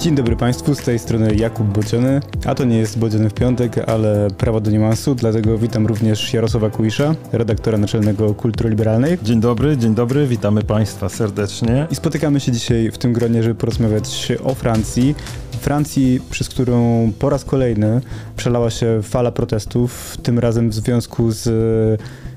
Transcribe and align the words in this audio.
Dzień 0.00 0.14
dobry 0.14 0.36
Państwu, 0.36 0.74
z 0.74 0.78
tej 0.78 0.98
strony 0.98 1.34
Jakub 1.34 1.66
Bociony, 1.66 2.20
a 2.46 2.54
to 2.54 2.64
nie 2.64 2.78
jest 2.78 2.98
Bociony 2.98 3.30
w 3.30 3.34
piątek, 3.34 3.78
ale 3.78 4.28
prawo 4.38 4.60
do 4.60 4.70
niuansu, 4.70 5.14
dlatego 5.14 5.58
witam 5.58 5.86
również 5.86 6.34
Jarosława 6.34 6.70
Kuisza, 6.70 7.14
redaktora 7.32 7.78
naczelnego 7.78 8.34
Kultury 8.34 8.70
Liberalnej. 8.70 9.18
Dzień 9.22 9.40
dobry, 9.40 9.76
dzień 9.76 9.94
dobry, 9.94 10.26
witamy 10.26 10.62
Państwa 10.62 11.08
serdecznie. 11.08 11.86
I 11.90 11.94
spotykamy 11.94 12.40
się 12.40 12.52
dzisiaj 12.52 12.90
w 12.90 12.98
tym 12.98 13.12
gronie, 13.12 13.42
żeby 13.42 13.54
porozmawiać 13.54 14.32
o 14.44 14.54
Francji. 14.54 15.14
Francji, 15.60 16.20
przez 16.30 16.48
którą 16.48 17.12
po 17.18 17.30
raz 17.30 17.44
kolejny 17.44 18.00
przelała 18.36 18.70
się 18.70 19.00
fala 19.02 19.32
protestów, 19.32 20.16
tym 20.22 20.38
razem 20.38 20.70
w 20.70 20.74
związku 20.74 21.30
z 21.30 21.48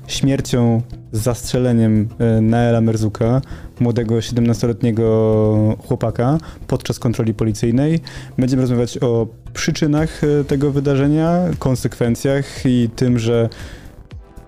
śmiercią, 0.06 0.82
zastrzeleniem 1.12 2.08
e, 2.18 2.40
Naela 2.40 2.80
Merzuka, 2.80 3.40
młodego 3.80 4.14
17-letniego 4.14 5.76
chłopaka 5.86 6.38
podczas 6.66 6.98
kontroli 6.98 7.34
policyjnej. 7.34 8.00
Będziemy 8.38 8.62
rozmawiać 8.62 8.98
o 8.98 9.26
przyczynach 9.52 10.24
e, 10.24 10.44
tego 10.44 10.70
wydarzenia, 10.70 11.40
konsekwencjach 11.58 12.44
i 12.64 12.88
tym, 12.96 13.18
że 13.18 13.48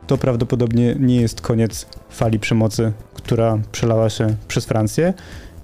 to 0.07 0.19
prawdopodobnie 0.19 0.97
nie 1.01 1.21
jest 1.21 1.41
koniec 1.41 1.87
fali 2.11 2.39
przemocy, 2.39 2.93
która 3.15 3.59
przelała 3.73 4.11
się 4.11 4.37
przez 4.49 4.67
Francję 4.67 5.15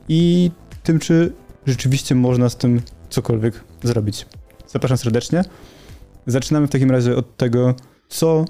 i 0.09 0.51
tym, 0.82 0.98
czy 0.98 1.32
rzeczywiście 1.66 2.15
można 2.15 2.48
z 2.48 2.56
tym 2.56 2.80
cokolwiek 3.10 3.65
zrobić. 3.82 4.27
Zapraszam 4.66 4.98
serdecznie. 4.98 5.45
Zaczynamy 6.27 6.66
w 6.66 6.70
takim 6.70 6.90
razie 6.90 7.16
od 7.16 7.37
tego, 7.37 7.74
co 8.09 8.45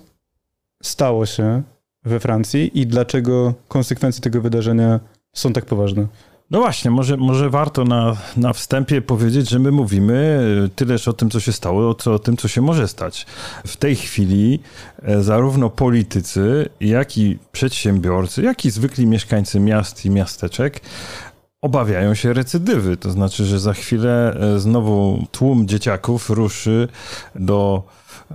stało 0.83 1.27
się 1.27 1.63
we 2.05 2.21
Francji 2.21 2.81
i 2.81 2.87
dlaczego 2.87 3.55
konsekwencje 3.69 4.23
tego 4.23 4.41
wydarzenia 4.41 5.01
są 5.33 5.53
tak 5.53 5.65
poważne? 5.65 6.07
No 6.53 6.59
właśnie, 6.61 6.91
może, 6.91 7.17
może 7.17 7.51
warto 7.51 7.85
na, 7.85 8.17
na 8.37 8.53
wstępie 8.53 9.03
powiedzieć, 9.03 9.51
że 9.51 9.59
my 9.59 9.71
mówimy 9.71 10.41
tyleż 10.77 11.09
o 11.09 11.13
tym, 11.13 11.31
co 11.31 11.41
się 11.41 11.53
stało, 11.53 11.95
co 11.95 12.15
o 12.15 12.19
tym, 12.19 12.37
co 12.37 12.49
się 12.49 12.61
może 12.61 12.89
stać. 12.89 13.27
W 13.67 13.77
tej 13.77 13.97
chwili 13.97 14.61
e, 15.03 15.23
zarówno 15.23 15.71
politycy, 15.71 16.69
jak 16.81 17.19
i 17.19 17.39
przedsiębiorcy, 17.53 18.43
jak 18.43 18.65
i 18.65 18.71
zwykli 18.71 19.07
mieszkańcy 19.07 19.61
miast 19.61 20.05
i 20.05 20.11
miasteczek 20.11 20.81
obawiają 21.63 22.15
się 22.15 22.33
recydywy. 22.33 22.97
To 22.97 23.11
znaczy, 23.11 23.45
że 23.45 23.61
za 23.61 23.73
chwilę 23.73 24.37
e, 24.41 24.61
znowu 24.61 25.27
tłum 25.31 25.69
dzieciaków 25.69 26.31
ruszy 26.31 26.89
do 27.35 27.83
e, 28.31 28.35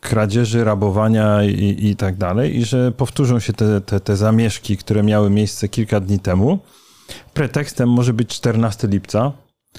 kradzieży, 0.00 0.64
rabowania 0.64 1.44
i, 1.44 1.76
i 1.86 1.96
tak 1.96 2.16
dalej, 2.16 2.56
i 2.56 2.64
że 2.64 2.92
powtórzą 2.92 3.40
się 3.40 3.52
te, 3.52 3.80
te, 3.80 4.00
te 4.00 4.16
zamieszki, 4.16 4.76
które 4.76 5.02
miały 5.02 5.30
miejsce 5.30 5.68
kilka 5.68 6.00
dni 6.00 6.18
temu. 6.18 6.58
Pretekstem 7.34 7.88
może 7.88 8.12
być 8.12 8.28
14 8.28 8.88
lipca, 8.88 9.32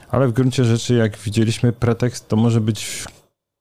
ale 0.10 0.28
w 0.28 0.34
gruncie 0.34 0.66
rzeczy, 0.66 0.94
jak 0.94 1.18
widzieliśmy, 1.18 1.74
pretekst 1.74 2.28
to 2.28 2.36
może 2.36 2.62
być 2.62 3.06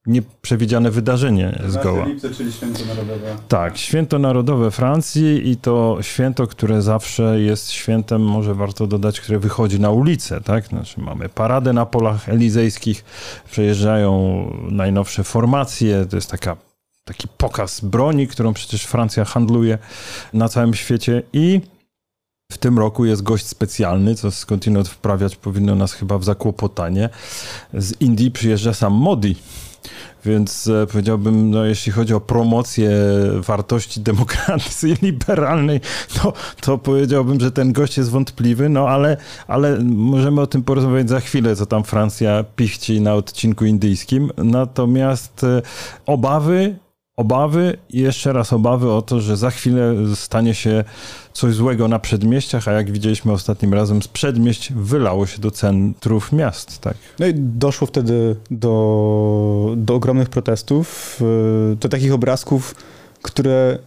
nieprzewidziane 0.07 0.91
wydarzenie 0.91 1.63
zgoła. 1.69 2.05
lipca, 2.05 2.29
czyli 2.31 2.53
święto 2.53 2.85
narodowe. 2.85 3.37
Tak, 3.49 3.79
święto 3.79 4.19
narodowe 4.19 4.71
Francji 4.71 5.51
i 5.51 5.57
to 5.57 5.99
święto, 6.01 6.47
które 6.47 6.83
zawsze 6.83 7.41
jest 7.41 7.71
świętem, 7.71 8.23
może 8.23 8.55
warto 8.55 8.87
dodać, 8.87 9.21
które 9.21 9.39
wychodzi 9.39 9.81
na 9.81 9.91
ulicę, 9.91 10.41
tak? 10.41 10.67
Znaczy 10.67 11.01
mamy 11.01 11.29
paradę 11.29 11.73
na 11.73 11.87
polach 11.87 12.29
elizejskich, 12.29 13.05
przejeżdżają 13.51 14.51
najnowsze 14.71 15.25
formacje, 15.25 16.07
to 16.07 16.17
jest 16.17 16.31
taka 16.31 16.57
taki 17.05 17.29
pokaz 17.29 17.81
broni, 17.81 18.29
którą 18.29 18.55
przecież 18.55 18.85
Francja 18.85 19.25
handluje 19.25 19.79
na 20.33 20.49
całym 20.49 20.75
świecie 20.75 21.23
i 21.33 21.61
w 22.53 22.59
tym 22.59 22.79
roku 22.79 23.05
jest 23.05 23.23
gość 23.23 23.47
specjalny, 23.47 24.15
co 24.15 24.31
skądinąd 24.31 24.89
wprawiać 24.89 25.37
powinno 25.37 25.75
nas 25.75 25.93
chyba 25.93 26.19
w 26.19 26.25
zakłopotanie. 26.25 27.09
Z 27.75 28.01
Indii 28.01 28.31
przyjeżdża 28.31 28.75
sam 28.75 28.93
Modi, 28.93 29.37
więc 30.25 30.67
e, 30.67 30.87
powiedziałbym, 30.87 31.51
no, 31.51 31.65
jeśli 31.65 31.93
chodzi 31.93 32.15
o 32.15 32.21
promocję 32.21 32.91
wartości 33.41 34.01
demokracji 34.01 34.97
liberalnej, 35.03 35.81
to, 36.15 36.33
to 36.61 36.79
powiedziałbym, 36.79 37.41
że 37.41 37.53
ten 37.53 37.73
gość 37.73 37.97
jest 37.97 38.11
wątpliwy, 38.11 38.69
no 38.69 38.89
ale, 38.89 39.17
ale 39.47 39.79
możemy 39.85 40.41
o 40.41 40.47
tym 40.47 40.63
porozmawiać 40.63 41.09
za 41.09 41.21
chwilę, 41.21 41.57
co 41.57 41.67
tam 41.67 41.85
Francja 41.85 42.45
pichci 42.57 43.01
na 43.01 43.15
odcinku 43.15 43.65
indyjskim. 43.65 44.31
Natomiast 44.37 45.45
e, 45.45 45.63
obawy 46.07 46.77
obawy 47.17 47.77
jeszcze 47.91 48.33
raz 48.33 48.53
obawy 48.53 48.93
o 48.93 49.03
to, 49.03 49.21
że 49.21 49.37
za 49.37 49.51
chwilę 49.51 49.95
stanie 50.15 50.55
się 50.55 50.85
coś 51.35 51.55
złego 51.55 51.89
na 51.89 51.99
przedmieściach, 51.99 52.69
a 52.69 52.73
jak 52.73 52.91
widzieliśmy 52.91 53.33
ostatnim 53.33 53.75
razem 53.75 54.03
z 54.03 54.09
przedmieść 54.09 54.73
wylało 54.73 55.27
się 55.27 55.39
do 55.39 55.51
centrów 55.51 56.33
miast. 56.33 56.79
Tak. 56.79 56.97
No 57.19 57.27
i 57.27 57.35
doszło 57.35 57.87
wtedy 57.87 58.37
do, 58.51 59.75
do 59.77 59.95
ogromnych 59.95 60.29
protestów, 60.29 61.19
e, 61.73 61.77
do 61.77 61.89
takich 61.89 62.13
obrazków, 62.13 62.75
które 63.23 63.79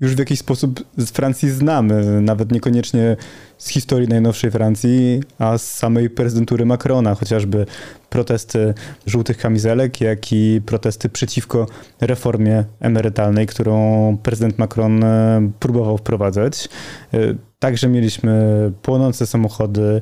już 0.00 0.14
w 0.14 0.18
jakiś 0.18 0.38
sposób 0.38 0.84
z 0.96 1.10
Francji 1.10 1.50
znamy, 1.50 2.20
nawet 2.20 2.52
niekoniecznie 2.52 3.16
z 3.58 3.68
historii 3.68 4.08
najnowszej 4.08 4.50
Francji, 4.50 5.22
a 5.38 5.58
z 5.58 5.70
samej 5.70 6.10
prezydentury 6.10 6.66
Macrona, 6.66 7.14
chociażby 7.14 7.66
protesty 8.10 8.74
żółtych 9.06 9.38
kamizelek, 9.38 10.00
jak 10.00 10.32
i 10.32 10.60
protesty 10.66 11.08
przeciwko 11.08 11.66
reformie 12.00 12.64
emerytalnej, 12.80 13.46
którą 13.46 14.16
prezydent 14.22 14.58
Macron 14.58 15.04
e, 15.04 15.50
próbował 15.58 15.98
wprowadzać. 15.98 16.68
E, 17.14 17.18
także 17.58 17.88
mieliśmy 17.88 18.72
płonące 18.82 19.26
samochody, 19.26 20.00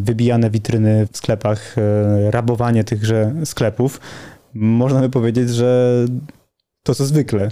wybijane 0.00 0.50
witryny 0.50 1.06
w 1.12 1.16
sklepach, 1.16 1.78
e, 1.78 2.30
rabowanie 2.30 2.84
tychże 2.84 3.34
sklepów. 3.44 4.00
Można 4.54 5.00
by 5.00 5.10
powiedzieć, 5.10 5.50
że 5.50 6.04
to 6.82 6.94
co 6.94 7.04
zwykle 7.04 7.48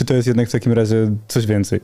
czy 0.00 0.04
to 0.04 0.14
jest 0.14 0.28
jednak 0.28 0.48
w 0.48 0.52
takim 0.52 0.72
razie 0.72 1.16
coś 1.28 1.46
więcej? 1.46 1.80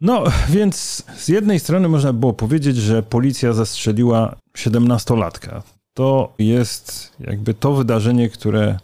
No, 0.00 0.24
więc 0.48 1.02
z 1.16 1.28
jednej 1.28 1.60
strony 1.60 1.88
można 1.88 2.12
było 2.12 2.32
powiedzieć, 2.32 2.76
że 2.76 3.02
policja 3.02 3.52
zastrzeliła 3.52 4.36
17-latka. 4.56 5.62
To 5.94 6.34
jest 6.38 7.12
jakby 7.20 7.54
to 7.54 7.74
wydarzenie, 7.74 8.28
które 8.28 8.78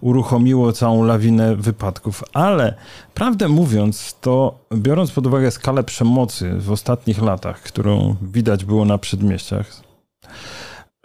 uruchomiło 0.00 0.72
całą 0.72 1.04
lawinę 1.04 1.56
wypadków. 1.56 2.24
Ale 2.32 2.74
prawdę 3.14 3.48
mówiąc, 3.48 4.16
to 4.20 4.58
biorąc 4.74 5.10
pod 5.10 5.26
uwagę 5.26 5.50
skalę 5.50 5.84
przemocy 5.84 6.54
w 6.58 6.70
ostatnich 6.70 7.22
latach, 7.22 7.62
którą 7.62 8.16
widać 8.22 8.64
było 8.64 8.84
na 8.84 8.98
przedmieściach, 8.98 9.82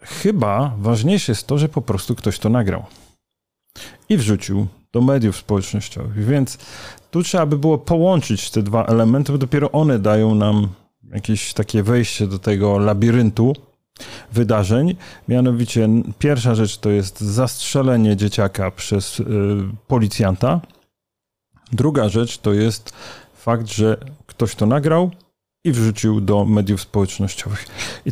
chyba 0.01 0.75
ważniejsze 0.77 1.31
jest 1.31 1.47
to, 1.47 1.57
że 1.57 1.69
po 1.69 1.81
prostu 1.81 2.15
ktoś 2.15 2.39
to 2.39 2.49
nagrał 2.49 2.85
i 4.09 4.17
wrzucił 4.17 4.67
do 4.93 5.01
mediów 5.01 5.37
społecznościowych. 5.37 6.25
Więc 6.25 6.57
tu 7.11 7.23
trzeba 7.23 7.45
by 7.45 7.57
było 7.57 7.77
połączyć 7.77 8.49
te 8.49 8.63
dwa 8.63 8.85
elementy, 8.85 9.31
bo 9.31 9.37
dopiero 9.37 9.71
one 9.71 9.99
dają 9.99 10.35
nam 10.35 10.67
jakieś 11.13 11.53
takie 11.53 11.83
wejście 11.83 12.27
do 12.27 12.39
tego 12.39 12.79
labiryntu 12.79 13.55
wydarzeń. 14.31 14.95
Mianowicie 15.27 15.89
pierwsza 16.19 16.55
rzecz 16.55 16.77
to 16.77 16.89
jest 16.89 17.21
zastrzelenie 17.21 18.15
dzieciaka 18.15 18.71
przez 18.71 19.19
y, 19.19 19.25
policjanta. 19.87 20.61
Druga 21.71 22.09
rzecz 22.09 22.37
to 22.37 22.53
jest 22.53 22.93
fakt, 23.33 23.67
że 23.67 23.97
ktoś 24.27 24.55
to 24.55 24.65
nagrał 24.65 25.11
i 25.63 25.71
wrzucił 25.71 26.21
do 26.21 26.45
mediów 26.45 26.81
społecznościowych. 26.81 27.65
I 28.05 28.11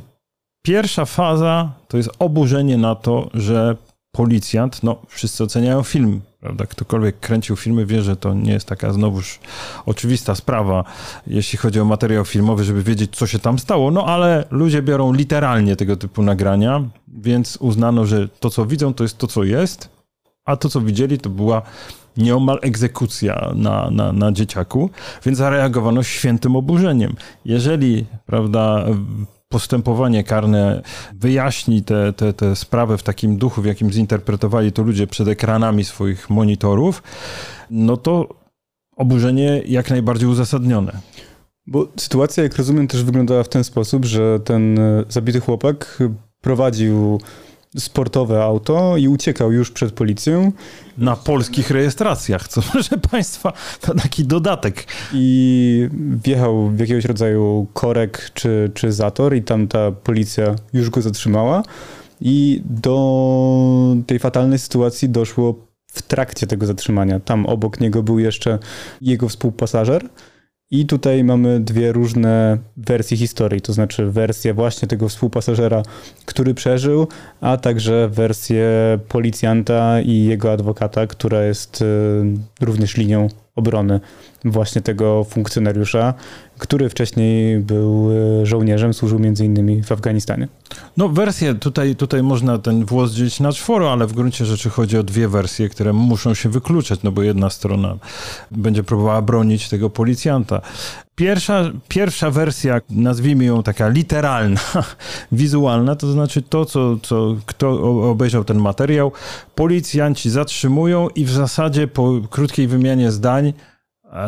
pierwsza 0.61 1.05
faza 1.05 1.71
to 1.87 1.97
jest 1.97 2.09
oburzenie 2.19 2.77
na 2.77 2.95
to, 2.95 3.29
że 3.33 3.77
policjant, 4.11 4.83
no 4.83 5.01
wszyscy 5.07 5.43
oceniają 5.43 5.83
film, 5.83 6.21
prawda? 6.39 6.65
Ktokolwiek 6.65 7.19
kręcił 7.19 7.55
filmy 7.55 7.85
wie, 7.85 8.01
że 8.01 8.15
to 8.15 8.33
nie 8.33 8.51
jest 8.51 8.67
taka 8.67 8.93
znowuż 8.93 9.39
oczywista 9.85 10.35
sprawa, 10.35 10.83
jeśli 11.27 11.57
chodzi 11.57 11.79
o 11.79 11.85
materiał 11.85 12.25
filmowy, 12.25 12.63
żeby 12.63 12.83
wiedzieć, 12.83 13.15
co 13.15 13.27
się 13.27 13.39
tam 13.39 13.59
stało, 13.59 13.91
no 13.91 14.05
ale 14.05 14.45
ludzie 14.51 14.81
biorą 14.81 15.13
literalnie 15.13 15.75
tego 15.75 15.97
typu 15.97 16.23
nagrania, 16.23 16.83
więc 17.07 17.57
uznano, 17.61 18.05
że 18.05 18.27
to, 18.27 18.49
co 18.49 18.65
widzą, 18.65 18.93
to 18.93 19.03
jest 19.03 19.17
to, 19.17 19.27
co 19.27 19.43
jest, 19.43 19.89
a 20.45 20.57
to, 20.57 20.69
co 20.69 20.81
widzieli, 20.81 21.17
to 21.17 21.29
była 21.29 21.61
nieomal 22.17 22.59
egzekucja 22.61 23.51
na, 23.55 23.89
na, 23.91 24.13
na 24.13 24.31
dzieciaku, 24.31 24.89
więc 25.25 25.37
zareagowano 25.37 26.03
świętym 26.03 26.55
oburzeniem. 26.55 27.15
Jeżeli, 27.45 28.05
prawda, 28.25 28.85
postępowanie 29.49 30.23
karne 30.23 30.81
wyjaśni 31.13 31.83
te, 31.83 32.13
te, 32.13 32.33
te 32.33 32.55
sprawę 32.55 32.97
w 32.97 33.03
takim 33.03 33.37
duchu, 33.37 33.61
w 33.61 33.65
jakim 33.65 33.91
zinterpretowali 33.91 34.71
to 34.71 34.83
ludzie 34.83 35.07
przed 35.07 35.27
ekranami 35.27 35.85
swoich 35.85 36.29
monitorów, 36.29 37.03
no 37.69 37.97
to 37.97 38.27
oburzenie 38.95 39.61
jak 39.65 39.89
najbardziej 39.89 40.29
uzasadnione. 40.29 40.91
Bo 41.67 41.87
sytuacja, 41.97 42.43
jak 42.43 42.55
rozumiem, 42.55 42.87
też 42.87 43.03
wyglądała 43.03 43.43
w 43.43 43.49
ten 43.49 43.63
sposób, 43.63 44.05
że 44.05 44.39
ten 44.39 44.79
e, 44.79 45.03
zabity 45.09 45.39
chłopak 45.39 46.03
prowadził 46.41 47.19
sportowe 47.77 48.43
auto 48.43 48.97
i 48.97 49.07
uciekał 49.07 49.51
już 49.51 49.71
przed 49.71 49.91
policją. 49.91 50.51
Na 50.97 51.15
polskich 51.15 51.71
rejestracjach, 51.71 52.47
co 52.47 52.61
proszę 52.71 52.97
Państwa, 52.97 53.53
to 53.81 53.95
taki 53.95 54.25
dodatek. 54.25 54.87
I 55.13 55.89
wjechał 56.23 56.69
w 56.69 56.79
jakiegoś 56.79 57.05
rodzaju 57.05 57.67
korek 57.73 58.31
czy, 58.33 58.71
czy 58.73 58.91
zator 58.91 59.35
i 59.35 59.43
tam 59.43 59.67
ta 59.67 59.91
policja 59.91 60.55
już 60.73 60.89
go 60.89 61.01
zatrzymała. 61.01 61.63
i 62.21 62.61
do 62.65 63.95
tej 64.07 64.19
fatalnej 64.19 64.59
sytuacji 64.59 65.09
doszło 65.09 65.69
w 65.93 66.01
trakcie 66.01 66.47
tego 66.47 66.65
zatrzymania. 66.65 67.19
Tam 67.19 67.45
obok 67.45 67.79
niego 67.79 68.03
był 68.03 68.19
jeszcze 68.19 68.59
jego 69.01 69.29
współpasażer, 69.29 70.09
i 70.71 70.85
tutaj 70.85 71.23
mamy 71.23 71.59
dwie 71.59 71.91
różne 71.91 72.57
wersje 72.77 73.17
historii, 73.17 73.61
to 73.61 73.73
znaczy 73.73 74.05
wersję 74.05 74.53
właśnie 74.53 74.87
tego 74.87 75.09
współpasażera, 75.09 75.83
który 76.25 76.53
przeżył, 76.53 77.07
a 77.41 77.57
także 77.57 78.09
wersję 78.09 78.69
policjanta 79.07 80.01
i 80.01 80.23
jego 80.23 80.51
adwokata, 80.51 81.07
która 81.07 81.43
jest 81.43 81.81
e, 81.81 81.85
również 82.65 82.97
linią 82.97 83.27
obrony 83.55 83.99
właśnie 84.45 84.81
tego 84.81 85.23
funkcjonariusza, 85.23 86.13
który 86.57 86.89
wcześniej 86.89 87.59
był 87.59 88.09
e, 88.41 88.45
żołnierzem, 88.45 88.93
służył 88.93 89.19
między 89.19 89.45
innymi 89.45 89.83
w 89.83 89.91
Afganistanie. 89.91 90.47
No 90.97 91.09
wersje, 91.09 91.55
tutaj, 91.55 91.95
tutaj 91.95 92.23
można 92.23 92.57
ten 92.57 92.85
włos 92.85 93.11
dzielić 93.11 93.39
na 93.39 93.51
czworo, 93.51 93.91
ale 93.91 94.07
w 94.07 94.13
gruncie 94.13 94.45
rzeczy 94.45 94.69
chodzi 94.69 94.97
o 94.97 95.03
dwie 95.03 95.27
wersje, 95.27 95.69
które 95.69 95.93
muszą 95.93 96.33
się 96.33 96.49
wykluczać, 96.49 97.03
no 97.03 97.11
bo 97.11 97.21
jedna 97.21 97.49
strona 97.49 97.97
będzie 98.51 98.83
próbowała 98.83 99.21
bronić 99.21 99.69
tego 99.69 99.89
policjanta. 99.89 100.61
Pierwsza, 101.15 101.63
pierwsza 101.87 102.31
wersja, 102.31 102.81
nazwijmy 102.89 103.45
ją 103.45 103.63
taka 103.63 103.89
literalna, 103.89 104.59
wizualna, 105.31 105.95
to 105.95 106.11
znaczy 106.11 106.41
to, 106.41 106.65
co, 106.65 106.97
co 107.03 107.35
kto 107.45 107.69
obejrzał 108.11 108.43
ten 108.43 108.57
materiał, 108.57 109.11
policjanci 109.55 110.29
zatrzymują 110.29 111.09
i 111.09 111.25
w 111.25 111.31
zasadzie 111.31 111.87
po 111.87 112.13
krótkiej 112.29 112.67
wymianie 112.67 113.11
zdań 113.11 113.53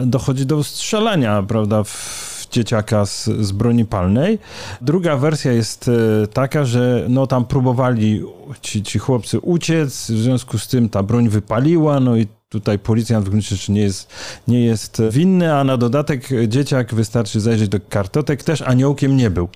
dochodzi 0.05 0.45
do 0.45 0.63
strzelania, 0.63 1.43
prawda, 1.43 1.83
w 1.83 2.47
dzieciaka 2.51 3.05
z, 3.05 3.25
z 3.25 3.51
broni 3.51 3.85
palnej. 3.85 4.39
Druga 4.81 5.17
wersja 5.17 5.51
jest 5.51 5.87
e, 6.23 6.27
taka, 6.27 6.65
że 6.65 7.05
no 7.09 7.27
tam 7.27 7.45
próbowali 7.45 8.23
ci, 8.61 8.83
ci 8.83 8.99
chłopcy 8.99 9.39
uciec, 9.39 10.11
w 10.11 10.17
związku 10.17 10.57
z 10.57 10.67
tym 10.67 10.89
ta 10.89 11.03
broń 11.03 11.29
wypaliła, 11.29 11.99
no 11.99 12.17
i 12.17 12.27
tutaj 12.49 12.79
policjant 12.79 13.25
w 13.25 13.29
gruncie 13.29 13.55
rzeczy 13.55 13.71
nie 13.71 13.81
jest, 13.81 14.13
nie 14.47 14.65
jest 14.65 15.01
winny, 15.11 15.53
a 15.53 15.63
na 15.63 15.77
dodatek 15.77 16.29
dzieciak, 16.47 16.93
wystarczy 16.93 17.39
zajrzeć 17.39 17.69
do 17.69 17.79
kartotek, 17.89 18.43
też 18.43 18.61
aniołkiem 18.61 19.17
nie 19.17 19.29
był. 19.29 19.49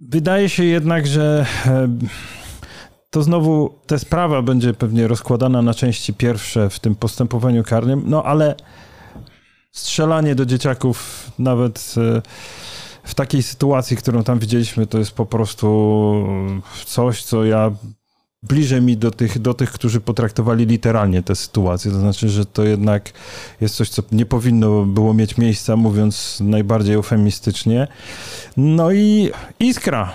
Wydaje 0.00 0.48
się 0.48 0.64
jednak, 0.64 1.06
że 1.06 1.46
e, 1.66 1.88
to 3.10 3.22
znowu 3.22 3.74
ta 3.86 3.98
sprawa 3.98 4.42
będzie 4.42 4.74
pewnie 4.74 5.08
rozkładana 5.08 5.62
na 5.62 5.74
części 5.74 6.14
pierwsze 6.14 6.70
w 6.70 6.80
tym 6.80 6.94
postępowaniu 6.94 7.64
karnym, 7.64 8.02
no 8.06 8.22
ale 8.22 8.54
strzelanie 9.74 10.34
do 10.34 10.46
dzieciaków 10.46 11.30
nawet 11.38 11.94
e, 11.96 12.22
w 13.04 13.14
takiej 13.14 13.42
sytuacji, 13.42 13.96
którą 13.96 14.24
tam 14.24 14.38
widzieliśmy, 14.38 14.86
to 14.86 14.98
jest 14.98 15.12
po 15.12 15.26
prostu 15.26 16.26
coś, 16.86 17.22
co 17.22 17.44
ja 17.44 17.72
bliżej 18.42 18.82
mi 18.82 18.96
do 18.96 19.10
tych, 19.10 19.38
do 19.38 19.54
tych, 19.54 19.72
którzy 19.72 20.00
potraktowali 20.00 20.66
literalnie 20.66 21.22
tę 21.22 21.36
sytuację. 21.36 21.90
To 21.90 22.00
znaczy, 22.00 22.28
że 22.28 22.46
to 22.46 22.64
jednak 22.64 23.12
jest 23.60 23.74
coś, 23.74 23.88
co 23.88 24.02
nie 24.12 24.26
powinno 24.26 24.84
było 24.84 25.14
mieć 25.14 25.38
miejsca, 25.38 25.76
mówiąc 25.76 26.38
najbardziej 26.40 26.94
eufemistycznie. 26.94 27.86
No 28.56 28.92
i 28.92 29.30
iskra. 29.60 30.12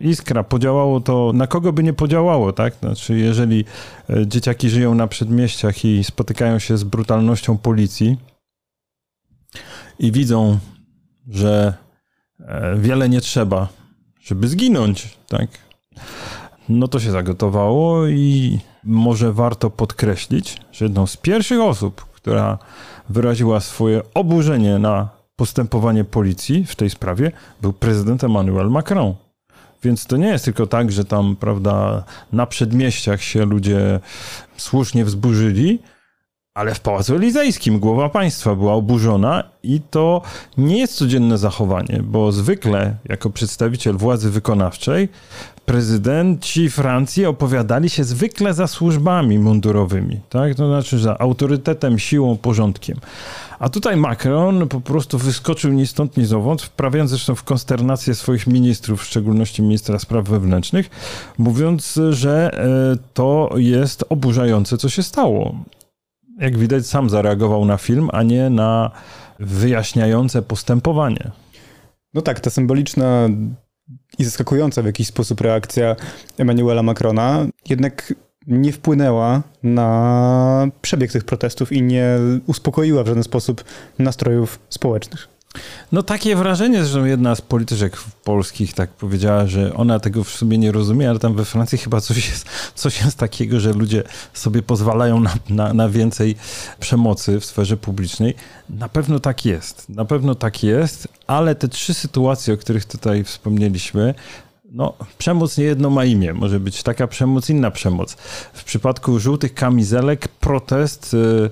Iskra. 0.00 0.44
Podziałało 0.44 1.00
to, 1.00 1.32
na 1.34 1.46
kogo 1.46 1.72
by 1.72 1.82
nie 1.82 1.92
podziałało, 1.92 2.52
tak? 2.52 2.74
Znaczy, 2.80 3.18
jeżeli 3.18 3.64
e, 4.10 4.26
dzieciaki 4.26 4.70
żyją 4.70 4.94
na 4.94 5.06
przedmieściach 5.06 5.84
i 5.84 6.04
spotykają 6.04 6.58
się 6.58 6.78
z 6.78 6.84
brutalnością 6.84 7.58
policji, 7.58 8.16
i 9.98 10.12
widzą, 10.12 10.58
że 11.28 11.74
e, 12.40 12.76
wiele 12.76 13.08
nie 13.08 13.20
trzeba, 13.20 13.68
żeby 14.20 14.48
zginąć, 14.48 15.18
tak? 15.28 15.48
No 16.68 16.88
to 16.88 17.00
się 17.00 17.10
zagotowało 17.10 18.06
i 18.06 18.58
może 18.84 19.32
warto 19.32 19.70
podkreślić, 19.70 20.60
że 20.72 20.84
jedną 20.84 21.06
z 21.06 21.16
pierwszych 21.16 21.60
osób, 21.60 22.04
która 22.12 22.58
wyraziła 23.08 23.60
swoje 23.60 24.02
oburzenie 24.14 24.78
na 24.78 25.08
postępowanie 25.36 26.04
policji 26.04 26.66
w 26.66 26.76
tej 26.76 26.90
sprawie, 26.90 27.32
był 27.62 27.72
prezydent 27.72 28.24
Emmanuel 28.24 28.70
Macron. 28.70 29.14
Więc 29.82 30.06
to 30.06 30.16
nie 30.16 30.26
jest 30.26 30.44
tylko 30.44 30.66
tak, 30.66 30.92
że 30.92 31.04
tam, 31.04 31.36
prawda, 31.36 32.04
na 32.32 32.46
przedmieściach 32.46 33.22
się 33.22 33.44
ludzie 33.44 34.00
słusznie 34.56 35.04
wzburzyli, 35.04 35.78
ale 36.58 36.74
w 36.74 36.80
Pałacu 36.80 37.14
Elizejskim 37.14 37.78
głowa 37.78 38.08
państwa 38.08 38.54
była 38.54 38.72
oburzona 38.72 39.44
i 39.62 39.80
to 39.90 40.22
nie 40.56 40.78
jest 40.78 40.94
codzienne 40.94 41.38
zachowanie, 41.38 42.00
bo 42.04 42.32
zwykle 42.32 42.96
jako 43.08 43.30
przedstawiciel 43.30 43.96
władzy 43.96 44.30
wykonawczej 44.30 45.08
prezydenci 45.66 46.70
Francji 46.70 47.26
opowiadali 47.26 47.90
się 47.90 48.04
zwykle 48.04 48.54
za 48.54 48.66
służbami 48.66 49.38
mundurowymi, 49.38 50.20
tak? 50.30 50.54
To 50.54 50.66
znaczy 50.66 50.98
za 50.98 51.18
autorytetem, 51.18 51.98
siłą, 51.98 52.36
porządkiem. 52.36 52.96
A 53.58 53.68
tutaj 53.68 53.96
Macron 53.96 54.68
po 54.68 54.80
prostu 54.80 55.18
wyskoczył 55.18 55.72
ni 55.72 55.86
stąd, 55.86 56.16
ni 56.16 56.24
zowąd, 56.24 56.62
wprawiając 56.62 57.10
zresztą 57.10 57.34
w 57.34 57.42
konsternację 57.42 58.14
swoich 58.14 58.46
ministrów, 58.46 59.02
w 59.02 59.04
szczególności 59.04 59.62
ministra 59.62 59.98
spraw 59.98 60.28
wewnętrznych, 60.28 60.90
mówiąc, 61.38 62.00
że 62.10 62.50
e, 62.52 62.68
to 63.14 63.50
jest 63.56 64.04
oburzające, 64.08 64.78
co 64.78 64.88
się 64.88 65.02
stało 65.02 65.54
jak 66.38 66.58
widać, 66.58 66.86
sam 66.86 67.10
zareagował 67.10 67.64
na 67.64 67.76
film, 67.76 68.08
a 68.12 68.22
nie 68.22 68.50
na 68.50 68.90
wyjaśniające 69.38 70.42
postępowanie. 70.42 71.30
No 72.14 72.22
tak, 72.22 72.40
ta 72.40 72.50
symboliczna 72.50 73.28
i 74.18 74.24
zaskakująca 74.24 74.82
w 74.82 74.86
jakiś 74.86 75.06
sposób 75.06 75.40
reakcja 75.40 75.96
Emmanuela 76.38 76.82
Macrona 76.82 77.46
jednak 77.68 78.14
nie 78.46 78.72
wpłynęła 78.72 79.42
na 79.62 80.68
przebieg 80.82 81.12
tych 81.12 81.24
protestów 81.24 81.72
i 81.72 81.82
nie 81.82 82.18
uspokoiła 82.46 83.04
w 83.04 83.06
żaden 83.06 83.22
sposób 83.22 83.64
nastrojów 83.98 84.58
społecznych. 84.68 85.37
No 85.92 86.02
takie 86.02 86.36
wrażenie, 86.36 86.84
że 86.84 87.08
jedna 87.08 87.34
z 87.34 87.40
polityczek 87.40 87.96
polskich 88.24 88.74
tak 88.74 88.90
powiedziała, 88.90 89.46
że 89.46 89.74
ona 89.74 90.00
tego 90.00 90.24
w 90.24 90.30
sumie 90.30 90.58
nie 90.58 90.72
rozumie, 90.72 91.10
ale 91.10 91.18
tam 91.18 91.34
we 91.34 91.44
Francji 91.44 91.78
chyba 91.78 92.00
coś 92.00 92.28
jest, 92.28 92.46
coś 92.74 93.00
jest 93.00 93.18
takiego, 93.18 93.60
że 93.60 93.72
ludzie 93.72 94.02
sobie 94.34 94.62
pozwalają 94.62 95.20
na, 95.20 95.34
na, 95.48 95.74
na 95.74 95.88
więcej 95.88 96.36
przemocy 96.80 97.40
w 97.40 97.44
sferze 97.44 97.76
publicznej. 97.76 98.34
Na 98.70 98.88
pewno 98.88 99.20
tak 99.20 99.44
jest, 99.44 99.88
na 99.88 100.04
pewno 100.04 100.34
tak 100.34 100.62
jest, 100.62 101.08
ale 101.26 101.54
te 101.54 101.68
trzy 101.68 101.94
sytuacje, 101.94 102.54
o 102.54 102.56
których 102.56 102.84
tutaj 102.84 103.24
wspomnieliśmy, 103.24 104.14
no, 104.72 104.94
przemoc 105.18 105.58
nie 105.58 105.64
jedno 105.64 105.90
ma 105.90 106.04
imię. 106.04 106.34
Może 106.34 106.60
być 106.60 106.82
taka 106.82 107.06
przemoc, 107.06 107.50
inna 107.50 107.70
przemoc. 107.70 108.16
W 108.52 108.64
przypadku 108.64 109.18
żółtych 109.18 109.54
kamizelek 109.54 110.28
protest... 110.28 111.12
Yy, 111.12 111.50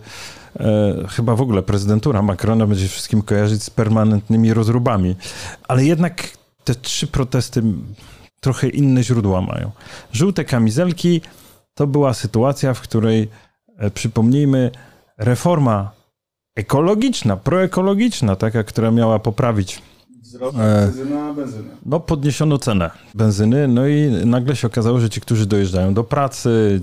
chyba 1.08 1.36
w 1.36 1.40
ogóle 1.40 1.62
prezydentura 1.62 2.22
Macrona 2.22 2.66
będzie 2.66 2.88
wszystkim 2.88 3.22
kojarzyć 3.22 3.62
z 3.62 3.70
permanentnymi 3.70 4.54
rozróbami. 4.54 5.16
Ale 5.68 5.84
jednak 5.84 6.28
te 6.64 6.74
trzy 6.74 7.06
protesty 7.06 7.62
trochę 8.40 8.68
inne 8.68 9.02
źródła 9.02 9.40
mają. 9.40 9.70
Żółte 10.12 10.44
kamizelki 10.44 11.20
to 11.74 11.86
była 11.86 12.14
sytuacja, 12.14 12.74
w 12.74 12.80
której, 12.80 13.28
e, 13.78 13.90
przypomnijmy, 13.90 14.70
reforma 15.18 15.90
ekologiczna, 16.56 17.36
proekologiczna, 17.36 18.36
taka, 18.36 18.64
która 18.64 18.90
miała 18.90 19.18
poprawić 19.18 19.82
Wzrost 20.26 20.56
benzyna. 21.36 21.74
No, 21.86 22.00
podniesiono 22.00 22.58
cenę 22.58 22.90
benzyny, 23.14 23.68
no 23.68 23.86
i 23.86 24.10
nagle 24.10 24.56
się 24.56 24.66
okazało, 24.66 25.00
że 25.00 25.10
ci, 25.10 25.20
którzy 25.20 25.46
dojeżdżają 25.46 25.94
do 25.94 26.04
pracy, 26.04 26.80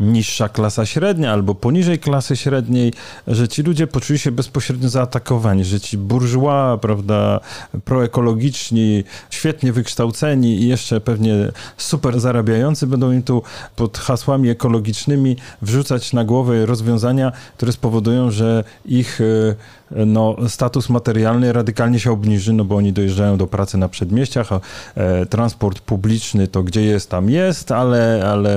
niższa 0.00 0.48
klasa 0.48 0.86
średnia 0.86 1.32
albo 1.32 1.54
poniżej 1.54 1.98
klasy 1.98 2.36
średniej, 2.36 2.92
że 3.26 3.48
ci 3.48 3.62
ludzie 3.62 3.86
poczuli 3.86 4.18
się 4.18 4.32
bezpośrednio 4.32 4.88
zaatakowani, 4.88 5.64
że 5.64 5.80
ci 5.80 5.98
burżua, 5.98 6.78
prawda, 6.78 7.40
proekologiczni, 7.84 9.04
świetnie 9.30 9.72
wykształceni 9.72 10.62
i 10.62 10.68
jeszcze 10.68 11.00
pewnie 11.00 11.34
super 11.76 12.20
zarabiający 12.20 12.86
będą 12.86 13.12
im 13.12 13.22
tu 13.22 13.42
pod 13.76 13.98
hasłami 13.98 14.48
ekologicznymi 14.48 15.36
wrzucać 15.62 16.12
na 16.12 16.24
głowę 16.24 16.66
rozwiązania, 16.66 17.32
które 17.56 17.72
spowodują, 17.72 18.30
że 18.30 18.64
ich 18.84 19.20
e, 19.20 19.83
no, 20.06 20.36
status 20.48 20.88
materialny 20.88 21.52
radykalnie 21.52 22.00
się 22.00 22.12
obniży, 22.12 22.52
no 22.52 22.64
bo 22.64 22.76
oni 22.76 22.92
dojeżdżają 22.92 23.36
do 23.36 23.46
pracy 23.46 23.78
na 23.78 23.88
przedmieściach, 23.88 24.52
a 24.52 24.60
e, 24.94 25.26
transport 25.26 25.80
publiczny 25.80 26.48
to 26.48 26.62
gdzie 26.62 26.82
jest, 26.82 27.10
tam 27.10 27.30
jest, 27.30 27.72
ale, 27.72 28.24
ale 28.28 28.56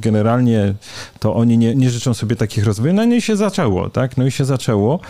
generalnie 0.00 0.74
to 1.18 1.34
oni 1.34 1.58
nie, 1.58 1.74
nie 1.74 1.90
życzą 1.90 2.14
sobie 2.14 2.36
takich 2.36 2.64
rozwoju. 2.64 2.92
No 2.92 3.04
i 3.04 3.20
się 3.20 3.36
zaczęło, 3.36 3.90
tak? 3.90 4.16
No 4.16 4.26
i 4.26 4.30
się 4.30 4.44
zaczęło. 4.44 5.00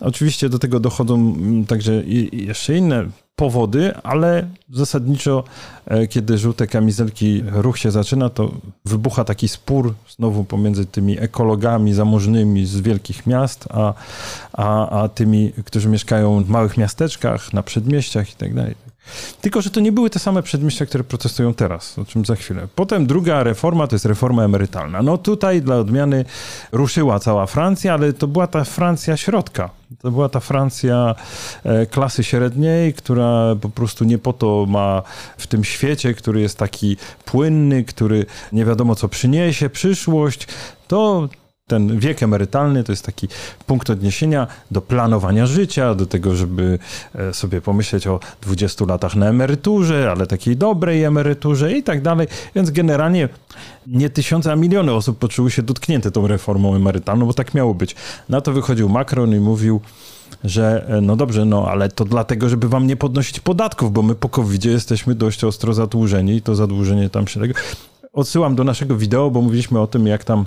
Oczywiście 0.00 0.48
do 0.48 0.58
tego 0.58 0.80
dochodzą 0.80 1.14
mm, 1.14 1.66
także 1.66 2.02
jeszcze 2.32 2.76
inne 2.76 3.06
powody, 3.38 3.94
ale 4.02 4.48
zasadniczo, 4.72 5.44
e, 5.86 6.06
kiedy 6.06 6.38
żółte 6.38 6.66
kamizelki 6.66 7.42
ruch 7.46 7.78
się 7.78 7.90
zaczyna, 7.90 8.30
to 8.30 8.50
wybucha 8.84 9.24
taki 9.24 9.48
spór 9.48 9.94
znowu 10.16 10.44
pomiędzy 10.44 10.86
tymi 10.86 11.20
ekologami 11.20 11.94
zamożnymi 11.94 12.66
z 12.66 12.80
wielkich 12.80 13.26
miast, 13.26 13.68
a, 13.70 13.94
a, 14.52 14.90
a 15.02 15.08
tymi, 15.08 15.52
którzy 15.64 15.88
mieszkają 15.88 16.44
w 16.44 16.48
małych 16.48 16.76
miasteczkach, 16.76 17.52
na 17.52 17.62
przedmieściach 17.62 18.30
i 18.30 18.36
tak 18.36 18.54
dalej. 18.54 18.74
Tylko, 19.40 19.62
że 19.62 19.70
to 19.70 19.80
nie 19.80 19.92
były 19.92 20.10
te 20.10 20.18
same 20.18 20.42
przedmieścia, 20.42 20.86
które 20.86 21.04
protestują 21.04 21.54
teraz, 21.54 21.98
o 21.98 22.04
czym 22.04 22.24
za 22.24 22.36
chwilę. 22.36 22.68
Potem 22.74 23.06
druga 23.06 23.42
reforma 23.42 23.86
to 23.86 23.94
jest 23.94 24.04
reforma 24.04 24.44
emerytalna. 24.44 25.02
No 25.02 25.18
tutaj 25.18 25.62
dla 25.62 25.76
odmiany 25.76 26.24
ruszyła 26.72 27.18
cała 27.18 27.46
Francja, 27.46 27.94
ale 27.94 28.12
to 28.12 28.26
była 28.26 28.46
ta 28.46 28.64
Francja 28.64 29.16
środka. 29.16 29.70
To 30.02 30.10
była 30.10 30.28
ta 30.28 30.40
Francja 30.40 31.14
e, 31.64 31.86
klasy 31.86 32.24
średniej, 32.24 32.94
która 32.94 33.56
po 33.60 33.68
prostu 33.68 34.04
nie 34.04 34.18
po 34.18 34.32
to 34.32 34.66
ma 34.68 35.02
w 35.38 35.46
tym 35.46 35.64
świecie, 35.64 36.14
który 36.14 36.40
jest 36.40 36.58
taki 36.58 36.96
płynny, 37.24 37.84
który 37.84 38.26
nie 38.52 38.64
wiadomo 38.64 38.94
co 38.94 39.08
przyniesie, 39.08 39.70
przyszłość, 39.70 40.46
to 40.88 41.28
ten 41.68 41.98
wiek 41.98 42.22
emerytalny 42.22 42.84
to 42.84 42.92
jest 42.92 43.06
taki 43.06 43.28
punkt 43.66 43.90
odniesienia 43.90 44.46
do 44.70 44.80
planowania 44.80 45.46
życia, 45.46 45.94
do 45.94 46.06
tego, 46.06 46.36
żeby 46.36 46.78
e, 47.14 47.34
sobie 47.34 47.60
pomyśleć 47.60 48.06
o 48.06 48.20
20 48.42 48.84
latach 48.84 49.16
na 49.16 49.26
emeryturze, 49.26 50.10
ale 50.10 50.26
takiej 50.26 50.56
dobrej 50.56 51.04
emeryturze 51.04 51.72
i 51.72 51.82
tak 51.82 52.02
dalej. 52.02 52.26
Więc 52.54 52.70
generalnie 52.70 53.28
nie 53.86 54.10
tysiące, 54.10 54.52
a 54.52 54.56
miliony 54.56 54.92
osób 54.92 55.18
poczuły 55.18 55.50
się 55.50 55.62
dotknięte 55.62 56.10
tą 56.10 56.26
reformą 56.26 56.74
emerytalną, 56.74 57.26
bo 57.26 57.34
tak 57.34 57.54
miało 57.54 57.74
być. 57.74 57.96
Na 58.28 58.40
to 58.40 58.52
wychodził 58.52 58.88
Macron 58.88 59.34
i 59.34 59.40
mówił, 59.40 59.80
że 60.44 60.86
e, 60.88 61.00
no 61.00 61.16
dobrze, 61.16 61.44
no 61.44 61.66
ale 61.68 61.88
to 61.88 62.04
dlatego, 62.04 62.48
żeby 62.48 62.68
wam 62.68 62.86
nie 62.86 62.96
podnosić 62.96 63.40
podatków, 63.40 63.92
bo 63.92 64.02
my 64.02 64.14
po 64.14 64.28
covid 64.28 64.64
jesteśmy 64.64 65.14
dość 65.14 65.44
ostro 65.44 65.74
zadłużeni 65.74 66.36
i 66.36 66.42
to 66.42 66.54
zadłużenie 66.54 67.10
tam 67.10 67.26
się 67.26 67.40
tego... 67.40 67.54
Odsyłam 68.12 68.54
do 68.54 68.64
naszego 68.64 68.96
wideo, 68.96 69.30
bo 69.30 69.42
mówiliśmy 69.42 69.80
o 69.80 69.86
tym, 69.86 70.06
jak 70.06 70.24
tam 70.24 70.44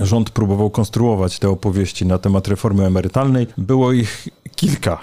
rząd 0.00 0.30
próbował 0.30 0.70
konstruować 0.70 1.38
te 1.38 1.48
opowieści 1.48 2.06
na 2.06 2.18
temat 2.18 2.48
reformy 2.48 2.86
emerytalnej. 2.86 3.46
Było 3.58 3.92
ich 3.92 4.28
kilka. 4.56 4.98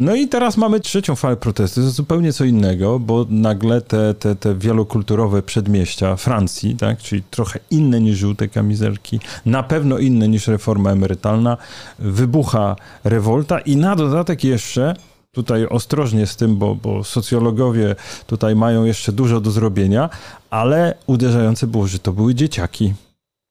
No 0.00 0.14
i 0.14 0.28
teraz 0.28 0.56
mamy 0.56 0.80
trzecią 0.80 1.16
falę 1.16 1.36
protestu. 1.36 1.80
To 1.80 1.90
zupełnie 1.90 2.32
co 2.32 2.44
innego, 2.44 2.98
bo 2.98 3.26
nagle 3.30 3.80
te, 3.80 4.14
te, 4.14 4.36
te 4.36 4.54
wielokulturowe 4.54 5.42
przedmieścia 5.42 6.16
Francji, 6.16 6.76
tak, 6.76 6.98
czyli 6.98 7.22
trochę 7.30 7.60
inne 7.70 8.00
niż 8.00 8.18
żółte 8.18 8.48
kamizelki, 8.48 9.20
na 9.46 9.62
pewno 9.62 9.98
inne 9.98 10.28
niż 10.28 10.46
reforma 10.46 10.90
emerytalna, 10.90 11.56
wybucha 11.98 12.76
rewolta 13.04 13.58
i 13.58 13.76
na 13.76 13.96
dodatek 13.96 14.44
jeszcze 14.44 14.94
tutaj 15.32 15.66
ostrożnie 15.66 16.26
z 16.26 16.36
tym, 16.36 16.56
bo, 16.56 16.74
bo 16.74 17.04
socjologowie 17.04 17.96
tutaj 18.26 18.56
mają 18.56 18.84
jeszcze 18.84 19.12
dużo 19.12 19.40
do 19.40 19.50
zrobienia, 19.50 20.10
ale 20.50 20.94
uderzające 21.06 21.66
było, 21.66 21.86
że 21.86 21.98
to 21.98 22.12
były 22.12 22.34
dzieciaki. 22.34 22.94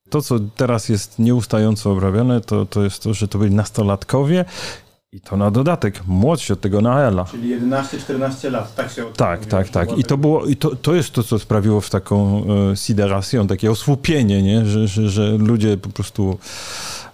To, 0.10 0.22
co 0.22 0.40
teraz 0.40 0.90
jest 0.90 1.20
nieustająco 1.20 1.92
obrabiane, 1.92 2.42
to, 2.42 2.66
to 2.66 2.84
jest 2.84 3.04
to, 3.04 3.14
że 3.14 3.28
to 3.28 3.38
byli 3.38 3.56
nastolatkowie 3.56 4.46
i 5.12 5.22
to 5.22 5.38
na 5.38 5.52
dodatek 5.52 6.08
młodsi 6.08 6.54
od 6.54 6.62
tego 6.62 6.82
Naela. 6.82 7.26
Czyli 7.26 7.60
11-14 7.60 8.52
lat, 8.52 8.76
tak 8.76 8.92
się 8.92 9.06
Tak, 9.18 9.46
tak, 9.46 9.70
tak. 9.70 9.98
I 9.98 10.04
to 10.04 10.18
było, 10.18 10.46
i 10.46 10.56
to, 10.56 10.76
to 10.76 10.96
jest 10.96 11.12
to, 11.12 11.24
co 11.24 11.40
sprawiło 11.40 11.82
w 11.82 11.90
taką 11.90 12.44
e, 12.72 12.76
sideracją, 12.76 13.48
takie 13.48 13.72
osłupienie, 13.72 14.44
nie? 14.44 14.66
Że, 14.66 14.88
że, 14.88 15.10
że 15.10 15.32
ludzie 15.32 15.78
po 15.78 15.90
prostu 15.90 16.38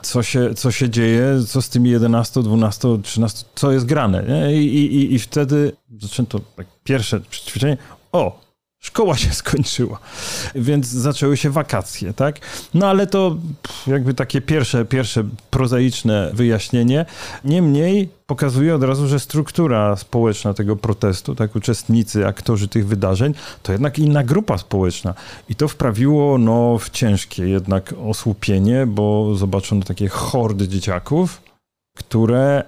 co 0.02 0.24
się, 0.24 0.54
co 0.54 0.72
się 0.72 0.90
dzieje, 0.90 1.26
co 1.48 1.62
z 1.62 1.70
tymi 1.70 1.90
11, 1.90 2.44
12, 2.44 2.88
13, 3.04 3.46
co 3.56 3.72
jest 3.72 3.86
grane. 3.86 4.24
Nie? 4.24 4.62
I, 4.62 4.96
i, 4.96 5.14
I 5.14 5.20
wtedy 5.20 5.72
zaczęto 6.00 6.40
tak 6.56 6.68
pierwsze 6.84 7.22
ćwiczenie. 7.32 7.78
O, 8.12 8.43
Szkoła 8.86 9.18
się 9.18 9.34
skończyła, 9.34 10.00
więc 10.56 10.88
zaczęły 10.88 11.38
się 11.38 11.50
wakacje, 11.50 12.14
tak? 12.14 12.40
No 12.74 12.88
ale 12.88 13.08
to 13.08 13.38
jakby 13.88 14.14
takie 14.14 14.42
pierwsze, 14.42 14.86
pierwsze 14.86 15.24
prozaiczne 15.50 16.32
wyjaśnienie. 16.34 17.06
Niemniej 17.44 18.10
pokazuje 18.26 18.76
od 18.76 18.84
razu, 18.84 19.08
że 19.08 19.20
struktura 19.20 19.96
społeczna 19.96 20.54
tego 20.54 20.76
protestu, 20.76 21.36
tak, 21.36 21.56
uczestnicy, 21.56 22.28
aktorzy 22.28 22.68
tych 22.68 22.88
wydarzeń, 22.88 23.34
to 23.64 23.72
jednak 23.72 24.00
inna 24.00 24.24
grupa 24.24 24.58
społeczna. 24.58 25.14
I 25.50 25.56
to 25.56 25.68
wprawiło 25.68 26.38
no, 26.38 26.78
w 26.78 26.90
ciężkie 26.90 27.48
jednak 27.48 27.94
osłupienie, 28.06 28.86
bo 28.88 29.36
zobaczono 29.36 29.82
takie 29.82 30.10
hordy 30.10 30.68
dzieciaków, 30.68 31.42
które... 31.98 32.64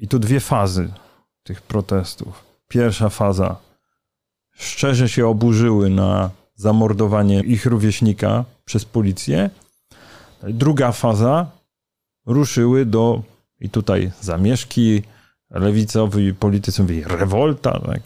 I 0.00 0.08
tu 0.08 0.18
dwie 0.18 0.40
fazy 0.40 0.92
tych 1.42 1.62
protestów. 1.62 2.44
Pierwsza 2.68 3.08
faza 3.08 3.67
szczerze 4.58 5.08
się 5.08 5.26
oburzyły 5.26 5.90
na 5.90 6.30
zamordowanie 6.54 7.40
ich 7.40 7.66
rówieśnika 7.66 8.44
przez 8.64 8.84
policję. 8.84 9.50
Druga 10.42 10.92
faza 10.92 11.46
ruszyły 12.26 12.86
do, 12.86 13.22
i 13.60 13.70
tutaj 13.70 14.10
zamieszki, 14.20 15.02
lewicowi 15.50 16.34
politycy 16.34 16.82
mówili 16.82 17.04
rewolta, 17.04 17.80
tak? 17.80 18.00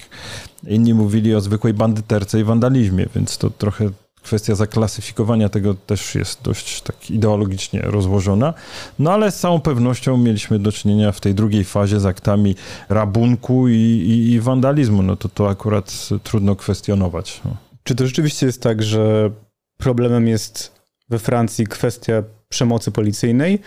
inni 0.67 0.95
mówili 0.95 1.35
o 1.35 1.41
zwykłej 1.41 1.75
bandyterce 1.75 2.41
i 2.41 2.45
wandalizmie, 2.45 3.07
więc 3.15 3.39
to 3.39 3.51
trochę 3.51 3.91
kwestia 4.23 4.55
zaklasyfikowania 4.55 5.49
tego 5.49 5.75
też 5.75 6.15
jest 6.15 6.43
dość 6.43 6.81
tak 6.81 7.11
ideologicznie 7.11 7.81
rozłożona. 7.81 8.55
No 8.99 9.13
ale 9.13 9.31
z 9.31 9.41
całą 9.41 9.61
pewnością 9.61 10.17
mieliśmy 10.17 10.59
do 10.59 10.73
czynienia 10.73 11.13
w 11.13 11.21
tej 11.21 11.35
drugiej 11.35 11.65
fazie 11.65 12.01
z 12.01 12.07
aktami 12.07 12.57
rabunku 12.89 13.69
i, 13.69 13.73
i, 13.75 14.33
i 14.33 14.41
wandalizmu. 14.41 15.03
No 15.03 15.17
to 15.17 15.29
to 15.29 15.49
akurat 15.49 16.09
trudno 16.23 16.57
kwestionować. 16.57 17.41
No. 17.45 17.57
Czy 17.83 17.95
to 17.95 18.07
rzeczywiście 18.07 18.47
jest 18.47 18.63
tak, 18.63 18.83
że 18.83 19.31
problemem 19.79 20.29
jest 20.29 20.73
we 21.09 21.19
Francji 21.19 21.67
kwestia 21.67 22.23
przemocy 22.49 22.91
policyjnej? 22.91 23.59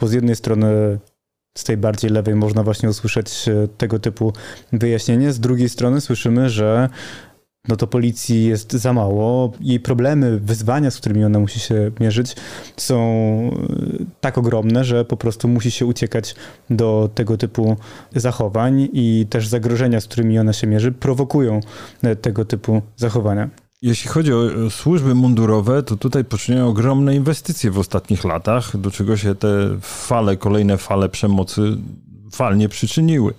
Bo 0.00 0.06
z 0.06 0.12
jednej 0.12 0.36
strony 0.36 0.98
z 1.58 1.64
tej 1.64 1.76
bardziej 1.76 2.10
lewej 2.10 2.34
można 2.34 2.62
właśnie 2.62 2.88
usłyszeć 2.88 3.44
tego 3.78 3.98
typu 3.98 4.32
wyjaśnienie, 4.72 5.32
z 5.32 5.40
drugiej 5.40 5.68
strony 5.68 6.00
słyszymy, 6.00 6.50
że 6.50 6.88
no 7.68 7.76
to 7.76 7.86
policji 7.86 8.44
jest 8.44 8.72
za 8.72 8.92
mało. 8.92 9.52
Jej 9.60 9.80
problemy, 9.80 10.40
wyzwania, 10.40 10.90
z 10.90 10.96
którymi 10.96 11.24
ona 11.24 11.38
musi 11.38 11.60
się 11.60 11.90
mierzyć, 12.00 12.36
są 12.76 12.96
e, 14.00 14.04
tak 14.20 14.38
ogromne, 14.38 14.84
że 14.84 15.04
po 15.04 15.16
prostu 15.16 15.48
musi 15.48 15.70
się 15.70 15.86
uciekać 15.86 16.34
do 16.70 17.10
tego 17.14 17.36
typu 17.36 17.76
zachowań 18.16 18.88
i 18.92 19.26
też 19.30 19.48
zagrożenia, 19.48 20.00
z 20.00 20.06
którymi 20.06 20.38
ona 20.38 20.52
się 20.52 20.66
mierzy, 20.66 20.92
prowokują 20.92 21.60
e, 22.02 22.16
tego 22.16 22.44
typu 22.44 22.82
zachowania. 22.96 23.48
Jeśli 23.82 24.10
chodzi 24.10 24.32
o 24.32 24.70
służby 24.70 25.14
mundurowe, 25.14 25.82
to 25.82 25.96
tutaj 25.96 26.24
poczyniają 26.24 26.68
ogromne 26.68 27.16
inwestycje 27.16 27.70
w 27.70 27.78
ostatnich 27.78 28.24
latach, 28.24 28.76
do 28.76 28.90
czego 28.90 29.16
się 29.16 29.34
te 29.34 29.48
fale, 29.80 30.36
kolejne 30.36 30.78
fale 30.78 31.08
przemocy 31.08 31.76
falnie 32.32 32.68
przyczyniły. 32.68 33.34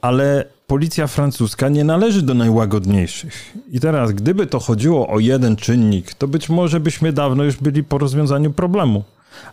Ale 0.00 0.44
policja 0.68 1.06
francuska 1.06 1.68
nie 1.68 1.84
należy 1.84 2.22
do 2.22 2.34
najłagodniejszych. 2.34 3.56
I 3.72 3.80
teraz, 3.80 4.12
gdyby 4.12 4.46
to 4.46 4.60
chodziło 4.60 5.08
o 5.08 5.18
jeden 5.18 5.56
czynnik, 5.56 6.14
to 6.14 6.28
być 6.28 6.48
może 6.48 6.80
byśmy 6.80 7.12
dawno 7.12 7.44
już 7.44 7.56
byli 7.56 7.84
po 7.84 7.98
rozwiązaniu 7.98 8.52
problemu. 8.52 9.04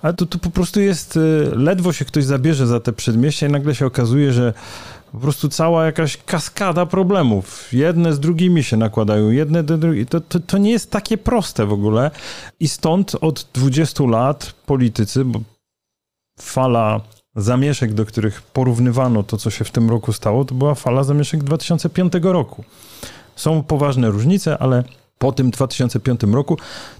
Ale 0.01 0.13
to, 0.13 0.25
to 0.25 0.39
po 0.39 0.49
prostu 0.49 0.81
jest, 0.81 1.17
y, 1.17 1.51
ledwo 1.55 1.93
się 1.93 2.05
ktoś 2.05 2.23
zabierze 2.23 2.67
za 2.67 2.79
te 2.79 2.93
przedmieścia 2.93 3.47
i 3.47 3.51
nagle 3.51 3.75
się 3.75 3.85
okazuje, 3.85 4.33
że 4.33 4.53
po 5.11 5.17
prostu 5.17 5.49
cała 5.49 5.85
jakaś 5.85 6.17
kaskada 6.17 6.85
problemów. 6.85 7.73
Jedne 7.73 8.13
z 8.13 8.19
drugimi 8.19 8.63
się 8.63 8.77
nakładają, 8.77 9.29
jedne 9.29 9.63
do 9.63 9.77
drugich. 9.77 10.09
To, 10.09 10.21
to, 10.21 10.39
to 10.39 10.57
nie 10.57 10.71
jest 10.71 10.91
takie 10.91 11.17
proste 11.17 11.65
w 11.65 11.73
ogóle. 11.73 12.11
I 12.59 12.67
stąd 12.67 13.15
od 13.21 13.47
20 13.53 14.03
lat 14.03 14.53
politycy, 14.65 15.25
bo 15.25 15.39
fala 16.39 17.01
zamieszek, 17.35 17.93
do 17.93 18.05
których 18.05 18.41
porównywano 18.41 19.23
to, 19.23 19.37
co 19.37 19.49
się 19.49 19.65
w 19.65 19.71
tym 19.71 19.89
roku 19.89 20.13
stało, 20.13 20.45
to 20.45 20.55
była 20.55 20.75
fala 20.75 21.03
zamieszek 21.03 21.43
2005 21.43 22.13
roku. 22.21 22.63
Są 23.35 23.63
poważne 23.63 24.09
różnice, 24.09 24.57
ale 24.57 24.83
po 25.19 25.31
tym 25.31 25.51
2005 25.51 26.21
roku 26.23 26.57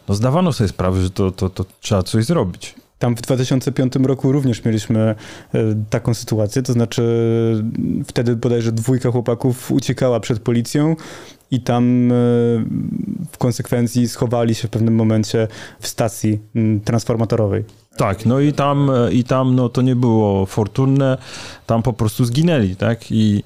no 0.07 0.15
zdawano 0.15 0.53
sobie 0.53 0.67
sprawę, 0.67 1.01
że 1.01 1.09
to, 1.09 1.31
to, 1.31 1.49
to 1.49 1.65
trzeba 1.81 2.03
coś 2.03 2.25
zrobić. 2.25 2.75
Tam 2.99 3.15
w 3.15 3.21
2005 3.21 3.93
roku 3.95 4.31
również 4.31 4.65
mieliśmy 4.65 4.99
e, 4.99 5.15
taką 5.89 6.13
sytuację, 6.13 6.61
to 6.61 6.73
znaczy 6.73 7.03
wtedy 8.07 8.35
bodajże 8.35 8.71
dwójka 8.71 9.11
chłopaków 9.11 9.71
uciekała 9.71 10.19
przed 10.19 10.39
policją 10.39 10.95
i 11.51 11.61
tam 11.61 12.11
e, 12.11 12.15
w 13.31 13.37
konsekwencji 13.37 14.07
schowali 14.07 14.55
się 14.55 14.67
w 14.67 14.71
pewnym 14.71 14.95
momencie 14.95 15.47
w 15.79 15.87
stacji 15.87 16.39
transformatorowej. 16.85 17.63
Tak, 17.97 18.25
no 18.25 18.39
i 18.39 18.53
tam, 18.53 18.91
i 19.11 19.23
tam 19.23 19.55
no, 19.55 19.69
to 19.69 19.81
nie 19.81 19.95
było 19.95 20.45
fortunne, 20.45 21.17
tam 21.65 21.83
po 21.83 21.93
prostu 21.93 22.25
zginęli, 22.25 22.75
tak? 22.75 23.11
I 23.11 23.43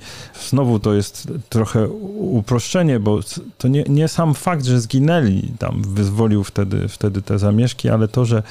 znowu 0.49 0.79
to 0.79 0.93
jest 0.93 1.27
trochę 1.49 1.87
uproszczenie, 2.17 2.99
bo 2.99 3.19
to 3.57 3.67
nie, 3.67 3.83
nie 3.89 4.07
sam 4.07 4.33
fakt, 4.33 4.65
że 4.65 4.81
zginęli, 4.81 5.51
tam 5.59 5.81
wyzwolił 5.81 6.43
wtedy, 6.43 6.87
wtedy 6.87 7.21
te 7.21 7.39
zamieszki, 7.39 7.89
ale 7.89 8.07
to, 8.07 8.25
że 8.25 8.43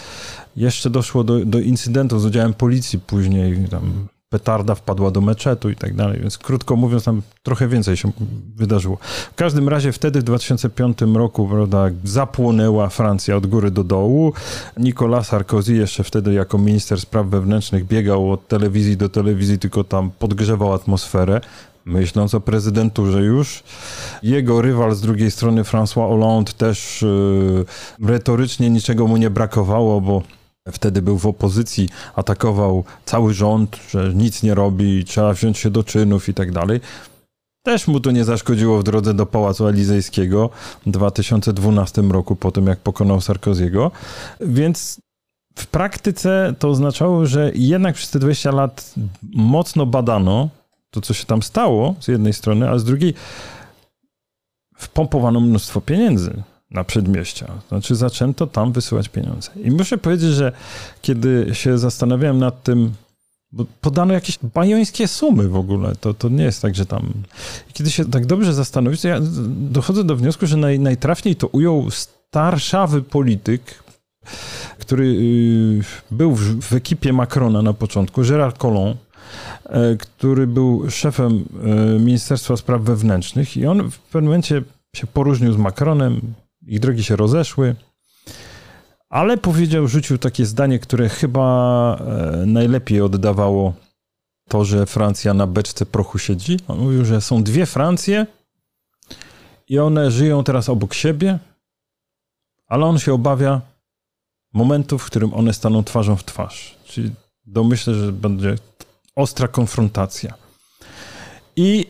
jeszcze 0.57 0.91
doszło 0.91 1.25
do, 1.25 1.45
do 1.45 1.59
incydentu 1.59 2.19
z 2.19 2.27
udziałem 2.27 2.55
policji 2.55 2.99
później, 2.99 3.69
tam 3.71 4.09
petarda 4.31 4.75
wpadła 4.75 5.11
do 5.11 5.21
meczetu 5.21 5.71
i 5.71 5.77
tak 5.77 5.95
dalej. 5.95 6.21
Więc 6.21 6.39
krótko 6.39 6.77
mówiąc, 6.77 7.05
tam 7.05 7.23
trochę 7.43 7.69
więcej 7.69 7.97
się 7.97 8.13
wydarzyło. 8.57 8.99
W 9.33 9.35
każdym 9.35 9.69
razie 9.69 9.93
wtedy 9.93 10.21
w 10.21 10.23
2005 10.23 10.99
roku 11.15 11.49
prawda, 11.49 11.87
zapłonęła 12.05 12.89
Francja 12.89 13.37
od 13.37 13.47
góry 13.47 13.71
do 13.71 13.85
dołu. 13.85 14.33
Nicolas 14.77 15.27
Sarkozy 15.27 15.75
jeszcze 15.75 16.05
wtedy 16.05 16.33
jako 16.33 16.59
minister 16.59 17.01
spraw 17.01 17.27
wewnętrznych 17.27 17.87
biegał 17.87 18.33
od 18.33 18.49
telewizji 18.49 18.97
do 18.97 19.09
telewizji, 19.09 19.59
tylko 19.59 19.85
tam 19.85 20.11
podgrzewał 20.19 20.73
atmosferę. 20.73 21.41
myśląc 21.85 22.35
o 22.35 22.41
prezydenturze 22.41 23.23
już. 23.23 23.63
Jego 24.23 24.63
rywal 24.63 24.95
z 24.95 25.01
drugiej 25.01 25.31
strony, 25.31 25.63
François 25.63 26.09
Hollande, 26.09 26.53
też 26.53 27.03
yy, 28.01 28.09
retorycznie 28.09 28.71
niczego 28.71 29.07
mu 29.07 29.17
nie 29.17 29.31
brakowało, 29.31 30.01
bo 30.01 30.23
wtedy 30.73 31.03
był 31.03 31.19
w 31.19 31.27
opozycji, 31.27 31.89
atakował 32.17 32.85
cały 33.05 33.35
rząd, 33.35 33.77
że 33.91 34.13
nic 34.15 34.43
nie 34.43 34.55
robi, 34.55 35.05
trzeba 35.05 35.33
wziąć 35.33 35.59
się 35.59 35.71
do 35.71 35.85
czynów 35.85 36.29
i 36.29 36.35
tak 36.35 36.53
dalej. 36.53 36.81
Też 37.63 37.89
mu 37.89 38.01
to 38.01 38.11
nie 38.11 38.25
zaszkodziło 38.25 38.79
w 38.79 38.83
drodze 38.83 39.15
do 39.15 39.27
Pałacu 39.27 39.67
Elizejskiego 39.67 40.51
w 40.87 40.91
2012 40.91 42.03
roku, 42.03 42.37
po 42.37 42.53
tym 42.53 42.67
jak 42.67 42.79
pokonał 42.79 43.21
Sarkoziego. 43.21 43.91
Więc 44.41 45.01
w 45.59 45.67
praktyce 45.67 46.55
to 46.59 46.69
oznaczało, 46.69 47.27
że 47.27 47.51
jednak 47.55 47.95
przez 47.95 48.11
te 48.11 48.19
20 48.19 48.51
lat 48.51 48.95
mocno 49.33 49.87
badano 49.87 50.49
to, 50.91 51.01
co 51.01 51.15
się 51.15 51.25
tam 51.25 51.43
stało 51.43 51.95
z 52.01 52.09
jednej 52.09 52.33
strony, 52.33 52.71
a 52.71 52.79
z 52.79 52.85
drugiej 52.85 53.15
wpompowano 54.77 55.41
mnóstwo 55.41 55.81
pieniędzy 55.81 56.43
na 56.71 56.85
przedmieścia. 56.85 57.53
Znaczy 57.69 57.97
zaczęto 57.97 58.47
tam 58.47 58.73
wysyłać 58.73 59.09
pieniądze. 59.09 59.51
I 59.65 59.71
muszę 59.71 59.99
powiedzieć, 59.99 60.31
że 60.31 60.53
kiedy 61.03 61.47
się 61.53 61.79
zastanawiałem 61.79 62.39
nad 62.39 62.63
tym, 62.63 62.93
bo 63.53 63.65
podano 63.81 64.15
jakieś 64.15 64.39
bajońskie 64.55 65.09
sumy 65.09 65.49
w 65.49 65.57
ogóle. 65.57 65.97
To, 65.97 66.15
to 66.15 66.29
nie 66.29 66.45
jest 66.45 66.63
tak, 66.63 66.75
że 66.75 66.87
tam... 66.87 67.13
I 67.71 67.73
kiedy 67.73 67.91
się 67.91 68.05
tak 68.05 68.27
dobrze 68.27 68.55
zastanowić, 68.55 69.05
ja 69.05 69.19
dochodzę 69.49 70.05
do 70.05 70.17
wniosku, 70.17 70.47
że 70.47 70.57
naj, 70.57 70.79
najtrafniej 70.81 71.37
to 71.37 71.47
ujął 71.47 71.91
starszawy 71.91 73.03
polityk, 73.03 73.63
który 74.79 75.05
y, 75.05 76.15
był 76.15 76.35
w, 76.35 76.61
w 76.61 76.73
ekipie 76.73 77.13
Macrona 77.13 77.63
na 77.63 77.73
początku, 77.73 78.23
Gérard 78.23 78.59
Collomb, 78.59 78.99
e, 79.65 79.97
który 79.97 80.47
był 80.47 80.91
szefem 80.91 81.45
e, 81.65 81.99
Ministerstwa 81.99 82.57
Spraw 82.57 82.83
Wewnętrznych 82.83 83.57
i 83.57 83.67
on 83.67 83.91
w 83.91 83.99
pewnym 83.99 84.25
momencie 84.25 84.63
się 84.97 85.07
poróżnił 85.07 85.53
z 85.53 85.57
Macronem, 85.57 86.21
ich 86.69 86.81
drogi 86.81 87.05
się 87.05 87.17
rozeszły, 87.17 87.77
ale 89.09 89.37
powiedział, 89.37 89.89
rzucił 89.89 90.19
takie 90.19 90.47
zdanie, 90.47 90.79
które 90.79 91.09
chyba 91.09 91.97
e, 91.97 92.47
najlepiej 92.47 93.01
oddawało 93.01 93.75
to, 94.49 94.65
że 94.65 94.87
Francja 94.87 95.35
na 95.35 95.47
beczce 95.47 95.87
prochu 95.87 96.19
siedzi. 96.19 96.57
On 96.69 96.79
mówił, 96.79 97.05
że 97.05 97.21
są 97.21 97.43
dwie 97.43 97.67
Francje 97.67 98.27
i 99.69 99.79
one 99.79 100.11
żyją 100.11 100.45
teraz 100.45 100.69
obok 100.69 100.95
siebie, 100.95 101.39
ale 102.67 102.87
on 102.87 102.99
się 102.99 103.13
obawia 103.13 103.61
momentu, 104.53 104.99
w 104.99 105.05
którym 105.05 105.35
one 105.35 105.53
staną 105.53 105.85
twarzą 105.85 106.17
w 106.17 106.25
twarz. 106.25 106.79
Czyli 106.85 107.11
domyślę, 107.47 107.95
że 107.95 108.13
będzie 108.13 108.57
ostra 109.17 109.49
konfrontacja. 109.49 110.35
I 111.57 111.87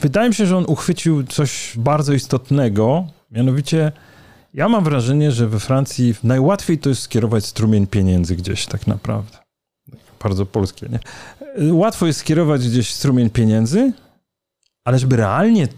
wydaje 0.00 0.28
mi 0.28 0.34
się, 0.34 0.46
że 0.46 0.56
on 0.56 0.64
uchwycił 0.68 1.24
coś 1.24 1.72
bardzo 1.76 2.12
istotnego, 2.12 3.06
mianowicie 3.30 3.92
ja 4.54 4.68
mam 4.68 4.84
wrażenie, 4.84 5.32
że 5.32 5.48
we 5.48 5.60
Francji 5.60 6.14
najłatwiej 6.24 6.78
to 6.78 6.88
jest 6.88 7.02
skierować 7.02 7.46
strumień 7.46 7.86
pieniędzy 7.86 8.36
gdzieś 8.36 8.66
tak 8.66 8.86
naprawdę. 8.86 9.38
Bardzo 10.22 10.46
polskie, 10.46 10.88
nie? 10.88 11.00
Łatwo 11.72 12.06
jest 12.06 12.18
skierować 12.18 12.68
gdzieś 12.68 12.94
strumień 12.94 13.30
pieniędzy, 13.30 13.92
ale 14.84 14.98
żeby 14.98 15.16
realnie 15.16 15.68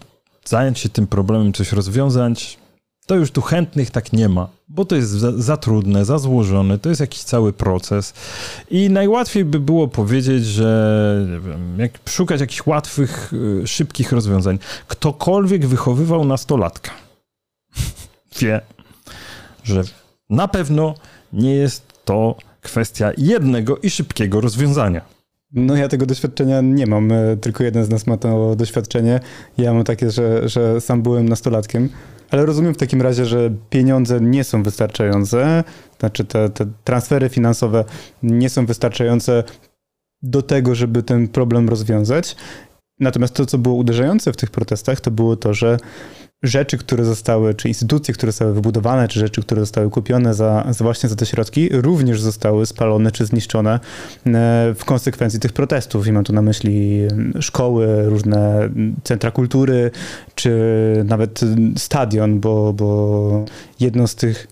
zająć 0.45 0.79
się 0.79 0.89
tym 0.89 1.07
problemem, 1.07 1.53
coś 1.53 1.71
rozwiązać, 1.71 2.57
to 3.05 3.15
już 3.15 3.31
tu 3.31 3.41
chętnych 3.41 3.91
tak 3.91 4.13
nie 4.13 4.29
ma, 4.29 4.47
bo 4.67 4.85
to 4.85 4.95
jest 4.95 5.09
za, 5.09 5.31
za, 5.31 5.57
trudne, 5.57 6.05
za 6.05 6.19
złożone, 6.19 6.79
to 6.79 6.89
jest 6.89 7.01
jakiś 7.01 7.23
cały 7.23 7.53
proces. 7.53 8.13
I 8.69 8.89
najłatwiej 8.89 9.45
by 9.45 9.59
było 9.59 9.87
powiedzieć, 9.87 10.45
że 10.45 11.39
wiem, 11.45 11.79
jak 11.79 11.91
szukać 12.09 12.41
jakichś 12.41 12.65
łatwych, 12.65 13.33
y, 13.33 13.67
szybkich 13.67 14.11
rozwiązań. 14.11 14.59
Ktokolwiek 14.87 15.65
wychowywał 15.65 16.25
nastolatka, 16.25 16.91
wie, 18.39 18.61
że 19.63 19.81
na 20.29 20.47
pewno 20.47 20.95
nie 21.33 21.55
jest 21.55 21.83
to 22.05 22.35
kwestia 22.61 23.11
jednego 23.17 23.77
i 23.77 23.89
szybkiego 23.89 24.41
rozwiązania. 24.41 25.01
No 25.53 25.75
ja 25.75 25.87
tego 25.87 26.05
doświadczenia 26.05 26.61
nie 26.61 26.87
mam, 26.87 27.11
e, 27.11 27.37
tylko 27.37 27.63
jeden 27.63 27.85
z 27.85 27.89
nas 27.89 28.07
ma 28.07 28.17
to 28.17 28.55
doświadczenie. 28.55 29.19
Ja 29.57 29.73
mam 29.73 29.83
takie, 29.83 30.11
że, 30.11 30.49
że 30.49 30.81
sam 30.81 31.01
byłem 31.01 31.29
nastolatkiem, 31.29 31.89
ale 32.29 32.45
rozumiem 32.45 32.73
w 32.73 32.77
takim 32.77 33.01
razie, 33.01 33.25
że 33.25 33.51
pieniądze 33.69 34.21
nie 34.21 34.43
są 34.43 34.63
wystarczające, 34.63 35.63
znaczy 35.99 36.25
te, 36.25 36.49
te 36.49 36.65
transfery 36.83 37.29
finansowe 37.29 37.85
nie 38.23 38.49
są 38.49 38.65
wystarczające 38.65 39.43
do 40.21 40.41
tego, 40.41 40.75
żeby 40.75 41.03
ten 41.03 41.27
problem 41.27 41.69
rozwiązać. 41.69 42.35
Natomiast 42.99 43.33
to, 43.33 43.45
co 43.45 43.57
było 43.57 43.75
uderzające 43.75 44.33
w 44.33 44.37
tych 44.37 44.51
protestach, 44.51 45.01
to 45.01 45.11
było 45.11 45.35
to, 45.35 45.53
że 45.53 45.77
rzeczy, 46.43 46.77
które 46.77 47.05
zostały, 47.05 47.53
czy 47.53 47.67
instytucje, 47.67 48.13
które 48.13 48.31
zostały 48.31 48.53
wybudowane, 48.53 49.07
czy 49.07 49.19
rzeczy, 49.19 49.41
które 49.41 49.61
zostały 49.61 49.89
kupione 49.89 50.33
za, 50.33 50.65
właśnie 50.79 51.09
za 51.09 51.15
te 51.15 51.25
środki, 51.25 51.69
również 51.71 52.21
zostały 52.21 52.65
spalone 52.65 53.11
czy 53.11 53.25
zniszczone 53.25 53.73
e, 53.73 53.79
w 54.77 54.85
konsekwencji 54.85 55.39
tych 55.39 55.53
protestów. 55.53 56.07
I 56.07 56.11
mam 56.11 56.23
tu 56.23 56.33
na 56.33 56.41
myśli 56.41 57.07
szkoły, 57.39 58.05
różne 58.05 58.69
centra 59.03 59.31
kultury, 59.31 59.91
czy 60.35 60.51
nawet 61.05 61.41
stadion, 61.77 62.39
bo, 62.39 62.73
bo 62.73 63.45
jedno 63.79 64.07
z 64.07 64.15
tych 64.15 64.47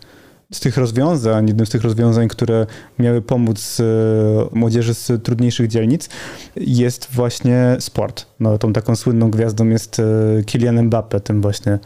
z 0.53 0.59
tych 0.59 0.77
rozwiązań, 0.77 1.47
jednym 1.47 1.65
z 1.65 1.69
tych 1.69 1.83
rozwiązań, 1.83 2.27
które 2.27 2.65
miały 2.99 3.21
pomóc 3.21 3.79
e, 3.79 4.55
młodzieży 4.55 4.93
z 4.93 5.23
trudniejszych 5.23 5.67
dzielnic, 5.67 6.09
jest 6.55 7.07
właśnie 7.11 7.77
sport. 7.79 8.25
No, 8.39 8.57
tą 8.57 8.73
taką 8.73 8.95
słynną 8.95 9.31
gwiazdą 9.31 9.67
jest 9.67 9.99
e, 9.99 10.03
Kylian 10.43 10.83
Mbappe, 10.83 11.19
tym 11.19 11.41
właśnie 11.41 11.79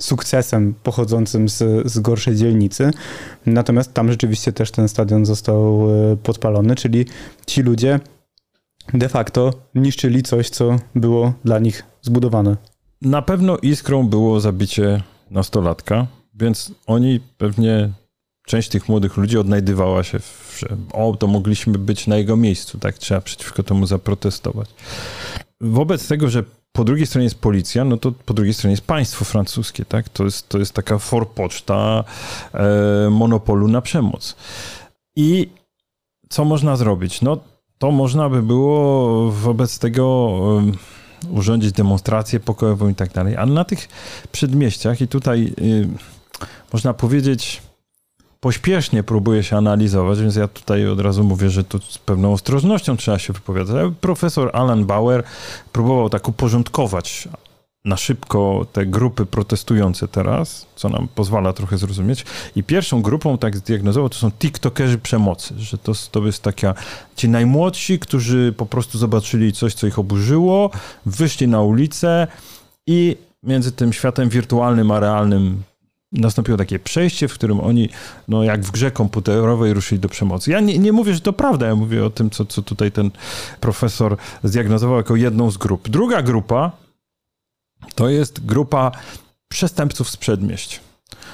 sukcesem 0.00 0.74
pochodzącym 0.82 1.48
z, 1.48 1.88
z 1.92 1.98
gorszej 1.98 2.36
dzielnicy. 2.36 2.90
Natomiast 3.46 3.94
tam 3.94 4.10
rzeczywiście 4.10 4.52
też 4.52 4.70
ten 4.70 4.88
stadion 4.88 5.26
został 5.26 5.88
e, 5.90 6.16
podpalony, 6.16 6.76
czyli 6.76 7.06
ci 7.46 7.62
ludzie 7.62 8.00
de 8.94 9.08
facto 9.08 9.52
niszczyli 9.74 10.22
coś, 10.22 10.50
co 10.50 10.76
było 10.94 11.32
dla 11.44 11.58
nich 11.58 11.82
zbudowane. 12.02 12.56
Na 13.02 13.22
pewno 13.22 13.58
iskrą 13.58 14.08
było 14.08 14.40
zabicie 14.40 15.02
nastolatka, 15.30 16.06
więc 16.40 16.72
oni 16.86 17.20
pewnie, 17.38 17.90
część 18.46 18.68
tych 18.68 18.88
młodych 18.88 19.16
ludzi 19.16 19.38
odnajdywała 19.38 20.02
się, 20.04 20.18
w, 20.18 20.56
że 20.58 20.76
o, 20.92 21.16
to 21.16 21.26
mogliśmy 21.26 21.78
być 21.78 22.06
na 22.06 22.16
jego 22.16 22.36
miejscu, 22.36 22.78
tak, 22.78 22.98
trzeba 22.98 23.20
przeciwko 23.20 23.62
temu 23.62 23.86
zaprotestować. 23.86 24.68
Wobec 25.60 26.08
tego, 26.08 26.30
że 26.30 26.44
po 26.72 26.84
drugiej 26.84 27.06
stronie 27.06 27.24
jest 27.24 27.38
policja, 27.40 27.84
no 27.84 27.96
to 27.96 28.12
po 28.12 28.34
drugiej 28.34 28.54
stronie 28.54 28.72
jest 28.72 28.86
państwo 28.86 29.24
francuskie, 29.24 29.84
tak? 29.84 30.08
To 30.08 30.24
jest, 30.24 30.48
to 30.48 30.58
jest 30.58 30.72
taka 30.72 30.98
forpoczta 30.98 32.04
e, 32.54 33.10
monopolu 33.10 33.68
na 33.68 33.80
przemoc. 33.80 34.36
I 35.16 35.48
co 36.28 36.44
można 36.44 36.76
zrobić? 36.76 37.22
No 37.22 37.38
to 37.78 37.90
można 37.90 38.28
by 38.28 38.42
było 38.42 39.30
wobec 39.30 39.78
tego 39.78 40.32
e, 41.22 41.32
urządzić 41.32 41.72
demonstrację 41.72 42.40
pokojową 42.40 42.88
i 42.88 42.94
tak 42.94 43.12
dalej, 43.12 43.36
ale 43.36 43.52
na 43.52 43.64
tych 43.64 43.88
przedmieściach 44.32 45.00
i 45.00 45.08
tutaj 45.08 45.54
e, 45.58 46.17
można 46.72 46.94
powiedzieć, 46.94 47.62
pośpiesznie 48.40 49.02
próbuje 49.02 49.42
się 49.42 49.56
analizować, 49.56 50.20
więc 50.20 50.36
ja 50.36 50.48
tutaj 50.48 50.88
od 50.88 51.00
razu 51.00 51.24
mówię, 51.24 51.50
że 51.50 51.64
tu 51.64 51.78
z 51.78 51.98
pewną 51.98 52.32
ostrożnością 52.32 52.96
trzeba 52.96 53.18
się 53.18 53.32
wypowiadać. 53.32 53.92
Profesor 54.00 54.50
Alan 54.52 54.84
Bauer 54.84 55.22
próbował 55.72 56.10
tak 56.10 56.28
uporządkować 56.28 57.28
na 57.84 57.96
szybko 57.96 58.66
te 58.72 58.86
grupy 58.86 59.26
protestujące 59.26 60.08
teraz, 60.08 60.66
co 60.76 60.88
nam 60.88 61.08
pozwala 61.14 61.52
trochę 61.52 61.78
zrozumieć. 61.78 62.24
I 62.56 62.62
pierwszą 62.62 63.02
grupą, 63.02 63.38
tak 63.38 63.56
zdiagnozował, 63.56 64.08
to 64.08 64.18
są 64.18 64.30
TikTokerzy 64.30 64.98
przemocy, 64.98 65.54
że 65.58 65.78
to, 65.78 65.92
to 66.10 66.26
jest 66.26 66.42
taka, 66.42 66.74
ci 67.16 67.28
najmłodsi, 67.28 67.98
którzy 67.98 68.54
po 68.56 68.66
prostu 68.66 68.98
zobaczyli 68.98 69.52
coś, 69.52 69.74
co 69.74 69.86
ich 69.86 69.98
oburzyło, 69.98 70.70
wyszli 71.06 71.48
na 71.48 71.62
ulicę 71.62 72.26
i 72.86 73.16
między 73.42 73.72
tym 73.72 73.92
światem 73.92 74.28
wirtualnym 74.28 74.90
a 74.90 75.00
realnym 75.00 75.62
nastąpiło 76.12 76.58
takie 76.58 76.78
przejście, 76.78 77.28
w 77.28 77.34
którym 77.34 77.60
oni, 77.60 77.88
no 78.28 78.44
jak 78.44 78.62
w 78.62 78.70
grze 78.70 78.90
komputerowej, 78.90 79.72
ruszyli 79.72 80.00
do 80.00 80.08
przemocy. 80.08 80.50
Ja 80.50 80.60
nie, 80.60 80.78
nie 80.78 80.92
mówię, 80.92 81.14
że 81.14 81.20
to 81.20 81.32
prawda, 81.32 81.66
ja 81.66 81.74
mówię 81.74 82.04
o 82.04 82.10
tym, 82.10 82.30
co, 82.30 82.44
co 82.44 82.62
tutaj 82.62 82.92
ten 82.92 83.10
profesor 83.60 84.16
zdiagnozował 84.44 84.96
jako 84.96 85.16
jedną 85.16 85.50
z 85.50 85.56
grup. 85.56 85.88
Druga 85.88 86.22
grupa 86.22 86.72
to 87.94 88.08
jest 88.08 88.46
grupa 88.46 88.92
przestępców 89.48 90.10
z 90.10 90.16
przedmieść. 90.16 90.80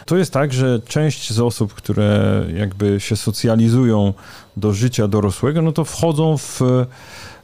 To 0.07 0.17
jest 0.17 0.33
tak, 0.33 0.53
że 0.53 0.81
część 0.81 1.33
z 1.33 1.41
osób, 1.41 1.75
które 1.75 2.45
jakby 2.57 3.01
się 3.01 3.17
socjalizują 3.17 4.15
do 4.57 4.73
życia 4.73 5.09
dorosłego, 5.09 5.63
no 5.63 5.73
to 5.73 5.85
wchodzą 5.85 6.39
w 6.39 6.61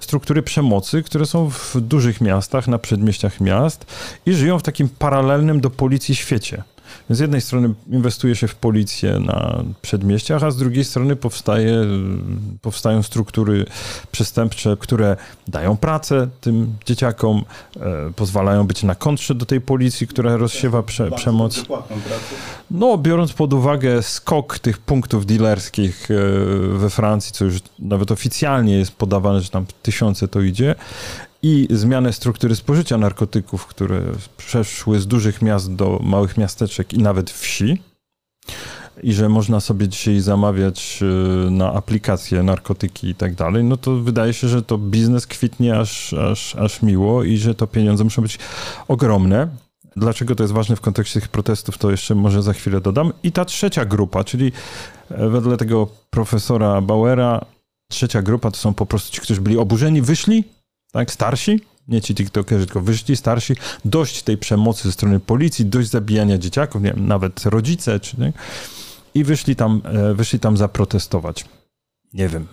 struktury 0.01 0.43
przemocy, 0.43 1.03
które 1.03 1.27
są 1.27 1.51
w 1.51 1.77
dużych 1.81 2.21
miastach, 2.21 2.69
na 2.69 2.79
przedmieściach 2.79 3.41
miast 3.41 3.87
i 4.27 4.33
żyją 4.33 4.59
w 4.59 4.63
takim 4.63 4.89
paralelnym 4.89 5.61
do 5.61 5.71
policji 5.71 6.15
świecie. 6.15 6.63
Więc 7.09 7.19
z 7.19 7.21
jednej 7.21 7.41
strony 7.41 7.75
inwestuje 7.91 8.37
się 8.37 8.49
w 8.49 8.55
policję 8.55 9.21
na 9.21 9.65
przedmieściach, 9.83 10.43
a 10.43 10.51
z 10.51 10.57
drugiej 10.57 10.85
strony 10.85 11.17
powstaje, 11.17 11.85
powstają 12.63 13.03
struktury 13.03 13.67
przestępcze, 14.13 14.77
które 14.81 15.17
dają 15.49 15.77
pracę 15.77 16.29
tym 16.41 16.75
dzieciakom, 16.87 17.45
e, 17.77 18.13
pozwalają 18.17 18.67
być 18.67 18.83
na 18.83 18.95
kontrze 18.95 19.35
do 19.35 19.47
tej 19.47 19.61
policji, 19.61 20.07
która 20.07 20.37
rozsiewa 20.37 20.83
prze, 20.83 21.11
przemoc. 21.11 21.65
No, 22.71 22.99
biorąc 22.99 23.33
pod 23.33 23.53
uwagę 23.53 24.03
skok 24.03 24.59
tych 24.59 24.79
punktów 24.79 25.27
dealerskich 25.27 26.09
e, 26.11 26.15
we 26.79 26.91
Francji, 26.91 27.33
co 27.33 27.45
już 27.45 27.61
nawet 27.79 28.11
oficjalnie 28.11 28.79
jest 28.79 28.93
podawane, 28.93 29.41
że 29.41 29.51
tam 29.51 29.67
tysiące 29.83 30.29
to 30.29 30.41
idzie, 30.41 30.75
i 31.43 31.69
zmianę 31.71 32.13
struktury 32.13 32.57
spożycia 32.57 32.99
narkotyków, 32.99 33.67
które 33.67 34.03
przeszły 34.37 35.01
z 35.01 35.07
dużych 35.07 35.43
miast 35.43 35.75
do 35.75 35.99
małych 36.03 36.37
miasteczek 36.37 36.93
i 36.93 36.99
nawet 36.99 37.31
wsi. 37.31 37.83
I 39.03 39.13
że 39.13 39.29
można 39.29 39.61
sobie 39.61 39.89
dzisiaj 39.89 40.21
zamawiać 40.21 40.99
y, 41.47 41.51
na 41.51 41.73
aplikacje 41.73 42.43
narkotyki 42.43 43.09
i 43.09 43.15
tak 43.15 43.35
dalej, 43.35 43.65
no 43.65 43.77
to 43.77 43.97
wydaje 43.97 44.33
się, 44.33 44.49
że 44.49 44.63
to 44.63 44.79
biznes 44.79 45.27
kwitnie 45.27 45.79
aż, 45.79 46.13
aż, 46.13 46.57
aż 46.57 46.83
miło 46.83 47.25
i 47.25 47.37
że 47.37 47.55
to 47.55 47.67
pieniądze 47.67 48.05
muszą 48.05 48.23
być 48.23 48.39
ogromne. 48.89 49.49
Dlaczego 49.97 50.35
to 50.35 50.43
jest 50.43 50.55
ważne 50.55 50.77
w 50.77 50.81
kontekście 50.81 51.21
tych 51.21 51.29
protestów, 51.29 51.79
to 51.79 51.91
jeszcze 51.91 52.15
może 52.15 52.43
za 52.43 52.53
chwilę 52.53 52.81
dodam. 52.81 53.13
I 53.23 53.33
ta 53.33 53.45
trzecia 53.45 53.85
grupa, 53.85 54.25
czyli 54.25 54.53
e, 55.11 55.29
wedle 55.29 55.57
tego 55.57 55.89
profesora 56.11 56.81
Bauera, 56.81 57.45
trzecia 57.91 58.23
grupa 58.23 58.51
to 58.51 58.57
są 58.57 58.75
po 58.75 58.87
prostu 58.87 59.13
ci, 59.13 59.21
którzy 59.21 59.41
byli 59.41 59.59
oburzeni, 59.59 60.03
wyszli 60.03 60.45
tak, 60.93 61.11
starsi, 61.11 61.61
nie 61.89 62.01
ci 62.01 62.15
tiktokerzy, 62.15 62.67
tylko 62.67 62.81
wyszli 62.81 63.17
starsi, 63.17 63.55
dość 63.85 64.23
tej 64.23 64.39
przemocy 64.39 64.89
ze 64.89 64.93
strony 64.93 65.21
policji, 65.21 65.67
dość 65.67 65.89
zabijania 65.91 66.39
dzieciaków, 66.39 66.83
nie 66.83 66.93
wiem, 66.93 67.07
nawet 67.09 67.47
rodzice, 67.47 68.01
czy 68.01 68.21
nie? 68.21 68.33
I 69.15 69.25
wyszli 69.25 69.57
tam, 69.57 69.83
e, 69.85 70.15
wyszli 70.15 70.41
tam 70.41 70.57
zaprotestować. 70.57 71.45
Nie 72.13 72.29
wiem. 72.29 72.47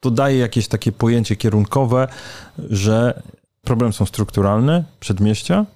To 0.00 0.10
daje 0.10 0.38
jakieś 0.38 0.68
takie 0.68 0.92
pojęcie 0.92 1.36
kierunkowe, 1.36 2.08
że 2.58 3.22
problem 3.62 3.92
są 3.92 4.06
strukturalne, 4.06 4.84
przedmieścia, 5.00 5.66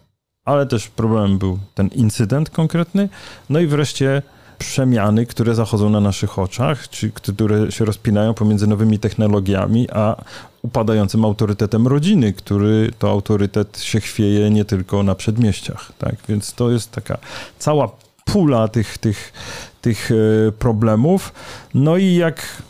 ale 0.45 0.67
też 0.67 0.89
problemem 0.89 1.39
był 1.39 1.59
ten 1.75 1.89
incydent 1.89 2.51
konkretny. 2.51 3.09
No 3.51 3.61
i 3.61 3.67
wreszcie 3.67 4.23
przemiany, 4.59 5.27
które 5.27 5.55
zachodzą 5.55 5.91
na 5.91 6.01
naszych 6.01 6.39
oczach, 6.39 6.89
czy 6.89 7.11
które 7.11 7.73
się 7.73 7.85
rozpinają 7.85 8.35
pomiędzy 8.35 8.67
nowymi 8.67 8.99
technologiami, 8.99 9.91
a 9.91 10.25
upadającym 10.63 11.25
autorytetem 11.25 11.87
rodziny, 11.87 12.33
który 12.33 12.91
to 12.99 13.11
autorytet 13.11 13.79
się 13.79 14.01
chwieje 14.01 14.51
nie 14.51 14.65
tylko 14.65 15.03
na 15.03 15.15
przedmieściach. 15.15 15.93
Tak? 15.99 16.15
Więc 16.29 16.53
to 16.53 16.71
jest 16.71 16.91
taka 16.91 17.19
cała 17.59 17.89
pula 18.25 18.69
tych, 18.69 18.99
tych, 18.99 19.33
tych 19.81 20.11
e, 20.11 20.53
problemów. 20.53 21.33
No 21.75 21.97
i 21.97 22.15
jak 22.15 22.63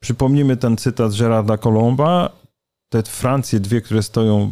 przypomnimy 0.00 0.56
ten 0.56 0.76
cytat 0.76 1.18
Gerarda 1.18 1.58
Colomba, 1.58 2.30
te 2.88 3.02
Francje, 3.02 3.60
dwie, 3.60 3.80
które 3.80 4.02
stoją 4.02 4.50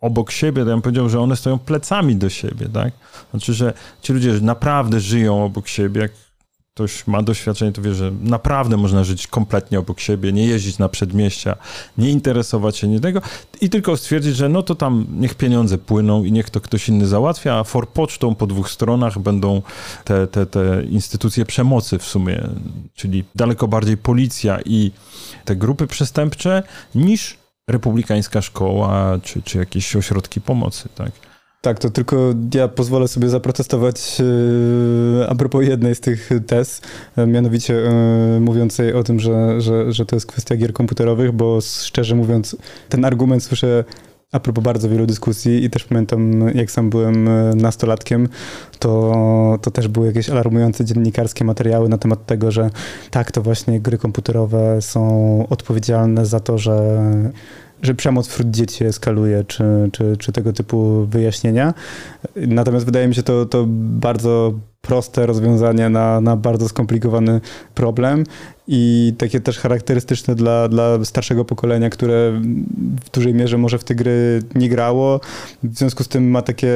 obok 0.00 0.30
siebie, 0.30 0.62
to 0.62 0.68
ja 0.68 0.74
bym 0.74 0.82
powiedział, 0.82 1.08
że 1.08 1.20
one 1.20 1.36
stoją 1.36 1.58
plecami 1.58 2.16
do 2.16 2.28
siebie, 2.28 2.68
tak? 2.68 2.92
Znaczy, 3.30 3.54
że 3.54 3.72
ci 4.02 4.12
ludzie 4.12 4.32
naprawdę 4.32 5.00
żyją 5.00 5.44
obok 5.44 5.68
siebie, 5.68 6.00
jak 6.00 6.12
ktoś 6.76 7.06
ma 7.06 7.22
doświadczenie, 7.22 7.72
to 7.72 7.82
wie, 7.82 7.94
że 7.94 8.12
naprawdę 8.20 8.76
można 8.76 9.04
żyć 9.04 9.26
kompletnie 9.26 9.78
obok 9.78 10.00
siebie, 10.00 10.32
nie 10.32 10.46
jeździć 10.46 10.78
na 10.78 10.88
przedmieścia, 10.88 11.56
nie 11.98 12.10
interesować 12.10 12.76
się 12.76 12.88
niczego 12.88 13.20
i 13.60 13.70
tylko 13.70 13.96
stwierdzić, 13.96 14.36
że 14.36 14.48
no 14.48 14.62
to 14.62 14.74
tam 14.74 15.06
niech 15.10 15.34
pieniądze 15.34 15.78
płyną 15.78 16.24
i 16.24 16.32
niech 16.32 16.50
to 16.50 16.60
ktoś 16.60 16.88
inny 16.88 17.06
załatwia, 17.06 17.54
a 17.54 17.64
forpocztą 17.64 18.34
po 18.34 18.46
dwóch 18.46 18.70
stronach 18.70 19.18
będą 19.18 19.62
te, 20.04 20.26
te, 20.26 20.46
te 20.46 20.82
instytucje 20.90 21.44
przemocy 21.44 21.98
w 21.98 22.04
sumie, 22.04 22.48
czyli 22.94 23.24
daleko 23.34 23.68
bardziej 23.68 23.96
policja 23.96 24.58
i 24.64 24.90
te 25.44 25.56
grupy 25.56 25.86
przestępcze 25.86 26.62
niż 26.94 27.38
republikańska 27.68 28.42
szkoła 28.42 29.18
czy, 29.22 29.42
czy 29.42 29.58
jakieś 29.58 29.96
ośrodki 29.96 30.40
pomocy, 30.40 30.88
tak? 30.94 31.10
Tak, 31.60 31.78
to 31.78 31.90
tylko 31.90 32.34
ja 32.54 32.68
pozwolę 32.68 33.08
sobie 33.08 33.28
zaprotestować 33.28 34.18
yy, 34.18 35.26
a 35.28 35.34
propos 35.34 35.64
jednej 35.64 35.94
z 35.94 36.00
tych 36.00 36.30
tez, 36.46 36.82
yy, 37.16 37.26
mianowicie 37.26 37.74
yy, 37.74 38.40
mówiącej 38.40 38.92
o 38.92 39.04
tym, 39.04 39.20
że, 39.20 39.60
że, 39.60 39.92
że 39.92 40.06
to 40.06 40.16
jest 40.16 40.26
kwestia 40.26 40.56
gier 40.56 40.72
komputerowych, 40.72 41.32
bo 41.32 41.58
szczerze 41.60 42.14
mówiąc, 42.14 42.56
ten 42.88 43.04
argument 43.04 43.42
słyszę 43.42 43.84
a 44.36 44.40
propos 44.40 44.64
bardzo 44.64 44.88
wielu 44.88 45.06
dyskusji 45.06 45.64
i 45.64 45.70
też 45.70 45.84
pamiętam, 45.84 46.48
jak 46.54 46.70
sam 46.70 46.90
byłem 46.90 47.28
nastolatkiem, 47.56 48.28
to, 48.78 49.58
to 49.62 49.70
też 49.70 49.88
były 49.88 50.06
jakieś 50.06 50.30
alarmujące 50.30 50.84
dziennikarskie 50.84 51.44
materiały 51.44 51.88
na 51.88 51.98
temat 51.98 52.26
tego, 52.26 52.50
że 52.50 52.70
tak, 53.10 53.32
to 53.32 53.42
właśnie 53.42 53.80
gry 53.80 53.98
komputerowe 53.98 54.82
są 54.82 55.46
odpowiedzialne 55.50 56.26
za 56.26 56.40
to, 56.40 56.58
że 56.58 57.06
że 57.82 57.94
przemoc 57.94 58.28
wśród 58.28 58.50
dzieci 58.50 58.84
eskaluje, 58.84 59.44
czy, 59.44 59.64
czy, 59.92 60.16
czy 60.16 60.32
tego 60.32 60.52
typu 60.52 61.06
wyjaśnienia. 61.06 61.74
Natomiast 62.36 62.86
wydaje 62.86 63.08
mi 63.08 63.14
się 63.14 63.22
to, 63.22 63.46
to 63.46 63.64
bardzo 63.68 64.52
proste 64.80 65.26
rozwiązanie 65.26 65.88
na, 65.88 66.20
na 66.20 66.36
bardzo 66.36 66.68
skomplikowany 66.68 67.40
problem 67.74 68.24
i 68.68 69.12
takie 69.18 69.40
też 69.40 69.58
charakterystyczne 69.58 70.34
dla, 70.34 70.68
dla 70.68 71.04
starszego 71.04 71.44
pokolenia, 71.44 71.90
które 71.90 72.40
w 73.04 73.10
dużej 73.10 73.34
mierze 73.34 73.58
może 73.58 73.78
w 73.78 73.84
te 73.84 73.94
gry 73.94 74.42
nie 74.54 74.68
grało. 74.68 75.20
W 75.62 75.78
związku 75.78 76.04
z 76.04 76.08
tym 76.08 76.30
ma 76.30 76.42
takie 76.42 76.72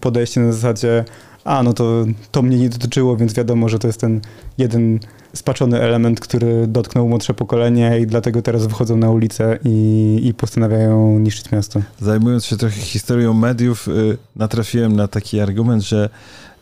podejście 0.00 0.40
na 0.40 0.52
zasadzie 0.52 1.04
a 1.44 1.62
no 1.62 1.72
to, 1.72 2.04
to 2.32 2.42
mnie 2.42 2.58
nie 2.58 2.68
dotyczyło, 2.68 3.16
więc 3.16 3.34
wiadomo, 3.34 3.68
że 3.68 3.78
to 3.78 3.86
jest 3.86 4.00
ten 4.00 4.20
jeden 4.58 4.98
spaczony 5.32 5.80
element, 5.80 6.20
który 6.20 6.66
dotknął 6.66 7.08
młodsze 7.08 7.34
pokolenie 7.34 8.00
i 8.00 8.06
dlatego 8.06 8.42
teraz 8.42 8.66
wychodzą 8.66 8.96
na 8.96 9.10
ulicę 9.10 9.58
i, 9.64 10.20
i 10.24 10.34
postanawiają 10.34 11.18
niszczyć 11.18 11.52
miasto. 11.52 11.80
Zajmując 12.00 12.44
się 12.44 12.56
trochę 12.56 12.76
historią 12.76 13.34
mediów, 13.34 13.88
y, 13.88 14.18
natrafiłem 14.36 14.96
na 14.96 15.08
taki 15.08 15.40
argument, 15.40 15.82
że 15.82 16.08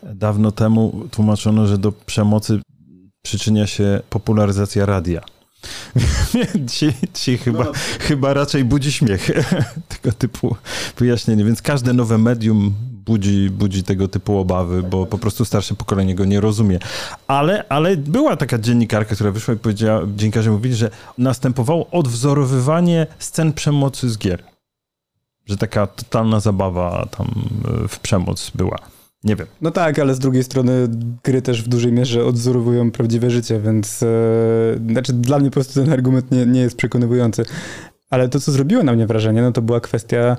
dawno 0.03 0.51
temu 0.51 1.05
tłumaczono, 1.11 1.67
że 1.67 1.77
do 1.77 1.91
przemocy 1.91 2.59
przyczynia 3.23 3.67
się 3.67 4.01
popularyzacja 4.09 4.85
radia. 4.85 5.21
Ci, 6.73 6.93
ci 7.13 7.37
chyba, 7.37 7.63
no. 7.63 7.71
chyba 7.99 8.33
raczej 8.33 8.63
budzi 8.63 8.91
śmiech 8.91 9.31
tego 9.97 10.11
typu 10.11 10.55
wyjaśnienie. 10.97 11.45
Więc 11.45 11.61
każde 11.61 11.93
nowe 11.93 12.17
medium 12.17 12.73
budzi, 13.05 13.49
budzi 13.49 13.83
tego 13.83 14.07
typu 14.07 14.37
obawy, 14.37 14.83
bo 14.83 15.05
po 15.05 15.17
prostu 15.17 15.45
starsze 15.45 15.75
pokolenie 15.75 16.15
go 16.15 16.25
nie 16.25 16.39
rozumie. 16.39 16.79
Ale, 17.27 17.65
ale 17.69 17.97
była 17.97 18.37
taka 18.37 18.57
dziennikarka, 18.59 19.15
która 19.15 19.31
wyszła 19.31 19.53
i 19.53 19.57
powiedziała, 19.57 20.01
dziennikarze 20.15 20.51
mówili, 20.51 20.75
że 20.75 20.89
następowało 21.17 21.89
odwzorowywanie 21.89 23.07
scen 23.19 23.53
przemocy 23.53 24.09
z 24.09 24.17
gier. 24.17 24.43
Że 25.45 25.57
taka 25.57 25.87
totalna 25.87 26.39
zabawa 26.39 27.07
tam 27.17 27.27
e, 27.83 27.87
w 27.87 27.99
przemoc 27.99 28.51
była. 28.55 28.92
Nie 29.23 29.35
wiem. 29.35 29.47
No 29.61 29.71
tak, 29.71 29.99
ale 29.99 30.15
z 30.15 30.19
drugiej 30.19 30.43
strony 30.43 30.87
gry 31.23 31.41
też 31.41 31.63
w 31.63 31.67
dużej 31.67 31.91
mierze 31.91 32.25
odzorowują 32.25 32.91
prawdziwe 32.91 33.29
życie, 33.29 33.59
więc 33.59 34.03
e, 34.03 34.07
znaczy 34.89 35.13
dla 35.13 35.39
mnie 35.39 35.49
po 35.49 35.53
prostu 35.53 35.83
ten 35.83 35.93
argument 35.93 36.31
nie, 36.31 36.45
nie 36.45 36.61
jest 36.61 36.75
przekonywujący. 36.75 37.45
Ale 38.09 38.29
to, 38.29 38.39
co 38.39 38.51
zrobiło 38.51 38.83
na 38.83 38.93
mnie 38.93 39.07
wrażenie, 39.07 39.41
no 39.41 39.51
to 39.51 39.61
była 39.61 39.79
kwestia 39.79 40.37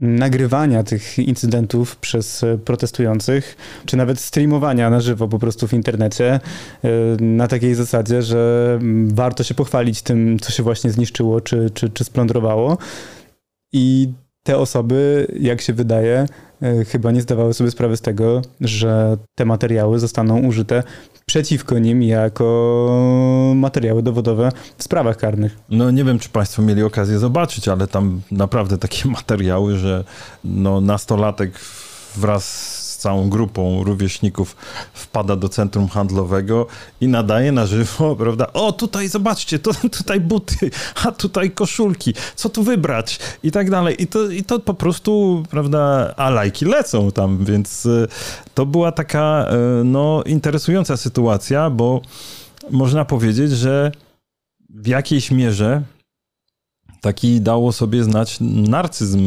nagrywania 0.00 0.82
tych 0.82 1.18
incydentów 1.18 1.96
przez 1.96 2.44
e, 2.44 2.58
protestujących, 2.58 3.56
czy 3.86 3.96
nawet 3.96 4.20
streamowania 4.20 4.90
na 4.90 5.00
żywo 5.00 5.28
po 5.28 5.38
prostu 5.38 5.68
w 5.68 5.72
internecie 5.72 6.32
e, 6.34 6.40
na 7.20 7.48
takiej 7.48 7.74
zasadzie, 7.74 8.22
że 8.22 8.78
warto 9.06 9.42
się 9.44 9.54
pochwalić 9.54 10.02
tym, 10.02 10.38
co 10.38 10.52
się 10.52 10.62
właśnie 10.62 10.90
zniszczyło, 10.90 11.40
czy, 11.40 11.70
czy, 11.74 11.90
czy 11.90 12.04
splądrowało. 12.04 12.78
I 13.72 14.12
te 14.42 14.58
osoby, 14.58 15.26
jak 15.40 15.60
się 15.60 15.72
wydaje, 15.72 16.26
chyba 16.88 17.10
nie 17.10 17.22
zdawały 17.22 17.54
sobie 17.54 17.70
sprawy 17.70 17.96
z 17.96 18.00
tego, 18.00 18.42
że 18.60 19.16
te 19.34 19.44
materiały 19.44 19.98
zostaną 19.98 20.40
użyte 20.40 20.82
przeciwko 21.26 21.78
nim 21.78 22.02
jako 22.02 23.52
materiały 23.54 24.02
dowodowe 24.02 24.52
w 24.76 24.82
sprawach 24.82 25.16
karnych. 25.16 25.58
No 25.68 25.90
nie 25.90 26.04
wiem, 26.04 26.18
czy 26.18 26.28
Państwo 26.28 26.62
mieli 26.62 26.82
okazję 26.82 27.18
zobaczyć, 27.18 27.68
ale 27.68 27.86
tam 27.86 28.20
naprawdę 28.30 28.78
takie 28.78 29.08
materiały, 29.18 29.76
że 29.76 30.04
no, 30.44 30.80
nastolatek 30.80 31.52
wraz 32.16 32.79
całą 33.00 33.30
grupą 33.30 33.84
rówieśników 33.84 34.56
wpada 34.92 35.36
do 35.36 35.48
centrum 35.48 35.88
handlowego 35.88 36.66
i 37.00 37.08
nadaje 37.08 37.52
na 37.52 37.66
żywo, 37.66 38.16
prawda? 38.22 38.46
O, 38.52 38.72
tutaj 38.72 39.08
zobaczcie, 39.08 39.58
to, 39.58 39.70
tutaj 39.98 40.20
buty, 40.20 40.70
a 41.04 41.12
tutaj 41.12 41.50
koszulki, 41.50 42.14
co 42.36 42.48
tu 42.48 42.62
wybrać 42.62 43.18
i 43.42 43.50
tak 43.50 43.70
dalej. 43.70 44.02
I 44.02 44.06
to, 44.06 44.30
i 44.30 44.44
to 44.44 44.58
po 44.58 44.74
prostu, 44.74 45.42
prawda, 45.50 46.14
a 46.16 46.30
lajki 46.30 46.64
lecą 46.64 47.12
tam, 47.12 47.44
więc 47.44 47.86
e, 47.86 48.06
to 48.54 48.66
była 48.66 48.92
taka, 48.92 49.46
e, 49.48 49.84
no, 49.84 50.22
interesująca 50.26 50.96
sytuacja, 50.96 51.70
bo 51.70 52.00
można 52.70 53.04
powiedzieć, 53.04 53.50
że 53.50 53.92
w 54.70 54.86
jakiejś 54.86 55.30
mierze 55.30 55.82
taki 57.00 57.40
dało 57.40 57.72
sobie 57.72 58.04
znać 58.04 58.36
narcyzm 58.40 59.20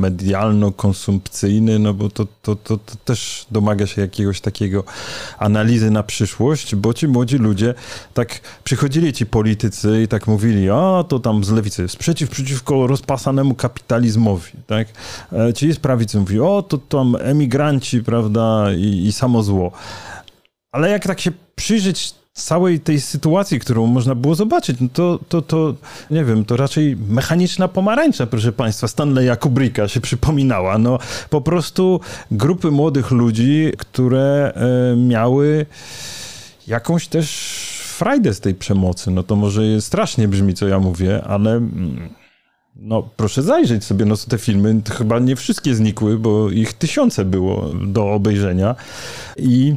medialno-konsumpcyjny, 0.00 1.78
no 1.78 1.94
bo 1.94 2.08
to, 2.08 2.26
to, 2.42 2.56
to, 2.56 2.76
to, 2.76 2.96
też 3.04 3.46
domaga 3.50 3.86
się 3.86 4.00
jakiegoś 4.00 4.40
takiego 4.40 4.84
analizy 5.38 5.90
na 5.90 6.02
przyszłość, 6.02 6.74
bo 6.74 6.94
ci 6.94 7.08
młodzi 7.08 7.38
ludzie 7.38 7.74
tak 8.14 8.40
przychodzili 8.64 9.12
ci 9.12 9.26
politycy 9.26 10.02
i 10.02 10.08
tak 10.08 10.26
mówili, 10.26 10.70
a 10.70 11.04
to 11.08 11.18
tam 11.18 11.44
z 11.44 11.50
lewicy, 11.50 11.88
sprzeciw 11.88 12.30
przeciwko 12.30 12.86
rozpasanemu 12.86 13.54
kapitalizmowi, 13.54 14.52
tak? 14.66 14.88
E, 15.32 15.54
ci 15.54 15.72
z 15.72 15.78
prawicy 15.78 16.20
mówi, 16.20 16.40
o 16.40 16.62
to 16.62 16.78
tam 16.78 17.16
emigranci, 17.20 18.02
prawda, 18.02 18.72
i, 18.76 19.06
i 19.06 19.12
samo 19.12 19.42
zło. 19.42 19.72
Ale 20.72 20.90
jak 20.90 21.06
tak 21.06 21.20
się 21.20 21.32
przyjrzeć 21.54 22.14
całej 22.44 22.80
tej 22.80 23.00
sytuacji, 23.00 23.60
którą 23.60 23.86
można 23.86 24.14
było 24.14 24.34
zobaczyć, 24.34 24.80
no 24.80 24.88
to, 24.92 25.18
to, 25.28 25.42
to 25.42 25.74
nie 26.10 26.24
wiem, 26.24 26.44
to 26.44 26.56
raczej 26.56 26.96
mechaniczna 26.96 27.68
pomarańcza, 27.68 28.26
proszę 28.26 28.52
Państwa, 28.52 28.88
Stanleya 28.88 29.36
Kubricka 29.40 29.88
się 29.88 30.00
przypominała. 30.00 30.78
No 30.78 30.98
po 31.30 31.40
prostu 31.40 32.00
grupy 32.30 32.70
młodych 32.70 33.10
ludzi, 33.10 33.72
które 33.78 34.52
e, 34.54 34.96
miały 34.96 35.66
jakąś 36.66 37.08
też 37.08 37.28
frajdę 37.96 38.34
z 38.34 38.40
tej 38.40 38.54
przemocy. 38.54 39.10
No 39.10 39.22
to 39.22 39.36
może 39.36 39.80
strasznie 39.80 40.28
brzmi, 40.28 40.54
co 40.54 40.68
ja 40.68 40.78
mówię, 40.78 41.24
ale... 41.24 41.52
Mm, 41.52 42.08
no, 42.80 43.08
proszę 43.16 43.42
zajrzeć 43.42 43.84
sobie, 43.84 44.04
no 44.04 44.16
te 44.16 44.38
filmy 44.38 44.82
chyba 44.98 45.18
nie 45.18 45.36
wszystkie 45.36 45.74
znikły, 45.74 46.18
bo 46.18 46.50
ich 46.50 46.72
tysiące 46.72 47.24
było 47.24 47.70
do 47.86 48.12
obejrzenia 48.12 48.74
i 49.36 49.76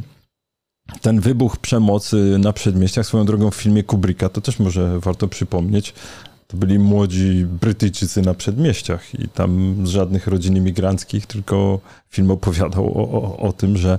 ten 1.00 1.20
wybuch 1.20 1.56
przemocy 1.58 2.36
na 2.38 2.52
przedmieściach, 2.52 3.06
swoją 3.06 3.24
drogą 3.24 3.50
w 3.50 3.54
filmie 3.54 3.82
Kubricka, 3.82 4.28
to 4.28 4.40
też 4.40 4.58
może 4.58 5.00
warto 5.00 5.28
przypomnieć, 5.28 5.94
to 6.48 6.56
byli 6.56 6.78
młodzi 6.78 7.46
Brytyjczycy 7.60 8.22
na 8.22 8.34
przedmieściach 8.34 9.14
i 9.20 9.28
tam 9.28 9.76
z 9.86 9.90
żadnych 9.90 10.26
rodzin 10.26 10.56
imigranckich, 10.56 11.26
tylko 11.26 11.80
film 12.10 12.30
opowiadał 12.30 12.98
o, 12.98 13.22
o, 13.22 13.36
o 13.36 13.52
tym, 13.52 13.76
że 13.76 13.98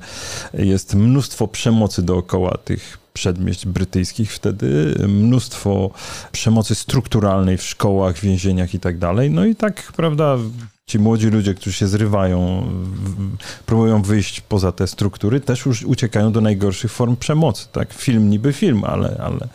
jest 0.54 0.96
mnóstwo 0.96 1.48
przemocy 1.48 2.04
dookoła 2.04 2.58
tych 2.66 2.98
przedmieść 3.14 3.66
brytyjskich 3.66 4.34
wtedy, 4.34 4.96
mnóstwo 5.08 5.92
przemocy 6.32 6.76
strukturalnej 6.76 7.58
w 7.58 7.64
szkołach, 7.64 8.20
więzieniach 8.20 8.74
i 8.74 8.80
tak 8.80 8.98
dalej. 8.98 9.32
No 9.32 9.46
i 9.46 9.56
tak, 9.56 9.94
prawda, 9.96 10.38
ci 10.92 11.00
młodzi 11.00 11.28
ludzie, 11.28 11.54
którzy 11.54 11.74
się 11.74 11.88
zrywają, 11.88 12.68
próbują 13.66 14.02
wyjść 14.02 14.42
poza 14.42 14.72
te 14.72 14.88
struktury, 14.88 15.40
też 15.40 15.66
już 15.66 15.84
uciekają 15.84 16.32
do 16.32 16.42
najgorszych 16.42 16.92
form 16.92 17.16
przemocy. 17.16 17.68
Tak? 17.72 17.94
Film 17.94 18.30
niby 18.30 18.54
film, 18.54 18.84
ale, 18.84 19.22
ale, 19.24 19.48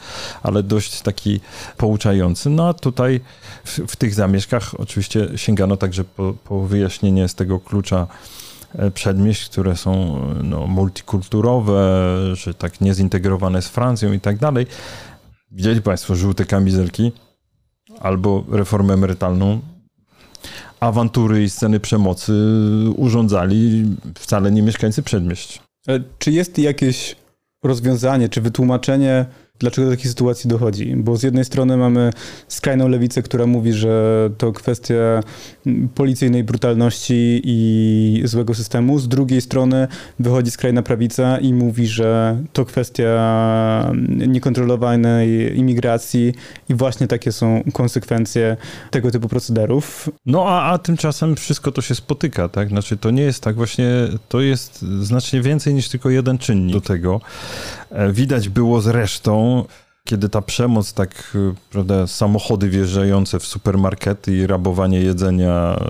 ale 0.42 0.62
dość 0.62 1.01
taki 1.01 1.40
pouczający. 1.77 2.51
No 2.51 2.68
a 2.68 2.75
tutaj 2.75 3.20
w, 3.64 3.79
w 3.79 3.96
tych 3.96 4.14
zamieszkach 4.14 4.81
oczywiście 4.81 5.29
sięgano 5.37 5.77
także 5.77 6.05
po, 6.05 6.35
po 6.44 6.61
wyjaśnienie 6.61 7.29
z 7.29 7.35
tego 7.35 7.61
klucza 7.61 8.07
e, 8.75 8.90
przedmieść, 8.90 9.49
które 9.49 9.77
są 9.77 10.20
no, 10.42 10.66
multikulturowe, 10.66 12.12
że 12.33 12.55
tak 12.55 12.81
niezintegrowane 12.81 13.62
z 13.62 13.68
Francją 13.68 14.12
i 14.12 14.20
tak 14.20 14.38
dalej. 14.38 14.66
Widzieli 15.51 15.83
Państwo 15.83 16.14
żółte 16.14 16.44
kamizelki 16.44 17.12
albo 18.01 18.44
reformę 18.51 18.94
emerytalną 18.94 19.61
awantury 20.80 21.42
i 21.42 21.50
sceny 21.50 21.80
przemocy 21.80 22.32
urządzali 22.96 23.84
wcale 24.18 24.52
nie 24.52 24.62
mieszkańcy 24.62 25.02
przedmieść. 25.02 25.62
Czy 26.18 26.32
jest 26.32 26.58
jakieś 26.58 27.16
rozwiązanie, 27.64 28.28
czy 28.28 28.40
wytłumaczenie 28.40 29.26
dlaczego 29.58 29.90
do 29.90 29.96
takiej 29.96 30.10
sytuacji 30.10 30.50
dochodzi. 30.50 30.96
Bo 30.96 31.16
z 31.16 31.22
jednej 31.22 31.44
strony 31.44 31.76
mamy 31.76 32.10
skrajną 32.48 32.88
lewicę, 32.88 33.22
która 33.22 33.46
mówi, 33.46 33.72
że 33.72 34.30
to 34.38 34.52
kwestia 34.52 35.22
policyjnej 35.94 36.44
brutalności 36.44 37.40
i 37.44 38.22
złego 38.24 38.54
systemu. 38.54 38.98
Z 38.98 39.08
drugiej 39.08 39.40
strony 39.40 39.88
wychodzi 40.18 40.50
skrajna 40.50 40.82
prawica 40.82 41.38
i 41.38 41.54
mówi, 41.54 41.86
że 41.86 42.38
to 42.52 42.64
kwestia 42.64 43.92
niekontrolowanej 44.06 45.58
imigracji 45.58 46.34
i 46.68 46.74
właśnie 46.74 47.06
takie 47.06 47.32
są 47.32 47.62
konsekwencje 47.72 48.56
tego 48.90 49.10
typu 49.10 49.28
procederów. 49.28 50.10
No 50.26 50.44
a, 50.48 50.72
a 50.72 50.78
tymczasem 50.78 51.36
wszystko 51.36 51.72
to 51.72 51.82
się 51.82 51.94
spotyka, 51.94 52.48
tak? 52.48 52.68
Znaczy 52.68 52.96
to 52.96 53.10
nie 53.10 53.22
jest 53.22 53.42
tak 53.42 53.56
właśnie, 53.56 53.90
to 54.28 54.40
jest 54.40 54.82
znacznie 54.82 55.40
więcej 55.40 55.74
niż 55.74 55.88
tylko 55.88 56.10
jeden 56.10 56.38
czynnik 56.38 56.72
do 56.72 56.80
tego. 56.80 57.20
E, 57.90 58.12
widać 58.12 58.48
było 58.48 58.80
zresztą, 58.80 59.45
kiedy 60.04 60.28
ta 60.28 60.42
przemoc, 60.42 60.92
tak, 60.92 61.11
e, 61.35 61.54
prawda, 61.70 62.06
samochody 62.06 62.68
wjeżdżające 62.68 63.38
w 63.38 63.46
supermarkety 63.46 64.37
i 64.37 64.46
rabowanie 64.46 65.00
jedzenia, 65.00 65.76
e, 65.80 65.87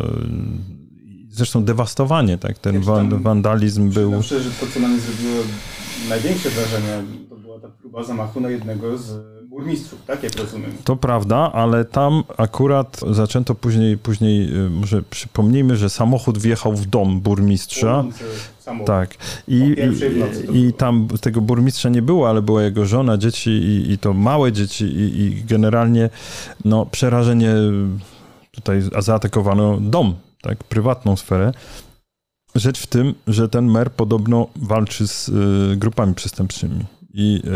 zresztą 1.31 1.65
dewastowanie, 1.65 2.39
tak, 2.39 2.59
ten 2.59 2.81
wandalizm 3.23 3.91
był... 3.91 4.11
Myślę, 4.11 4.41
że 4.41 4.51
to, 4.51 4.67
co 4.75 4.81
na 4.81 4.89
mnie 4.89 5.01
zrobiło 5.01 5.43
największe 6.09 6.51
wrażenie, 6.51 7.03
to 7.29 7.37
była 7.37 7.61
ta 7.61 7.69
próba 7.69 8.05
zamachu 8.05 8.41
na 8.41 8.51
jednego 8.51 8.99
z 8.99 9.36
burmistrzów, 9.57 10.03
tak 10.07 10.23
jak 10.23 10.37
rozumiem. 10.37 10.73
To 10.85 10.97
prawda, 10.97 11.53
ale 11.53 11.85
tam 11.85 12.25
akurat 12.37 13.01
zaczęto 13.11 13.55
później, 13.55 13.99
później 13.99 14.57
y, 14.57 14.71
może 14.71 15.03
przypomnijmy, 15.03 15.77
że 15.77 15.91
samochód 15.91 16.39
wjechał 16.39 16.73
w 16.73 16.87
dom 16.87 17.21
burmistrza. 17.21 18.05
Tak. 18.87 19.15
I, 19.49 19.77
i, 20.53 20.59
i, 20.59 20.73
tam 20.73 21.09
tego 21.21 21.41
burmistrza 21.41 21.89
nie 21.89 22.03
było, 22.03 22.29
ale 22.29 22.43
była 22.43 22.63
jego 22.63 22.87
żona, 22.87 23.19
dzieci 23.19 23.51
i, 23.51 23.93
i 23.93 23.99
to 23.99 24.13
małe 24.13 24.53
dzieci 24.53 24.85
i, 24.85 25.21
i 25.21 25.45
generalnie 25.45 26.11
no, 26.65 26.87
przerażenie 26.87 27.55
tutaj 28.51 28.83
zaatakowano 28.99 29.79
dom, 29.81 30.15
tak, 30.43 30.65
prywatną 30.65 31.17
sferę. 31.17 31.53
Rzecz 32.55 32.81
w 32.81 32.87
tym, 32.87 33.15
że 33.27 33.49
ten 33.49 33.71
mer 33.71 33.93
podobno 33.93 34.47
walczy 34.57 35.09
z 35.09 35.29
y, 35.29 35.77
grupami 35.77 36.15
przestępczymi 36.15 36.85
i 37.19 37.43
e, 37.45 37.51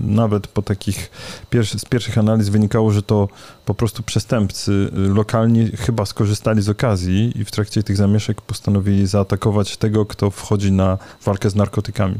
nawet 0.00 0.46
po 0.46 0.62
takich 0.62 1.10
pierwszy, 1.50 1.78
z 1.78 1.84
pierwszych 1.84 2.18
analiz 2.18 2.48
wynikało, 2.48 2.90
że 2.90 3.02
to 3.02 3.28
po 3.64 3.74
prostu 3.74 4.02
przestępcy 4.02 4.90
lokalni 4.92 5.70
chyba 5.76 6.06
skorzystali 6.06 6.62
z 6.62 6.68
okazji 6.68 7.40
i 7.40 7.44
w 7.44 7.50
trakcie 7.50 7.82
tych 7.82 7.96
zamieszek 7.96 8.40
postanowili 8.40 9.06
zaatakować 9.06 9.76
tego, 9.76 10.06
kto 10.06 10.30
wchodzi 10.30 10.72
na 10.72 10.98
walkę 11.24 11.50
z 11.50 11.54
narkotykami. 11.54 12.14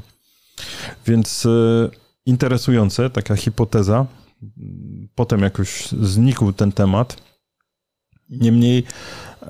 Więc 1.06 1.46
e, 1.46 1.50
interesujące, 2.26 3.10
taka 3.10 3.36
hipoteza. 3.36 4.06
Potem 5.14 5.40
jakoś 5.40 5.88
znikł 5.88 6.52
ten 6.52 6.72
temat. 6.72 7.16
Niemniej 8.30 8.84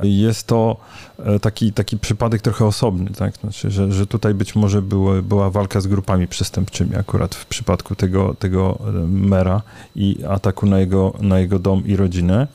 jest 0.03 0.47
to 0.47 0.77
e, 1.19 1.41
taki, 1.41 1.73
taki 1.73 1.99
przypadek 1.99 2.43
trochę 2.43 2.65
osobny, 2.65 3.11
tak? 3.11 3.37
Znaczy, 3.37 3.71
że, 3.71 3.93
że 3.93 4.07
tutaj 4.07 4.35
być 4.35 4.55
może 4.55 4.83
było, 4.83 5.23
była 5.23 5.51
walka 5.51 5.81
z 5.81 5.87
grupami 5.87 6.29
przestępczymi 6.29 6.97
akurat 6.97 7.35
w 7.35 7.47
przypadku 7.47 7.95
tego, 7.95 8.35
tego 8.35 8.79
e, 8.89 8.93
mera 9.09 9.63
i 9.97 10.25
ataku 10.29 10.67
na 10.67 10.79
jego, 10.79 11.15
na 11.21 11.39
jego 11.39 11.59
dom 11.59 11.87
i 11.87 11.97
rodzinę. 11.97 12.47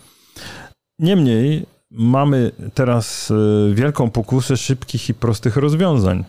Niemniej 0.99 1.65
mamy 1.91 2.51
teraz 2.73 3.31
e, 3.31 3.73
wielką 3.73 4.09
pokusę 4.09 4.57
szybkich 4.57 5.09
i 5.09 5.13
prostych 5.13 5.57
rozwiązań. 5.57 6.23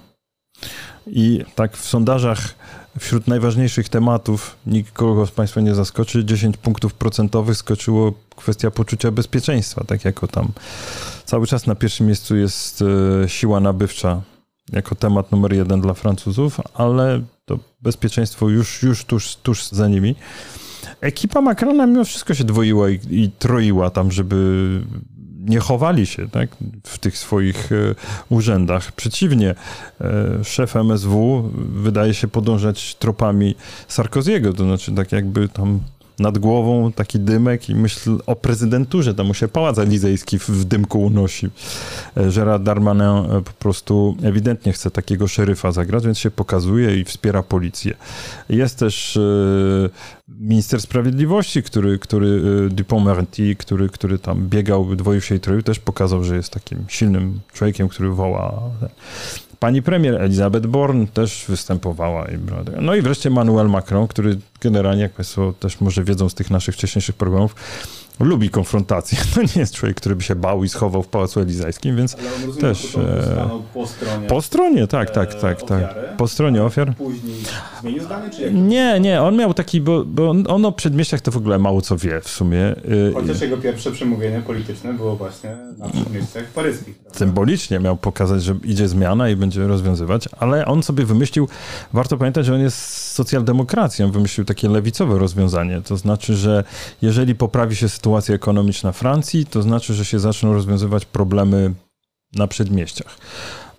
I 1.07 1.45
tak 1.55 1.77
w 1.77 1.89
sondażach 1.89 2.55
wśród 2.99 3.29
najważniejszych 3.29 3.89
tematów, 3.89 4.57
nikogo 4.67 5.27
z 5.27 5.31
Państwa 5.31 5.61
nie 5.61 5.75
zaskoczy, 5.75 6.25
10 6.25 6.57
punktów 6.57 6.95
procentowych 6.95 7.57
skoczyło 7.57 8.13
kwestia 8.37 8.71
poczucia 8.71 9.11
bezpieczeństwa, 9.11 9.85
tak 9.85 10.05
jako 10.05 10.27
tam 10.29 10.49
cały 11.25 11.47
czas 11.47 11.67
na 11.67 11.75
pierwszym 11.75 12.07
miejscu 12.07 12.37
jest 12.37 12.83
e, 13.25 13.29
siła 13.29 13.61
nabywcza 13.61 14.23
jako 14.73 14.95
temat 14.95 15.33
numer 15.33 15.53
jeden 15.53 15.81
dla 15.81 15.95
Francuzów, 15.95 16.61
ale 16.75 17.23
to 17.45 17.59
bezpieczeństwo 17.81 18.49
już, 18.49 18.83
już 18.83 19.05
tuż, 19.05 19.37
tuż 19.37 19.69
za 19.69 19.89
nimi. 19.89 20.15
Ekipa 21.01 21.41
Macrona 21.41 21.87
mimo 21.87 22.05
wszystko 22.05 22.35
się 22.35 22.45
dwoiła 22.45 22.91
i, 22.91 23.01
i 23.11 23.31
troiła 23.39 23.91
tam, 23.91 24.11
żeby 24.11 24.81
nie 25.45 25.61
chowali 25.61 26.07
się 26.07 26.29
tak, 26.29 26.49
w 26.83 26.99
tych 26.99 27.19
swoich 27.19 27.73
e, 27.73 27.95
urzędach. 28.29 28.93
Przeciwnie, 28.93 29.55
e, 30.01 30.45
szef 30.45 30.77
MSW 30.77 31.51
wydaje 31.57 32.15
się 32.15 32.29
podążać 32.29 32.95
tropami 32.95 33.55
Sarkoziego, 33.89 34.53
to 34.53 34.65
znaczy 34.65 34.93
tak 34.93 35.13
jakby 35.13 35.49
tam 35.49 35.81
nad 36.19 36.39
głową 36.39 36.93
taki 36.93 37.21
dymek 37.21 37.69
i 37.69 37.75
myśl 37.75 38.19
o 38.27 38.37
prezydenturze, 38.37 39.15
tam 39.15 39.27
mu 39.27 39.35
się 39.35 39.49
pałac 39.49 39.79
elizejski 39.79 40.39
w, 40.39 40.65
dymku 40.65 41.03
unosi. 41.03 41.51
E, 42.15 42.31
Gerard 42.31 42.63
Darmanin 42.63 43.43
po 43.45 43.53
prostu 43.59 44.17
ewidentnie 44.23 44.73
chce 44.73 44.91
takiego 44.91 45.29
szeryfa 45.29 45.73
zagrać, 45.73 46.05
więc 46.05 46.19
się 46.19 46.31
pokazuje 46.31 47.01
i 47.01 47.05
wspiera 47.05 47.43
policję. 47.43 47.95
Jest 48.49 48.79
też 48.79 49.19
minister 50.41 50.81
sprawiedliwości, 50.81 51.63
który, 51.63 51.99
który 51.99 52.27
y, 52.27 52.71
Dupont-Merty, 52.71 53.57
który, 53.57 53.89
który 53.89 54.19
tam 54.19 54.49
biegał, 54.49 54.97
dwoił 54.97 55.21
się 55.21 55.35
i 55.35 55.41
troił, 55.41 55.63
też 55.63 55.79
pokazał, 55.79 56.25
że 56.25 56.37
jest 56.37 56.53
takim 56.53 56.85
silnym 56.89 57.41
człowiekiem, 57.53 57.89
który 57.89 58.11
woła. 58.11 58.63
Pani 59.59 59.83
premier 59.83 60.23
Elizabeth 60.23 60.67
Born 60.67 61.07
też 61.07 61.45
występowała. 61.49 62.27
No 62.81 62.95
i 62.95 63.03
wreszcie 63.03 63.31
Manuel 63.31 63.69
Macron, 63.69 64.09
który 64.09 64.39
generalnie, 64.61 65.03
jak 65.03 65.13
Państwo 65.13 65.55
też 65.61 65.81
może 65.81 66.05
wiedzą 66.05 66.29
z 66.29 66.35
tych 66.35 66.51
naszych 66.51 66.75
wcześniejszych 66.75 67.17
programów, 67.17 67.55
lubi 68.21 68.51
konfrontację. 68.51 69.19
To 69.35 69.43
nie 69.43 69.49
jest 69.57 69.75
człowiek, 69.75 69.97
który 69.97 70.17
by 70.17 70.23
się 70.23 70.35
bał 70.35 70.65
i 70.65 70.69
schował 70.69 71.03
w 71.03 71.09
Pałacu 71.09 71.41
Elizajskim, 71.41 71.97
więc 71.97 72.15
Ale 72.15 72.29
on 72.29 72.47
rozumiem, 72.47 72.61
też... 72.61 72.95
E, 72.97 73.49
po 73.75 73.87
stronie, 73.87 74.27
po 74.29 74.43
stronie, 74.43 74.87
tak, 74.87 75.11
tak, 75.11 75.35
tak, 75.35 75.63
tak. 75.63 76.17
Po 76.17 76.29
stronie 76.29 76.63
ofiar. 76.63 76.95
Później 76.97 77.37
zmienił 77.81 78.03
zdanie, 78.03 78.31
czy 78.31 78.43
jak? 78.43 78.55
Nie, 78.55 79.01
nie, 79.01 79.23
on 79.23 79.37
miał 79.37 79.55
taki, 79.55 79.81
bo, 79.81 80.05
bo 80.05 80.31
on, 80.31 80.45
on 80.49 80.65
o 80.65 80.73
przedmieściach 80.73 81.21
to 81.21 81.31
w 81.31 81.37
ogóle 81.37 81.59
mało 81.59 81.81
co 81.83 81.97
wie 81.97 82.21
w 82.21 82.29
sumie. 82.29 82.59
Y, 82.91 83.13
Chociaż 83.15 83.41
jego 83.41 83.57
pierwsze 83.57 83.93
przemówienie 83.93 84.41
polityczne 84.47 84.93
było 84.95 85.17
właśnie 85.17 85.57
na 85.79 85.89
przedmieściach 85.89 86.45
paryskich. 86.45 86.99
prawda? 86.99 87.19
symbolicznie 87.19 87.79
miał 87.79 87.97
pokazać, 87.97 88.43
że 88.43 88.55
idzie 88.65 88.89
zmiana 88.89 89.29
i 89.29 89.37
będzie 89.37 89.67
rozwiązywać, 89.67 90.29
ale 90.39 90.67
on 90.67 90.83
sobie 90.83 91.05
wymyślił, 91.05 91.49
warto 91.93 92.17
pamiętać, 92.17 92.47
że 92.47 92.55
on 92.55 92.61
jest 92.61 92.79
socjaldemokracją, 93.13 94.11
wymyślił 94.11 94.45
takie 94.45 94.69
lewicowe 94.69 95.19
rozwiązanie, 95.19 95.81
to 95.81 95.97
znaczy, 95.97 96.35
że 96.35 96.65
jeżeli 97.03 97.35
poprawi 97.35 97.77
się 97.77 97.89
sytuacja 97.89 98.04
ekonomiczna 98.35 98.93
Francji, 98.93 99.47
to 99.47 99.63
znaczy, 99.63 99.95
że 99.95 100.05
się 100.05 100.19
zaczną 100.19 100.53
rozwiązywać 100.53 101.05
problemy 101.05 101.75
na 102.35 102.47
przedmieściach. 102.47 103.19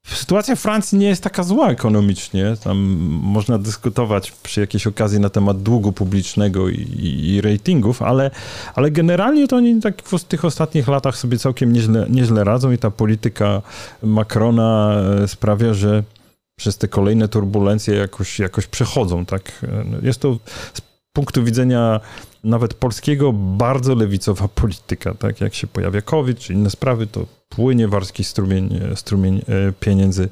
Sytuacja 0.06 0.56
Francji 0.56 0.98
nie 0.98 1.08
jest 1.08 1.24
taka 1.24 1.44
zła 1.44 1.70
ekonomicznie. 1.70 2.54
Tam 2.64 2.78
można 3.22 3.58
dyskutować 3.58 4.32
przy 4.32 4.62
jakiejś 4.62 4.88
okazji 4.88 5.20
na 5.20 5.30
temat 5.30 5.62
długu 5.62 5.92
publicznego 5.92 6.70
i, 6.70 6.88
i, 7.00 7.42
ratingów, 7.42 8.02
ale, 8.02 8.32
ale 8.76 8.92
generalnie 8.92 9.48
to 9.48 9.56
oni 9.56 9.82
tak 9.82 10.02
w 10.02 10.24
tych 10.24 10.46
ostatnich 10.46 10.88
latach 10.88 11.18
sobie 11.18 11.38
całkiem 11.38 11.74
nieźle, 11.74 12.06
nieźle 12.10 12.44
radzą 12.44 12.72
i 12.72 12.78
ta 12.78 12.92
polityka 12.92 13.62
Macrona 14.04 14.96
e, 15.24 15.28
sprawia, 15.28 15.74
że 15.74 16.04
przez 16.60 16.78
te 16.78 16.88
kolejne 16.88 17.28
turbulencje 17.28 17.96
jakoś, 17.96 18.40
jakoś 18.40 18.68
przechodzą. 18.68 19.26
Tak? 19.26 19.66
Jest 20.02 20.20
to 20.20 20.40
z 20.74 20.82
punktu 21.14 21.44
widzenia 21.44 22.00
nawet 22.46 22.74
polskiego 22.74 23.34
bardzo 23.34 23.96
lewicowa 23.96 24.48
polityka. 24.48 25.14
Tak? 25.14 25.42
Jak 25.42 25.54
się 25.54 25.68
pojawia 25.68 26.02
COVID 26.02 26.40
czy 26.40 26.54
inne 26.54 26.70
sprawy, 26.70 27.08
to 27.08 27.26
płynie 27.50 27.88
warski 27.88 28.24
strumień, 28.24 28.80
strumień 28.96 29.38
e, 29.38 29.72
pieniędzy 29.80 30.30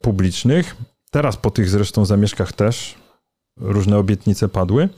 publicznych. 0.00 0.76
Teraz 1.10 1.36
po 1.36 1.50
tych 1.50 1.70
zresztą 1.70 2.04
zamieszkach 2.04 2.52
też 2.52 2.94
różne 3.60 3.98
obietnice 3.98 4.48
padły. 4.48 4.88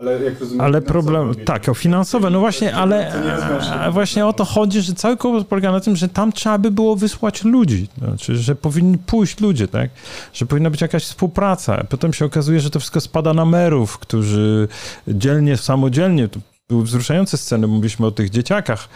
Ale, 0.00 0.18
rozumiem, 0.40 0.60
Ale 0.60 0.82
problem, 0.82 1.34
tak, 1.44 1.68
o 1.68 1.74
finansowe, 1.74 2.30
no 2.30 2.40
właśnie, 2.40 2.74
ale 2.76 3.12
właśnie 3.92 4.26
o 4.26 4.32
to 4.32 4.44
chodzi, 4.44 4.82
że 4.82 4.94
cały 4.94 5.16
kłopot 5.16 5.46
polega 5.46 5.72
na 5.72 5.80
tym, 5.80 5.96
że 5.96 6.08
tam 6.08 6.32
trzeba 6.32 6.58
by 6.58 6.70
było 6.70 6.96
wysłać 6.96 7.44
ludzi, 7.44 7.88
znaczy, 7.98 8.36
że 8.36 8.54
powinni 8.54 8.98
pójść 8.98 9.40
ludzie, 9.40 9.68
tak, 9.68 9.90
że 10.32 10.46
powinna 10.46 10.70
być 10.70 10.80
jakaś 10.80 11.04
współpraca. 11.04 11.84
Potem 11.88 12.12
się 12.12 12.24
okazuje, 12.24 12.60
że 12.60 12.70
to 12.70 12.80
wszystko 12.80 13.00
spada 13.00 13.34
na 13.34 13.44
merów, 13.44 13.98
którzy 13.98 14.68
dzielnie, 15.08 15.56
samodzielnie, 15.56 16.28
były 16.74 16.84
wzruszające 16.84 17.36
sceny, 17.36 17.66
mówiliśmy 17.66 18.06
o 18.06 18.10
tych 18.10 18.30
dzieciakach, 18.30 18.88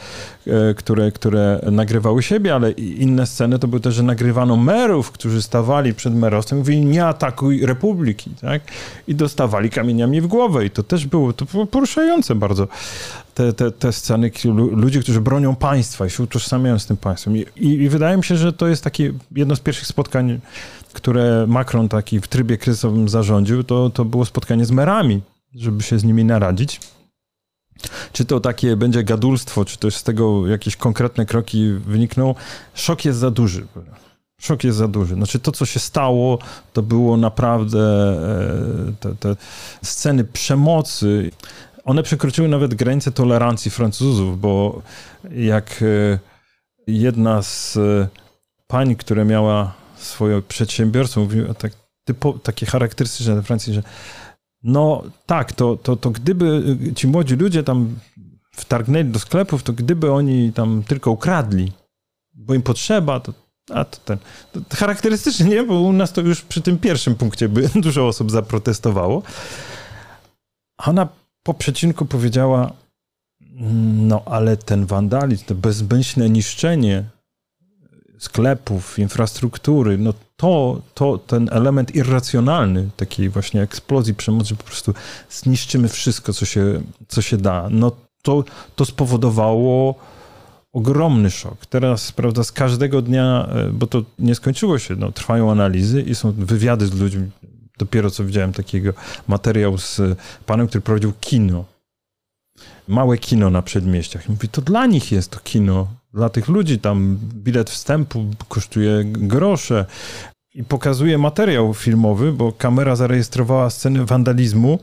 e, 0.47 0.75
które, 0.75 1.13
które 1.13 1.61
nagrywały 1.73 2.23
siebie, 2.23 2.55
ale 2.55 2.71
inne 2.71 3.27
sceny 3.27 3.59
to 3.59 3.69
były 3.69 3.81
też, 3.81 3.95
że 3.95 4.03
nagrywano 4.03 4.57
merów, 4.57 5.11
którzy 5.11 5.43
stawali 5.43 5.95
przed 5.95 6.15
merostwem 6.15 6.59
i 6.59 6.61
mówili 6.61 6.81
nie 6.81 7.07
atakuj 7.07 7.67
republiki, 7.67 8.31
tak? 8.41 8.63
I 9.09 9.15
dostawali 9.15 9.71
kamieniami 9.71 10.21
w 10.21 10.27
głowę 10.27 10.65
i 10.65 10.71
to 10.71 10.83
też 10.83 11.07
było, 11.07 11.33
to 11.33 11.45
było 11.45 11.67
poruszające 11.67 12.35
bardzo 12.35 12.69
te, 13.35 13.53
te, 13.53 13.71
te 13.71 13.93
sceny, 13.93 14.31
kiedy 14.31 14.55
lu- 14.55 14.77
ludzie, 14.77 15.01
którzy 15.01 15.21
bronią 15.21 15.57
państwa 15.57 16.07
i 16.07 16.11
się 16.11 16.23
utożsamiają 16.23 16.79
z 16.79 16.87
tym 16.87 16.97
państwem. 16.97 17.37
I, 17.37 17.47
i, 17.57 17.69
I 17.69 17.89
wydaje 17.89 18.17
mi 18.17 18.25
się, 18.25 18.37
że 18.37 18.53
to 18.53 18.69
jest 18.69 18.85
takie 18.85 19.13
jedno 19.37 19.57
z 19.57 19.61
pierwszych 19.61 19.87
spotkań, 19.87 20.41
które 20.93 21.47
Macron 21.49 21.89
taki 21.89 22.21
w 22.21 22.29
trybie 22.29 22.57
kryzysowym 22.59 23.09
zarządził, 23.09 23.65
to, 23.65 23.91
to 23.91 24.05
było 24.05 24.25
spotkanie 24.25 24.65
z 24.65 24.71
merami, 24.71 25.21
żeby 25.55 25.83
się 25.83 25.99
z 25.99 26.05
nimi 26.05 26.25
naradzić. 26.25 26.81
Czy 28.13 28.25
to 28.25 28.41
takie 28.41 28.77
będzie 28.77 29.05
gadulstwo, 29.05 29.65
czy 29.65 29.79
też 29.79 29.97
z 29.97 30.03
tego 30.03 30.47
jakieś 30.47 30.77
konkretne 30.77 31.27
kroki 31.27 31.73
wynikną? 31.73 32.35
Szok 32.75 33.05
jest 33.05 33.19
za 33.19 33.31
duży. 33.31 33.67
Szok 34.41 34.65
jest 34.65 34.79
za 34.79 34.89
duży. 34.89 35.15
Znaczy 35.15 35.39
to, 35.39 35.53
co 35.53 35.67
się 35.67 35.81
stało, 35.81 36.39
to 36.73 36.83
było 36.83 37.17
naprawdę 37.17 37.81
e, 38.89 38.93
te, 39.01 39.15
te 39.15 39.37
sceny 39.83 40.25
przemocy. 40.25 41.31
One 41.85 42.03
przekroczyły 42.03 42.49
nawet 42.49 42.75
granice 42.75 43.13
tolerancji 43.13 43.71
Francuzów, 43.71 44.41
bo 44.41 44.83
jak 45.31 45.83
e, 45.83 46.19
jedna 46.87 47.43
z 47.43 47.77
e, 47.77 48.09
pań, 48.67 48.97
która 48.97 49.25
miała 49.25 49.75
swoje 49.97 50.43
przedsiębiorstwo, 50.43 51.21
mówiła 51.21 51.55
tak, 51.55 51.73
typo, 52.05 52.33
takie 52.43 52.67
charakterystyczne 52.67 53.35
we 53.35 53.43
Francji, 53.43 53.75
że 53.75 53.83
no 54.63 55.03
tak, 55.27 55.53
to, 55.53 55.77
to, 55.77 55.97
to 55.97 56.11
gdyby 56.11 56.77
ci 56.97 57.07
młodzi 57.07 57.37
ludzie 57.37 57.63
tam 57.63 57.99
wtargnęli 58.53 59.05
do 59.05 59.19
sklepów, 59.19 59.63
to 59.63 59.73
gdyby 59.73 60.13
oni 60.13 60.53
tam 60.53 60.83
tylko 60.83 61.11
ukradli, 61.11 61.73
bo 62.35 62.55
im 62.55 62.63
potrzeba, 62.63 63.21
to, 63.21 63.33
a 63.71 63.85
to 63.85 63.99
ten. 64.05 64.19
To 64.53 64.77
charakterystycznie, 64.77 65.47
nie? 65.47 65.63
Bo 65.63 65.81
u 65.81 65.93
nas 65.93 66.13
to 66.13 66.21
już 66.21 66.43
przy 66.43 66.63
tym 66.63 66.79
pierwszym 66.79 67.15
punkcie 67.15 67.49
by 67.49 67.69
dużo 67.87 68.09
osób 68.09 68.31
zaprotestowało. 68.31 69.23
A 70.77 70.85
ona 70.91 71.09
po 71.43 71.55
przecinku 71.55 72.05
powiedziała, 72.07 72.73
no 74.09 74.23
ale 74.27 74.57
ten 74.57 74.87
wandalizm, 74.87 75.45
to 75.45 75.55
bezmyślne 75.55 76.31
niszczenie 76.31 77.05
sklepów, 78.19 78.99
infrastruktury, 78.99 79.99
no 79.99 80.15
to, 80.39 80.81
to 80.95 81.19
ten 81.19 81.49
element 81.53 81.95
irracjonalny 81.95 82.89
takiej 82.97 83.29
właśnie 83.29 83.63
eksplozji 83.63 84.15
przemocy, 84.15 84.57
po 84.57 84.65
prostu 84.65 84.95
zniszczymy 85.31 85.89
wszystko, 85.89 86.33
co 86.33 86.47
się, 86.47 86.81
co 87.09 87.23
się 87.23 87.37
da, 87.37 87.69
no 87.71 87.93
to, 88.23 88.45
to 88.77 88.85
spowodowało 88.85 89.95
ogromny 90.73 91.31
szok. 91.31 91.67
Teraz, 91.67 92.13
prawda, 92.13 92.45
z 92.45 92.53
każdego 92.53 93.03
dnia, 93.03 93.49
e, 93.51 93.71
bo 93.73 93.87
to 93.87 94.03
nie 94.19 94.35
skończyło 94.35 94.79
się, 94.79 94.97
no, 94.97 95.13
trwają 95.13 95.51
analizy 95.51 96.03
i 96.03 96.15
są 96.15 96.33
wywiady 96.33 96.87
z 96.87 96.95
ludźmi. 96.95 97.31
Dopiero 97.79 98.11
co 98.11 98.25
widziałem 98.25 98.53
takiego 98.53 98.93
materiał 99.29 99.79
z 99.79 100.01
panem, 100.47 100.69
który 100.69 100.83
prowadził 100.83 101.13
kino. 101.21 101.65
Małe 102.89 103.19
kino 103.19 103.51
na 103.51 103.63
przedmieściach. 103.63 104.29
I 104.29 104.33
mówi, 104.33 104.49
to 104.49 104.63
dla 104.63 104.87
nich 104.87 105.13
jest 105.13 105.31
to 105.31 105.41
kino. 105.41 105.89
Dla 106.15 106.29
tych 106.29 106.49
ludzi 106.49 106.79
tam 106.79 107.19
bilet 107.35 107.71
wstępu 107.71 108.25
kosztuje 108.49 109.05
grosze. 109.05 109.87
I 110.55 110.65
pokazuje 110.65 111.19
materiał 111.19 111.75
filmowy, 111.75 112.33
bo 112.33 112.53
kamera 112.53 112.97
zarejestrowała 112.97 113.71
scenę 113.71 114.05
wandalizmu. 114.05 114.79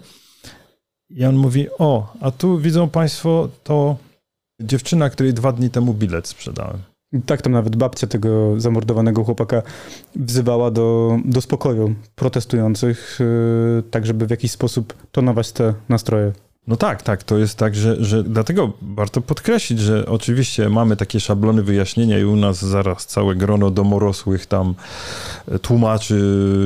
I 1.10 1.26
on 1.26 1.36
mówi, 1.36 1.68
o, 1.80 2.14
a 2.22 2.32
tu 2.32 2.60
widzą 2.60 2.90
państwo 2.90 3.50
to 3.64 3.98
dziewczyna, 4.62 5.10
której 5.10 5.34
dwa 5.34 5.52
dni 5.52 5.70
temu 5.70 5.94
bilet 5.94 6.28
sprzedałem. 6.28 6.78
Tak, 7.26 7.42
tam 7.42 7.54
nawet 7.54 7.76
babcia 7.76 8.08
tego 8.08 8.60
zamordowanego 8.60 9.24
chłopaka 9.24 9.62
wzywała 10.16 10.72
do, 10.72 11.20
do 11.26 11.42
spokoju 11.42 11.96
protestujących, 12.16 13.18
yy, 13.20 13.84
tak 13.92 14.06
żeby 14.06 14.28
w 14.28 14.30
jakiś 14.30 14.52
sposób 14.52 14.94
tonować 15.12 15.52
te 15.52 15.74
nastroje. 15.90 16.32
No 16.68 16.76
tak, 16.78 17.02
tak, 17.02 17.24
to 17.24 17.38
jest 17.38 17.58
tak, 17.58 17.76
że, 17.76 18.04
że 18.04 18.24
dlatego 18.24 18.74
warto 18.82 19.22
podkreślić, 19.22 19.80
że 19.80 20.06
oczywiście 20.06 20.70
mamy 20.70 20.96
takie 20.96 21.20
szablony 21.20 21.64
wyjaśnienia 21.64 22.20
i 22.20 22.24
u 22.24 22.36
nas 22.36 22.66
zaraz 22.66 23.06
całe 23.06 23.36
grono 23.36 23.72
domorosłych 23.72 24.46
tam 24.46 24.76
tłumaczy 25.62 26.20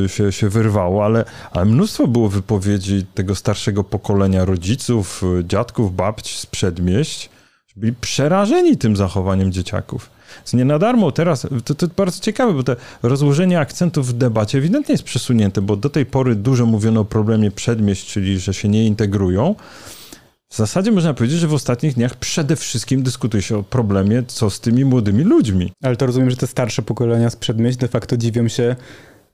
się, 0.07 0.31
się 0.31 0.49
wyrwało, 0.49 1.05
ale, 1.05 1.25
ale 1.51 1.65
mnóstwo 1.65 2.07
było 2.07 2.29
wypowiedzi 2.29 3.05
tego 3.13 3.35
starszego 3.35 3.83
pokolenia 3.83 4.45
rodziców, 4.45 5.23
dziadków, 5.43 5.95
babć 5.95 6.37
z 6.37 6.45
przedmieść, 6.45 7.29
byli 7.75 7.93
przerażeni 7.93 8.77
tym 8.77 8.95
zachowaniem 8.95 9.51
dzieciaków. 9.51 10.18
Więc 10.37 10.53
nie 10.53 10.65
na 10.65 10.79
darmo 10.79 11.11
teraz, 11.11 11.47
to, 11.65 11.75
to 11.75 11.87
bardzo 11.97 12.19
ciekawe, 12.19 12.53
bo 12.53 12.63
to 12.63 12.75
rozłożenie 13.03 13.59
akcentów 13.59 14.07
w 14.07 14.13
debacie 14.13 14.57
ewidentnie 14.57 14.93
jest 14.93 15.03
przesunięte, 15.03 15.61
bo 15.61 15.75
do 15.75 15.89
tej 15.89 16.05
pory 16.05 16.35
dużo 16.35 16.65
mówiono 16.65 17.01
o 17.01 17.05
problemie 17.05 17.51
przedmieść, 17.51 18.07
czyli 18.07 18.39
że 18.39 18.53
się 18.53 18.69
nie 18.69 18.85
integrują. 18.85 19.55
W 20.49 20.55
zasadzie 20.57 20.91
można 20.91 21.13
powiedzieć, 21.13 21.39
że 21.39 21.47
w 21.47 21.53
ostatnich 21.53 21.93
dniach 21.93 22.15
przede 22.15 22.55
wszystkim 22.55 23.03
dyskutuje 23.03 23.43
się 23.43 23.57
o 23.57 23.63
problemie, 23.63 24.23
co 24.27 24.49
z 24.49 24.59
tymi 24.59 24.85
młodymi 24.85 25.23
ludźmi. 25.23 25.71
Ale 25.83 25.95
to 25.95 26.05
rozumiem, 26.05 26.29
że 26.29 26.37
te 26.37 26.47
starsze 26.47 26.81
pokolenia 26.81 27.29
z 27.29 27.35
przedmieść 27.35 27.77
de 27.77 27.87
facto 27.87 28.17
dziwią 28.17 28.47
się 28.47 28.75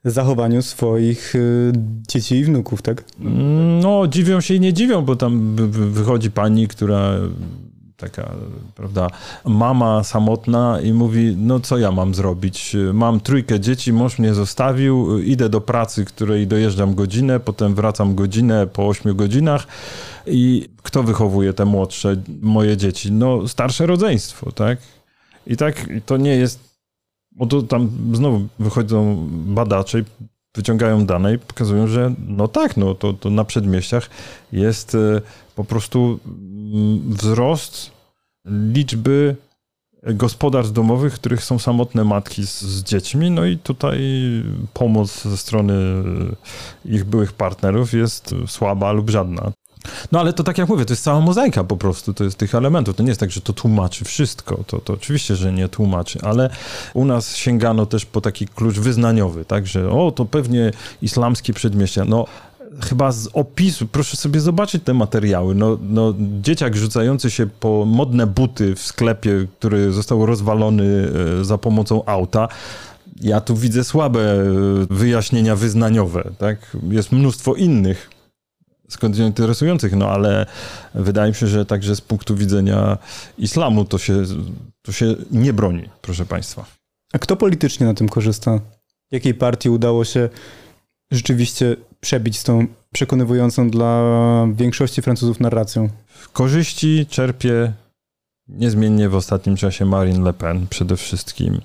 zachowaniu 0.06 0.62
swoich 0.62 1.34
yy, 1.34 1.72
dzieci 2.08 2.36
i 2.36 2.44
wnuków, 2.44 2.82
tak? 2.82 3.04
No, 3.82 4.08
dziwią 4.08 4.42
się 4.42 4.54
i 4.54 4.60
nie 4.60 4.74
dziwią, 4.74 5.02
bo 5.02 5.16
tam 5.16 5.56
wy- 5.56 5.68
wy- 5.68 5.90
wychodzi 5.90 6.32
pani, 6.32 6.68
która 6.68 7.14
taka, 7.98 8.36
prawda, 8.76 9.08
mama 9.46 10.04
samotna 10.04 10.80
i 10.82 10.94
mówi, 10.94 11.36
no 11.38 11.60
co 11.60 11.78
ja 11.78 11.92
mam 11.92 12.16
zrobić? 12.16 12.76
Mam 12.94 13.20
trójkę 13.20 13.60
dzieci, 13.60 13.94
mąż 13.94 14.20
mnie 14.20 14.34
zostawił, 14.34 15.20
idę 15.20 15.50
do 15.50 15.62
pracy, 15.62 16.06
której 16.06 16.48
dojeżdżam 16.48 16.96
godzinę, 16.96 17.40
potem 17.40 17.76
wracam 17.76 18.16
godzinę 18.16 18.68
po 18.68 18.88
ośmiu 18.88 19.16
godzinach 19.16 19.68
i 20.28 20.70
kto 20.84 21.04
wychowuje 21.04 21.54
te 21.54 21.66
młodsze, 21.66 22.16
moje 22.42 22.78
dzieci? 22.78 23.12
No 23.12 23.48
starsze 23.48 23.86
rodzeństwo, 23.86 24.52
tak? 24.52 24.80
I 25.48 25.58
tak 25.58 25.90
to 26.06 26.18
nie 26.18 26.36
jest, 26.36 26.60
bo 27.32 27.46
to 27.46 27.62
tam 27.62 27.90
znowu 28.14 28.48
wychodzą 28.60 29.28
badacze 29.32 30.00
i 30.00 30.04
wyciągają 30.56 31.06
dane 31.06 31.34
i 31.34 31.40
pokazują, 31.40 31.88
że 31.88 32.14
no 32.28 32.48
tak, 32.48 32.78
no 32.78 32.96
to, 32.96 33.14
to 33.14 33.30
na 33.30 33.44
przedmieściach 33.44 34.10
jest 34.52 34.96
e, 34.96 35.22
po 35.56 35.64
prostu 35.64 36.20
mm, 36.26 37.14
wzrost 37.14 37.92
liczby 38.46 39.36
gospodarstw 40.14 40.74
domowych, 40.74 41.14
w 41.14 41.20
których 41.20 41.44
są 41.44 41.60
samotne 41.60 42.04
matki 42.04 42.48
z, 42.48 42.62
z, 42.62 42.84
dziećmi, 42.84 43.32
no 43.32 43.46
i 43.46 43.58
tutaj 43.58 44.00
pomoc 44.74 45.24
ze 45.24 45.38
strony 45.38 45.74
ich 46.86 47.04
byłych 47.04 47.34
partnerów 47.34 47.94
jest 47.94 48.36
słaba 48.48 48.92
lub 48.92 49.10
żadna. 49.10 49.52
No 50.12 50.20
ale 50.20 50.34
to 50.34 50.44
tak 50.44 50.58
jak 50.58 50.70
mówię, 50.70 50.86
to 50.86 50.94
jest 50.94 51.04
cała 51.04 51.22
mozaika 51.22 51.64
po 51.64 51.78
prostu, 51.78 52.14
to 52.14 52.24
jest 52.24 52.38
tych 52.38 52.56
elementów. 52.56 52.96
To 52.96 53.04
nie 53.04 53.10
jest 53.10 53.20
tak, 53.20 53.32
że 53.32 53.42
to 53.42 53.54
tłumaczy 53.54 54.06
wszystko, 54.06 54.64
to, 54.68 54.80
to 54.80 54.94
oczywiście, 54.94 55.36
że 55.36 55.54
nie 55.54 55.70
tłumaczy, 55.70 56.20
ale 56.22 56.50
u 56.94 57.06
nas 57.06 57.36
sięgano 57.36 57.86
też 57.86 58.06
po 58.06 58.22
taki 58.22 58.48
klucz 58.48 58.80
wyznaniowy, 58.80 59.46
tak, 59.46 59.68
że 59.68 59.92
o, 59.92 60.12
to 60.12 60.26
pewnie 60.26 60.72
islamskie 61.02 61.54
przedmieścia. 61.54 62.06
No 62.06 62.26
chyba 62.84 63.12
z 63.12 63.30
opisu, 63.34 63.88
proszę 63.88 64.18
sobie 64.18 64.40
zobaczyć 64.40 64.84
te 64.84 64.94
materiały. 64.94 65.56
No, 65.56 65.78
no, 65.82 66.14
dzieciak 66.42 66.76
rzucający 66.76 67.32
się 67.32 67.48
po 67.60 67.86
modne 67.86 68.28
buty 68.28 68.76
w 68.76 68.82
sklepie, 68.82 69.48
który 69.60 69.92
został 69.92 70.26
rozwalony 70.26 71.12
e, 71.42 71.46
za 71.46 71.58
pomocą 71.58 72.06
auta. 72.06 72.48
Ja 73.22 73.42
tu 73.42 73.56
widzę 73.56 73.84
słabe 73.84 74.20
e, 74.22 74.44
wyjaśnienia 74.90 75.56
wyznaniowe, 75.56 76.32
tak? 76.38 76.78
Jest 76.90 77.12
mnóstwo 77.12 77.56
innych 77.56 78.15
skądinąd 78.96 79.40
interesujących, 79.40 79.96
no 79.96 80.10
ale 80.10 80.46
wydaje 80.96 81.30
mi 81.30 81.36
się, 81.36 81.48
że 81.48 81.66
także 81.66 81.96
z 81.96 82.02
punktu 82.02 82.36
widzenia 82.36 82.98
islamu 83.38 83.86
to 83.86 83.98
się, 83.98 84.24
to 84.82 84.92
się 84.92 85.16
nie 85.32 85.54
broni, 85.54 85.90
proszę 86.02 86.26
Państwa. 86.26 86.66
A 87.14 87.20
kto 87.20 87.36
politycznie 87.36 87.86
na 87.86 87.94
tym 87.94 88.10
korzysta? 88.10 88.60
Jakiej 89.12 89.34
partii 89.34 89.70
udało 89.70 90.06
się 90.06 90.30
rzeczywiście 91.12 91.76
przebić 92.00 92.38
z 92.38 92.44
tą 92.44 92.68
przekonywującą 92.94 93.70
dla 93.70 94.04
większości 94.54 95.02
Francuzów 95.02 95.40
narracją? 95.40 95.90
Korzyści 96.34 97.06
czerpie 97.10 97.74
niezmiennie 98.48 99.10
w 99.10 99.16
ostatnim 99.16 99.56
czasie 99.56 99.86
Marine 99.86 100.24
Le 100.24 100.34
Pen 100.34 100.68
przede 100.68 100.98
wszystkim. 100.98 101.62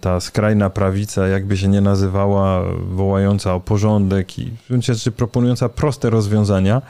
Ta 0.00 0.20
skrajna 0.20 0.70
prawica, 0.70 1.28
jakby 1.28 1.56
się 1.56 1.68
nie 1.68 1.80
nazywała, 1.80 2.62
wołająca 2.90 3.54
o 3.54 3.60
porządek 3.60 4.38
i 4.38 4.50
w 4.50 4.68
gruncie 4.68 4.94
rzeczy 4.94 5.12
proponująca 5.12 5.68
proste 5.68 6.10
rozwiązania, 6.10 6.82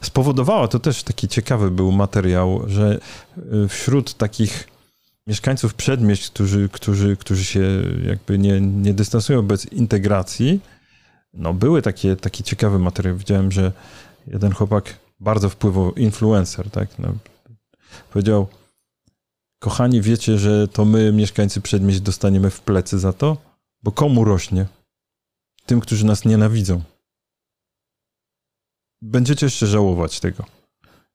spowodowała, 0.00 0.68
to 0.68 0.78
też 0.78 1.02
taki 1.02 1.28
ciekawy 1.28 1.70
był 1.70 1.92
materiał, 1.92 2.62
że 2.66 2.98
y, 3.64 3.68
wśród 3.68 4.14
takich 4.14 4.68
mieszkańców 5.26 5.74
przedmieść, 5.74 6.30
którzy, 6.30 6.68
którzy, 6.72 7.16
którzy 7.16 7.44
się 7.44 7.60
jakby 8.06 8.38
nie, 8.38 8.60
nie 8.60 8.94
dystansują 8.94 9.42
bez 9.42 9.72
integracji, 9.72 10.60
no 11.34 11.54
były 11.54 11.82
takie, 11.82 12.16
taki 12.16 12.42
ciekawy 12.42 12.78
materiał. 12.78 13.16
Widziałem, 13.16 13.52
że 13.52 13.72
jeden 14.26 14.52
chłopak 14.52 14.84
bardzo 15.20 15.48
wpływał, 15.48 15.94
influencer, 15.94 16.70
tak, 16.70 16.88
no, 16.98 17.12
powiedział, 18.10 18.46
kochani, 19.58 20.00
wiecie, 20.00 20.38
że 20.38 20.68
to 20.68 20.84
my, 20.84 21.12
mieszkańcy 21.12 21.60
przedmieść, 21.60 22.00
dostaniemy 22.00 22.50
w 22.50 22.60
plecy 22.60 22.98
za 22.98 23.12
to? 23.12 23.36
Bo 23.82 23.92
komu 23.92 24.24
rośnie? 24.24 24.66
Tym, 25.66 25.80
którzy 25.80 26.06
nas 26.06 26.24
nienawidzą. 26.24 26.82
Będziecie 29.02 29.46
jeszcze 29.46 29.66
żałować 29.66 30.20
tego. 30.20 30.44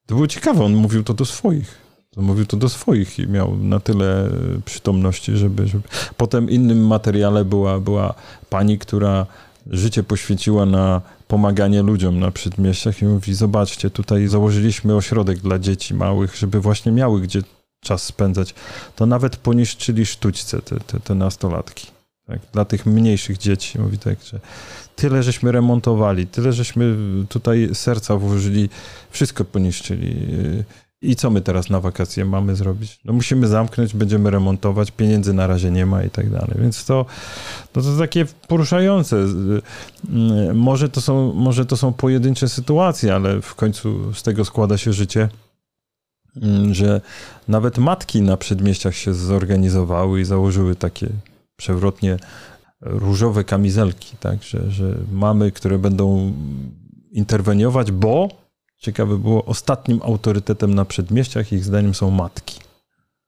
To 0.06 0.14
było 0.14 0.26
ciekawe, 0.26 0.64
on 0.64 0.74
mówił 0.74 1.04
to 1.04 1.14
do 1.14 1.24
swoich. 1.24 1.82
Mówił 2.16 2.46
to 2.46 2.56
do 2.56 2.68
swoich 2.68 3.18
i 3.18 3.26
miał 3.26 3.56
na 3.56 3.80
tyle 3.80 4.30
przytomności, 4.64 5.36
żeby... 5.36 5.66
żeby... 5.66 5.88
Potem 6.16 6.50
innym 6.50 6.86
materiale 6.86 7.44
była, 7.44 7.80
była 7.80 8.14
pani, 8.50 8.78
która 8.78 9.26
życie 9.66 10.02
poświęciła 10.02 10.66
na 10.66 11.00
pomaganie 11.28 11.82
ludziom 11.82 12.20
na 12.20 12.30
przedmieściach 12.30 13.02
i 13.02 13.04
mówi, 13.04 13.34
zobaczcie, 13.34 13.90
tutaj 13.90 14.28
założyliśmy 14.28 14.96
ośrodek 14.96 15.38
dla 15.38 15.58
dzieci 15.58 15.94
małych, 15.94 16.36
żeby 16.36 16.60
właśnie 16.60 16.92
miały 16.92 17.20
gdzie 17.20 17.42
czas 17.80 18.02
spędzać. 18.02 18.54
To 18.96 19.06
nawet 19.06 19.36
poniszczyli 19.36 20.06
sztućce 20.06 20.62
te, 20.62 20.80
te, 20.80 21.00
te 21.00 21.14
nastolatki. 21.14 21.86
Tak? 22.26 22.40
Dla 22.52 22.64
tych 22.64 22.86
mniejszych 22.86 23.38
dzieci, 23.38 23.78
mówi 23.78 23.98
tak, 23.98 24.22
że 24.22 24.40
tyle 24.96 25.22
żeśmy 25.22 25.52
remontowali, 25.52 26.26
tyle 26.26 26.52
żeśmy 26.52 26.96
tutaj 27.28 27.70
serca 27.72 28.16
włożyli, 28.16 28.68
wszystko 29.10 29.44
poniszczyli. 29.44 30.16
I 31.02 31.16
co 31.16 31.30
my 31.30 31.40
teraz 31.40 31.70
na 31.70 31.80
wakacje 31.80 32.24
mamy 32.24 32.56
zrobić? 32.56 33.00
No 33.04 33.12
musimy 33.12 33.48
zamknąć, 33.48 33.94
będziemy 33.94 34.30
remontować, 34.30 34.90
pieniędzy 34.90 35.32
na 35.32 35.46
razie 35.46 35.70
nie 35.70 35.86
ma 35.86 36.02
i 36.02 36.10
tak 36.10 36.30
dalej. 36.30 36.56
Więc 36.58 36.84
to, 36.84 37.06
no 37.76 37.82
to 37.82 37.98
takie 37.98 38.26
poruszające. 38.48 39.16
Może 40.54 40.88
to, 40.88 41.00
są, 41.00 41.32
może 41.32 41.66
to 41.66 41.76
są 41.76 41.92
pojedyncze 41.92 42.48
sytuacje, 42.48 43.14
ale 43.14 43.40
w 43.40 43.54
końcu 43.54 44.14
z 44.14 44.22
tego 44.22 44.44
składa 44.44 44.78
się 44.78 44.92
życie, 44.92 45.28
że 46.72 47.00
nawet 47.48 47.78
matki 47.78 48.22
na 48.22 48.36
przedmieściach 48.36 48.94
się 48.94 49.14
zorganizowały 49.14 50.20
i 50.20 50.24
założyły 50.24 50.76
takie 50.76 51.08
przewrotnie 51.56 52.16
różowe 52.80 53.44
kamizelki, 53.44 54.16
tak? 54.20 54.42
że, 54.42 54.70
że 54.70 54.94
mamy, 55.12 55.52
które 55.52 55.78
będą 55.78 56.32
interweniować, 57.12 57.92
bo 57.92 58.41
ciekawe 58.82 59.18
było, 59.18 59.44
ostatnim 59.44 60.00
autorytetem 60.02 60.74
na 60.74 60.84
przedmieściach 60.84 61.52
ich 61.52 61.64
zdaniem 61.64 61.94
są 61.94 62.10
matki. 62.10 62.60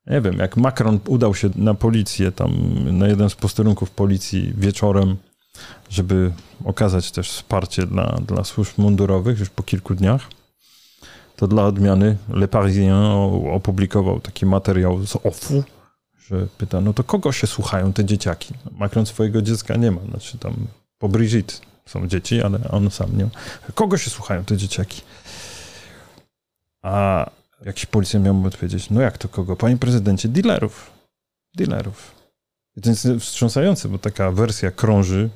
Nie 0.06 0.20
wiem, 0.20 0.38
jak 0.38 0.56
Macron 0.56 1.00
udał 1.08 1.34
się 1.34 1.50
na 1.56 1.74
policję, 1.74 2.32
tam 2.32 2.52
na 2.98 3.08
jeden 3.08 3.30
z 3.30 3.34
posterunków 3.34 3.90
policji 3.90 4.52
wieczorem, 4.56 5.16
żeby 5.90 6.32
okazać 6.64 7.10
też 7.10 7.30
wsparcie 7.30 7.86
dla, 7.86 8.18
dla 8.26 8.44
służb 8.44 8.78
mundurowych 8.78 9.38
już 9.38 9.50
po 9.50 9.62
kilku 9.62 9.94
dniach, 9.94 10.22
to 11.36 11.48
dla 11.48 11.64
odmiany 11.64 12.16
Le 12.28 12.48
Parisien 12.48 12.92
opublikował 13.52 14.20
taki 14.20 14.46
materiał 14.46 15.06
z 15.06 15.16
OFU, 15.16 15.64
że 16.28 16.46
pyta, 16.58 16.80
no 16.80 16.92
to 16.92 17.04
kogo 17.04 17.32
się 17.32 17.46
słuchają 17.46 17.92
te 17.92 18.04
dzieciaki? 18.04 18.54
Macron 18.78 19.06
swojego 19.06 19.42
dziecka 19.42 19.76
nie 19.76 19.90
ma, 19.90 20.00
znaczy 20.00 20.38
tam 20.38 20.54
po 20.98 21.08
Brigitte 21.08 21.54
są 21.86 22.06
dzieci, 22.06 22.42
ale 22.42 22.58
on 22.70 22.90
sam 22.90 23.18
nie 23.18 23.24
ma. 23.24 23.30
Kogo 23.74 23.98
się 23.98 24.10
słuchają 24.10 24.44
te 24.44 24.56
dzieciaki? 24.56 25.02
A 26.84 27.30
jakiś 27.64 27.86
policjant 27.86 28.24
miał 28.24 28.34
mu 28.34 28.46
odpowiedzieć, 28.46 28.90
no 28.90 29.00
jak 29.00 29.18
to 29.18 29.28
kogo? 29.28 29.56
Panie 29.56 29.76
prezydencie, 29.76 30.28
dealerów. 30.28 30.90
Dealerów. 31.56 32.14
I 32.76 32.80
to 32.80 32.90
jest 32.90 33.08
wstrząsające, 33.20 33.88
bo 33.88 33.98
taka 33.98 34.30
wersja 34.30 34.70
krąży, 34.70 35.30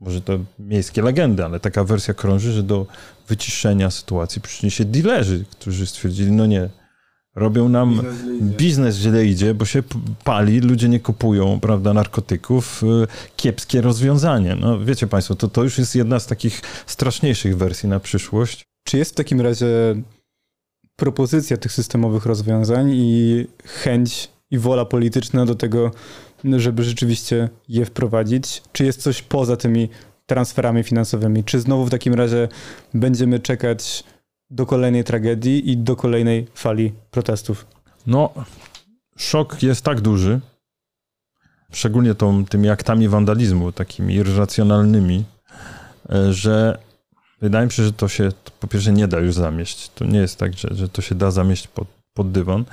może 0.00 0.20
to 0.20 0.38
miejskie 0.58 1.02
legendy, 1.02 1.44
ale 1.44 1.60
taka 1.60 1.84
wersja 1.84 2.14
krąży, 2.14 2.52
że 2.52 2.62
do 2.62 2.86
wyciszenia 3.28 3.90
sytuacji 3.90 4.42
przyczyni 4.42 4.70
się 4.70 4.84
dealerzy, 4.84 5.44
którzy 5.50 5.86
stwierdzili, 5.86 6.32
no 6.32 6.46
nie, 6.46 6.68
robią 7.34 7.68
nam 7.68 7.94
biznes 7.94 8.16
źle, 8.20 8.56
biznes 8.56 8.96
źle 8.96 9.26
idzie, 9.26 9.54
bo 9.54 9.64
się 9.64 9.82
pali, 10.24 10.60
ludzie 10.60 10.88
nie 10.88 11.00
kupują, 11.00 11.60
prawda, 11.60 11.94
narkotyków, 11.94 12.82
y, 12.82 13.06
kiepskie 13.36 13.80
rozwiązanie. 13.80 14.56
No 14.60 14.84
wiecie 14.84 15.06
państwo, 15.06 15.34
to, 15.34 15.48
to 15.48 15.62
już 15.62 15.78
jest 15.78 15.94
jedna 15.94 16.20
z 16.20 16.26
takich 16.26 16.60
straszniejszych 16.86 17.56
wersji 17.56 17.88
na 17.88 18.00
przyszłość. 18.00 18.64
Czy 18.84 18.98
jest 18.98 19.12
w 19.12 19.14
takim 19.14 19.40
razie 19.40 19.66
propozycja 20.96 21.56
tych 21.56 21.72
systemowych 21.72 22.26
rozwiązań 22.26 22.90
i 22.94 23.46
chęć 23.64 24.30
i 24.50 24.58
wola 24.58 24.84
polityczna 24.84 25.46
do 25.46 25.54
tego, 25.54 25.90
żeby 26.56 26.84
rzeczywiście 26.84 27.48
je 27.68 27.84
wprowadzić? 27.84 28.62
Czy 28.72 28.84
jest 28.84 29.02
coś 29.02 29.22
poza 29.22 29.56
tymi 29.56 29.88
transferami 30.26 30.82
finansowymi? 30.82 31.44
Czy 31.44 31.60
znowu 31.60 31.86
w 31.86 31.90
takim 31.90 32.14
razie 32.14 32.48
będziemy 32.94 33.40
czekać 33.40 34.04
do 34.50 34.66
kolejnej 34.66 35.04
tragedii 35.04 35.70
i 35.70 35.76
do 35.76 35.96
kolejnej 35.96 36.46
fali 36.54 36.92
protestów? 37.10 37.66
No, 38.06 38.30
szok 39.16 39.62
jest 39.62 39.84
tak 39.84 40.00
duży, 40.00 40.40
szczególnie 41.72 42.14
tą, 42.14 42.44
tymi 42.44 42.68
aktami 42.68 43.08
wandalizmu, 43.08 43.72
takimi 43.72 44.14
irracjonalnymi, 44.14 45.24
e, 46.10 46.32
że 46.32 46.78
wydaje 47.40 47.66
mi 47.66 47.72
się, 47.72 47.84
że 47.84 47.92
to 47.92 48.08
się 48.08 48.28
po 48.60 48.66
pierwsze 48.66 48.92
nie 48.92 49.08
da 49.08 49.18
już 49.18 49.34
zamieść. 49.34 49.90
To 49.94 50.04
nie 50.04 50.18
jest 50.18 50.38
tak, 50.38 50.58
że, 50.58 50.68
że 50.72 50.88
to 50.88 51.02
się 51.02 51.14
da 51.14 51.30
zamieść 51.30 51.68
pod, 51.68 51.88
pod 52.14 52.32
dywan. 52.32 52.64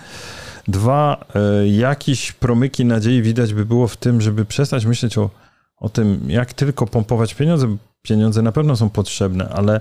Dwa, 0.68 1.26
e, 1.36 1.68
jakieś 1.68 2.32
promyki 2.32 2.86
nadziei 2.86 3.22
widać 3.22 3.54
by 3.54 3.66
było 3.66 3.88
w 3.88 3.98
tym, 3.98 4.22
żeby 4.22 4.46
przestać 4.46 4.86
myśleć 4.86 5.18
o, 5.18 5.30
o 5.78 5.90
tym, 5.90 6.26
jak 6.28 6.54
tylko 6.54 6.88
pompować 6.88 7.34
pieniądze. 7.36 7.78
Pieniądze 8.02 8.42
na 8.42 8.52
pewno 8.52 8.76
są 8.76 8.90
potrzebne, 8.90 9.50
ale 9.50 9.80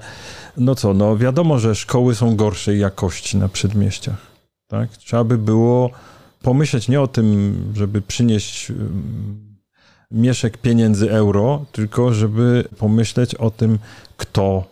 no 0.57 0.74
co, 0.74 0.95
no 0.95 1.16
wiadomo, 1.16 1.59
że 1.59 1.74
szkoły 1.74 2.14
są 2.14 2.37
gorszej 2.37 2.80
jakości 2.80 3.37
na 3.37 3.49
przedmieściach. 3.49 4.16
Tak? 4.68 4.91
Trzeba 4.91 5.24
by 5.24 5.39
było 5.39 5.91
pomyśleć 6.43 6.89
nie 6.89 7.01
o 7.01 7.07
tym, 7.07 7.57
żeby 7.76 8.03
przynieść 8.03 8.72
mieszek 10.11 10.59
pieniędzy 10.59 11.11
euro, 11.11 11.64
tylko 11.72 12.14
żeby 12.14 12.64
pomyśleć 12.78 13.35
o 13.35 13.51
tym, 13.51 13.78
kto 14.16 14.71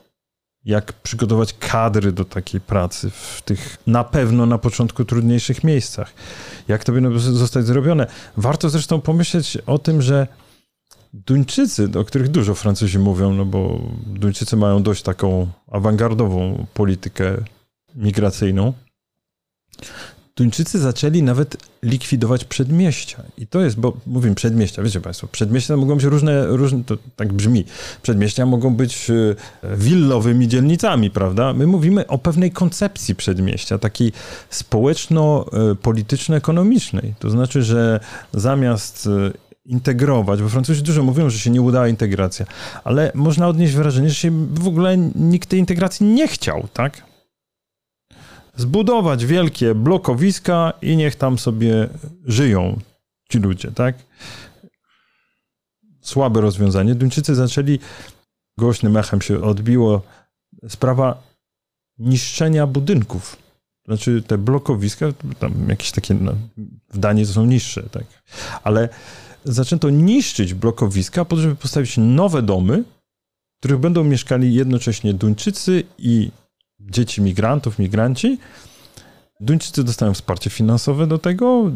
jak 0.65 0.93
przygotować 0.93 1.55
kadry 1.59 2.13
do 2.13 2.25
takiej 2.25 2.61
pracy 2.61 3.11
w 3.11 3.43
tych 3.45 3.79
na 3.87 4.05
pewno 4.05 4.47
na 4.47 4.59
początku 4.59 5.05
trudniejszych 5.05 5.65
miejscach. 5.65 6.13
Jak 6.69 6.85
to 6.85 6.93
powinno 6.93 7.19
zostać 7.19 7.67
zrobione? 7.67 8.07
Warto 8.37 8.71
zresztą 8.71 9.01
pomyśleć 9.01 9.59
o 9.67 9.79
tym, 9.79 10.03
że 10.03 10.27
Duńczycy, 11.15 11.89
o 11.99 12.05
których 12.05 12.29
dużo 12.29 12.55
Francuzi 12.55 12.99
mówią, 12.99 13.35
no 13.35 13.45
bo 13.45 13.81
Duńczycy 14.07 14.57
mają 14.57 14.83
dość 14.83 15.03
taką 15.03 15.49
awangardową 15.71 16.67
politykę 16.75 17.37
migracyjną, 17.95 18.73
Duńczycy 20.41 20.79
zaczęli 20.79 21.23
nawet 21.23 21.57
likwidować 21.83 22.45
przedmieścia. 22.45 23.23
I 23.39 23.47
to 23.47 23.61
jest, 23.61 23.81
bo 23.81 23.97
mówimy 24.07 24.35
przedmieścia, 24.35 24.83
wiecie 24.83 25.01
Państwo, 25.01 25.27
przedmieścia 25.27 25.77
mogą 25.77 25.95
być 25.95 26.05
różne, 26.05 26.47
różne 26.47 26.85
to 26.85 26.99
tak 27.17 27.33
brzmi. 27.33 27.65
Przedmieścia 28.03 28.47
mogą 28.47 28.75
być 28.75 29.11
e, 29.11 29.37
willowymi 29.77 30.49
dzielnicami, 30.49 31.11
prawda? 31.11 31.53
My 31.53 31.67
mówimy 31.67 32.07
o 32.07 32.19
pewnej 32.19 32.51
koncepcji 32.51 33.15
przedmieścia, 33.15 33.79
takiej 33.79 34.13
społeczno-polityczno-ekonomicznej. 34.51 37.15
To 37.19 37.31
znaczy, 37.31 37.63
że 37.63 38.01
zamiast 38.33 39.07
e, 39.07 39.11
integrować, 39.67 40.43
bo 40.43 40.49
Francuzi 40.49 40.83
dużo 40.83 41.03
mówią, 41.03 41.31
że 41.31 41.39
się 41.39 41.51
nie 41.51 41.63
udała 41.63 41.89
integracja, 41.89 42.47
ale 42.85 43.13
można 43.15 43.49
odnieść 43.49 43.75
wrażenie, 43.75 44.09
że 44.09 44.15
się 44.15 44.47
w 44.55 44.69
ogóle 44.69 44.97
nikt 45.15 45.49
tej 45.49 45.59
integracji 45.59 46.07
nie 46.07 46.29
chciał, 46.29 46.69
tak? 46.73 47.10
Zbudować 48.61 49.27
wielkie 49.27 49.75
blokowiska 49.75 50.73
i 50.83 50.97
niech 50.97 51.17
tam 51.17 51.39
sobie 51.39 51.89
żyją 52.25 52.81
ci 53.31 53.39
ludzie, 53.39 53.71
tak? 53.71 53.95
Słabe 56.01 56.41
rozwiązanie. 56.41 56.95
Duńczycy 56.95 57.35
zaczęli, 57.35 57.79
głośnym 58.59 58.97
echem 58.97 59.23
się 59.23 59.43
odbiło, 59.43 60.03
sprawa 60.69 61.23
niszczenia 61.99 62.67
budynków. 62.67 63.37
Znaczy 63.87 64.23
te 64.27 64.39
blokowiska, 64.39 65.07
tam 65.39 65.69
jakieś 65.69 65.91
takie, 65.91 66.15
no, 66.15 66.33
w 66.89 66.99
Danii 66.99 67.27
są 67.27 67.47
niższe, 67.47 67.83
tak? 67.83 68.05
Ale 68.65 68.89
zaczęto 69.45 69.91
niszczyć 69.91 70.55
blokowiska 70.55 71.25
po 71.25 71.37
to, 71.37 71.43
żeby 71.43 71.57
postawić 71.57 71.97
nowe 71.97 72.43
domy, 72.43 72.85
w 73.57 73.59
których 73.59 73.79
będą 73.79 74.05
mieszkali 74.05 74.55
jednocześnie 74.55 75.15
Duńczycy 75.15 75.85
i 75.99 76.31
dzieci 76.81 77.23
migrantów, 77.23 77.79
migranci. 77.79 78.39
Duńczycy 79.41 79.85
dostają 79.85 80.15
wsparcie 80.15 80.51
finansowe 80.51 81.07
do 81.07 81.19
tego. 81.19 81.71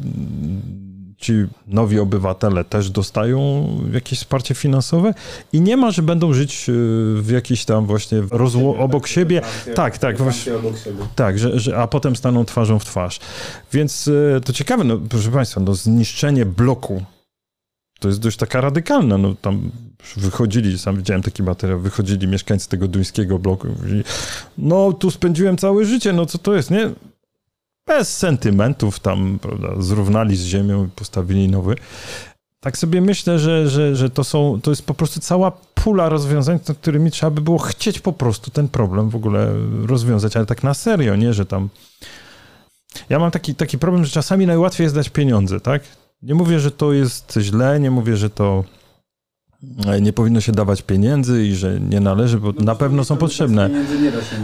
Ci 1.16 1.32
nowi 1.66 1.98
obywatele 1.98 2.64
też 2.64 2.90
dostają 2.90 3.66
jakieś 3.92 4.18
wsparcie 4.18 4.54
finansowe 4.54 5.14
i 5.52 5.60
nie 5.60 5.76
ma, 5.76 5.90
że 5.90 6.02
będą 6.02 6.32
żyć 6.32 6.68
e, 6.68 6.72
w 7.22 7.30
jakiś 7.30 7.64
tam 7.64 7.86
właśnie 7.86 8.22
rozło- 8.22 8.78
obok 8.78 9.06
siebie. 9.06 9.40
Tak, 9.74 9.98
tak, 9.98 10.18
właśnie. 10.18 10.52
Tak, 11.14 11.38
że, 11.38 11.60
że, 11.60 11.76
a 11.78 11.86
potem 11.86 12.16
staną 12.16 12.44
twarzą 12.44 12.78
w 12.78 12.84
twarz. 12.84 13.20
Więc 13.72 14.08
e, 14.36 14.40
to 14.40 14.52
ciekawe, 14.52 14.84
no, 14.84 14.98
proszę 15.08 15.30
Państwa, 15.30 15.60
no, 15.60 15.74
zniszczenie 15.74 16.46
bloku 16.46 17.02
to 18.00 18.08
jest 18.08 18.20
dość 18.20 18.36
taka 18.36 18.60
radykalna. 18.60 19.18
No, 19.18 19.34
tam 19.34 19.70
wychodzili, 20.16 20.78
sam 20.78 20.96
widziałem 20.96 21.22
taki 21.22 21.42
materiał, 21.42 21.80
wychodzili 21.80 22.28
mieszkańcy 22.28 22.68
tego 22.68 22.88
duńskiego 22.88 23.38
bloku 23.38 23.68
mówili, 23.68 24.04
no 24.58 24.92
tu 24.92 25.10
spędziłem 25.10 25.56
całe 25.56 25.84
życie, 25.84 26.12
no 26.12 26.26
co 26.26 26.38
to 26.38 26.54
jest, 26.54 26.70
nie? 26.70 26.90
Bez 27.86 28.16
sentymentów 28.16 29.00
tam, 29.00 29.38
prawda, 29.42 29.68
zrównali 29.78 30.36
z 30.36 30.44
ziemią 30.44 30.84
i 30.84 30.88
postawili 30.88 31.48
nowy. 31.48 31.74
Tak 32.60 32.78
sobie 32.78 33.00
myślę, 33.00 33.38
że, 33.38 33.68
że, 33.68 33.96
że 33.96 34.10
to 34.10 34.24
są, 34.24 34.60
to 34.62 34.70
jest 34.70 34.86
po 34.86 34.94
prostu 34.94 35.20
cała 35.20 35.50
pula 35.50 36.08
rozwiązań, 36.08 36.58
nad 36.68 36.78
którymi 36.78 37.10
trzeba 37.10 37.30
by 37.30 37.40
było 37.40 37.58
chcieć 37.58 38.00
po 38.00 38.12
prostu 38.12 38.50
ten 38.50 38.68
problem 38.68 39.10
w 39.10 39.16
ogóle 39.16 39.52
rozwiązać, 39.86 40.36
ale 40.36 40.46
tak 40.46 40.62
na 40.62 40.74
serio, 40.74 41.16
nie, 41.16 41.34
że 41.34 41.46
tam... 41.46 41.68
Ja 43.08 43.18
mam 43.18 43.30
taki, 43.30 43.54
taki 43.54 43.78
problem, 43.78 44.04
że 44.04 44.10
czasami 44.10 44.46
najłatwiej 44.46 44.84
jest 44.84 44.94
dać 44.94 45.08
pieniądze, 45.08 45.60
tak? 45.60 45.82
Nie 46.22 46.34
mówię, 46.34 46.60
że 46.60 46.70
to 46.70 46.92
jest 46.92 47.38
źle, 47.40 47.80
nie 47.80 47.90
mówię, 47.90 48.16
że 48.16 48.30
to 48.30 48.64
nie 50.00 50.12
powinno 50.12 50.40
się 50.40 50.52
dawać 50.52 50.82
pieniędzy 50.82 51.46
i 51.46 51.54
że 51.54 51.80
nie 51.80 52.00
należy, 52.00 52.40
bo 52.40 52.52
no, 52.52 52.64
na 52.64 52.74
pewno 52.74 53.04
są 53.04 53.16
potrzebne. 53.16 53.70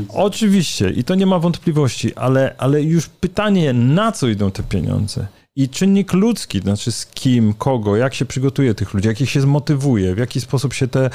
Oczywiście 0.09 0.91
i 0.91 1.05
to 1.05 1.15
nie 1.15 1.27
ma 1.27 1.39
wątpliwości, 1.39 2.15
ale, 2.15 2.55
ale 2.59 2.83
już 2.83 3.09
pytanie, 3.09 3.73
na 3.73 4.13
co 4.13 4.29
idą 4.29 4.51
te 4.51 4.63
pieniądze? 4.63 5.27
I 5.57 5.69
czynnik 5.69 6.13
ludzki, 6.13 6.61
znaczy 6.61 6.93
z 6.93 7.07
kim, 7.07 7.55
kogo, 7.55 7.97
jak 7.97 8.15
się 8.15 8.25
przygotuje 8.25 8.75
tych 8.75 8.95
ludzi, 8.95 9.09
jak 9.09 9.21
ich 9.21 9.31
się 9.31 9.41
zmotywuje, 9.41 10.15
w 10.15 10.19
jaki 10.19 10.41
sposób 10.41 10.75
się 10.75 10.89
te, 10.89 11.11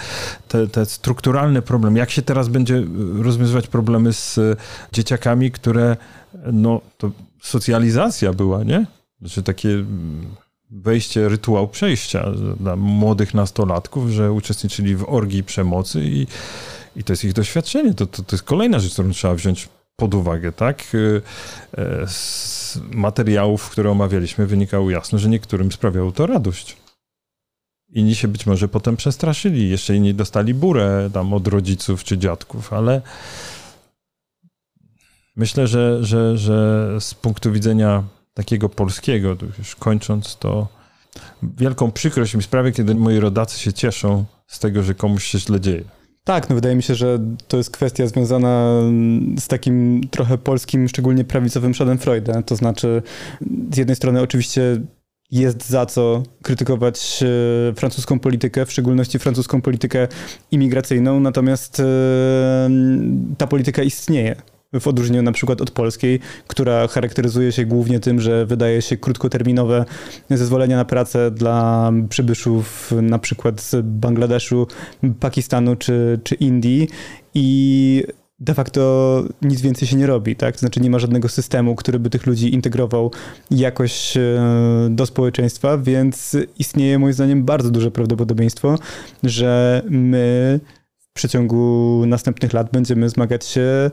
te, 0.47 0.67
te 0.67 0.85
strukturalne 0.85 1.61
problemy, 1.61 1.99
jak 1.99 2.11
się 2.11 2.21
teraz 2.21 2.47
będzie 2.47 2.83
rozwiązywać 3.19 3.67
problemy 3.67 4.13
z 4.13 4.39
dzieciakami, 4.93 5.51
które, 5.51 5.97
no, 6.53 6.81
to 6.97 7.11
socjalizacja 7.41 8.33
była, 8.33 8.63
nie? 8.63 8.85
Znaczy 9.19 9.43
takie 9.43 9.85
wejście, 10.81 11.29
rytuał 11.29 11.67
przejścia 11.67 12.31
dla 12.59 12.75
młodych 12.75 13.33
nastolatków, 13.33 14.09
że 14.09 14.31
uczestniczyli 14.31 14.95
w 14.95 15.09
orgii 15.09 15.43
przemocy 15.43 16.01
i, 16.03 16.27
i 16.95 17.03
to 17.03 17.13
jest 17.13 17.23
ich 17.23 17.33
doświadczenie. 17.33 17.93
To, 17.93 18.05
to, 18.05 18.23
to 18.23 18.35
jest 18.35 18.43
kolejna 18.43 18.79
rzecz, 18.79 18.93
którą 18.93 19.11
trzeba 19.11 19.35
wziąć 19.35 19.69
pod 19.95 20.13
uwagę, 20.13 20.51
tak? 20.51 20.83
E, 21.77 22.07
z 22.07 22.79
materiałów, 22.91 23.69
które 23.69 23.91
omawialiśmy, 23.91 24.47
wynikało 24.47 24.89
jasno, 24.89 25.19
że 25.19 25.29
niektórym 25.29 25.71
sprawiało 25.71 26.11
to 26.11 26.27
radość. 26.27 26.77
Inni 27.89 28.15
się 28.15 28.27
być 28.27 28.45
może 28.45 28.67
potem 28.67 28.97
przestraszyli, 28.97 29.69
jeszcze 29.69 29.95
inni 29.95 30.13
dostali 30.13 30.53
burę 30.53 31.09
tam 31.13 31.33
od 31.33 31.47
rodziców 31.47 32.03
czy 32.03 32.17
dziadków, 32.17 32.73
ale 32.73 33.01
myślę, 35.35 35.67
że, 35.67 36.05
że, 36.05 36.37
że 36.37 36.87
z 36.99 37.13
punktu 37.13 37.51
widzenia 37.51 38.03
takiego 38.35 38.69
polskiego, 38.69 39.35
już 39.57 39.75
kończąc, 39.75 40.37
to 40.37 40.67
wielką 41.43 41.91
przykrość 41.91 42.35
mi 42.35 42.43
sprawia, 42.43 42.71
kiedy 42.71 42.95
moi 42.95 43.19
rodacy 43.19 43.59
się 43.59 43.73
cieszą 43.73 44.25
z 44.47 44.59
tego, 44.59 44.83
że 44.83 44.93
komuś 44.93 45.23
się 45.23 45.39
źle 45.39 45.59
dzieje. 45.59 45.83
Tak, 46.23 46.49
no 46.49 46.55
wydaje 46.55 46.75
mi 46.75 46.83
się, 46.83 46.95
że 46.95 47.19
to 47.47 47.57
jest 47.57 47.71
kwestia 47.71 48.07
związana 48.07 48.71
z 49.39 49.47
takim 49.47 50.01
trochę 50.11 50.37
polskim, 50.37 50.87
szczególnie 50.87 51.23
prawicowym 51.23 51.73
Schadenfreude. 51.73 52.43
To 52.43 52.55
znaczy, 52.55 53.01
z 53.73 53.77
jednej 53.77 53.95
strony 53.95 54.21
oczywiście 54.21 54.81
jest 55.31 55.69
za 55.69 55.85
co 55.85 56.23
krytykować 56.43 57.23
e, 57.23 57.73
francuską 57.75 58.19
politykę, 58.19 58.65
w 58.65 58.71
szczególności 58.71 59.19
francuską 59.19 59.61
politykę 59.61 60.07
imigracyjną, 60.51 61.19
natomiast 61.19 61.79
e, 61.79 62.69
ta 63.37 63.47
polityka 63.47 63.83
istnieje 63.83 64.35
w 64.79 64.87
odróżnieniu 64.87 65.23
na 65.23 65.31
przykład 65.31 65.61
od 65.61 65.71
polskiej, 65.71 66.19
która 66.47 66.87
charakteryzuje 66.87 67.51
się 67.51 67.65
głównie 67.65 67.99
tym, 67.99 68.21
że 68.21 68.45
wydaje 68.45 68.81
się 68.81 68.97
krótkoterminowe 68.97 69.85
zezwolenia 70.29 70.75
na 70.75 70.85
pracę 70.85 71.31
dla 71.31 71.91
przybyszów 72.09 72.93
na 73.01 73.19
przykład 73.19 73.61
z 73.61 73.75
Bangladeszu, 73.85 74.67
Pakistanu 75.19 75.75
czy, 75.75 76.19
czy 76.23 76.35
Indii 76.35 76.87
i 77.33 78.03
de 78.39 78.53
facto 78.53 79.23
nic 79.41 79.61
więcej 79.61 79.87
się 79.87 79.97
nie 79.97 80.07
robi, 80.07 80.35
tak? 80.35 80.59
znaczy 80.59 80.79
nie 80.79 80.89
ma 80.89 80.99
żadnego 80.99 81.29
systemu, 81.29 81.75
który 81.75 81.99
by 81.99 82.09
tych 82.09 82.25
ludzi 82.25 82.53
integrował 82.53 83.11
jakoś 83.51 84.17
e, 84.17 84.41
do 84.89 85.05
społeczeństwa, 85.05 85.77
więc 85.77 86.37
istnieje 86.59 86.99
moim 86.99 87.13
zdaniem 87.13 87.43
bardzo 87.43 87.71
duże 87.71 87.91
prawdopodobieństwo, 87.91 88.75
że 89.23 89.81
my 89.89 90.59
w 90.99 91.13
przeciągu 91.13 92.03
następnych 92.07 92.53
lat 92.53 92.71
będziemy 92.71 93.09
zmagać 93.09 93.45
się 93.45 93.89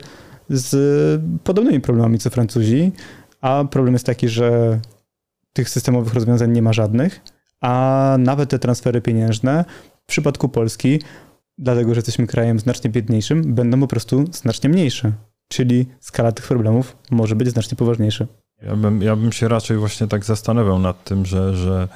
z 0.49 1.21
podobnymi 1.43 1.79
problemami 1.79 2.19
co 2.19 2.29
Francuzi, 2.29 2.91
a 3.41 3.65
problem 3.71 3.93
jest 3.93 4.05
taki, 4.05 4.29
że 4.29 4.79
tych 5.53 5.69
systemowych 5.69 6.13
rozwiązań 6.13 6.51
nie 6.51 6.61
ma 6.61 6.73
żadnych, 6.73 7.21
a 7.61 8.15
nawet 8.19 8.49
te 8.49 8.59
transfery 8.59 9.01
pieniężne 9.01 9.65
w 10.03 10.05
przypadku 10.05 10.49
Polski, 10.49 10.99
dlatego 11.57 11.93
że 11.93 11.97
jesteśmy 11.97 12.27
krajem 12.27 12.59
znacznie 12.59 12.89
biedniejszym, 12.89 13.53
będą 13.53 13.79
po 13.79 13.87
prostu 13.87 14.25
znacznie 14.31 14.69
mniejsze. 14.69 15.11
Czyli 15.47 15.85
skala 15.99 16.31
tych 16.31 16.47
problemów 16.47 16.97
może 17.11 17.35
być 17.35 17.49
znacznie 17.49 17.77
poważniejsza. 17.77 18.25
Ja 18.61 18.75
bym, 18.75 19.01
ja 19.01 19.15
bym 19.15 19.31
się 19.31 19.47
raczej 19.47 19.77
właśnie 19.77 20.07
tak 20.07 20.25
zastanawiał 20.25 20.79
nad 20.79 21.03
tym, 21.03 21.25
że, 21.25 21.55
że 21.55 21.87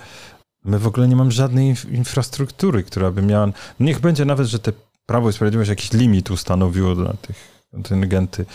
my 0.65 0.79
w 0.79 0.87
ogóle 0.87 1.07
nie 1.07 1.15
mamy 1.15 1.31
żadnej 1.31 1.75
infrastruktury, 1.91 2.83
która 2.83 3.11
by 3.11 3.21
miała. 3.21 3.47
Niech 3.79 3.99
będzie 3.99 4.25
nawet, 4.25 4.47
że 4.47 4.59
te 4.59 4.71
Prawo 5.05 5.29
i 5.29 5.33
Sprawiedliwość 5.33 5.69
jakiś 5.69 5.93
limit 5.93 6.31
ustanowiło 6.31 6.95
dla 6.95 7.13
tych 7.13 7.56
kontyngenty, 7.77 8.45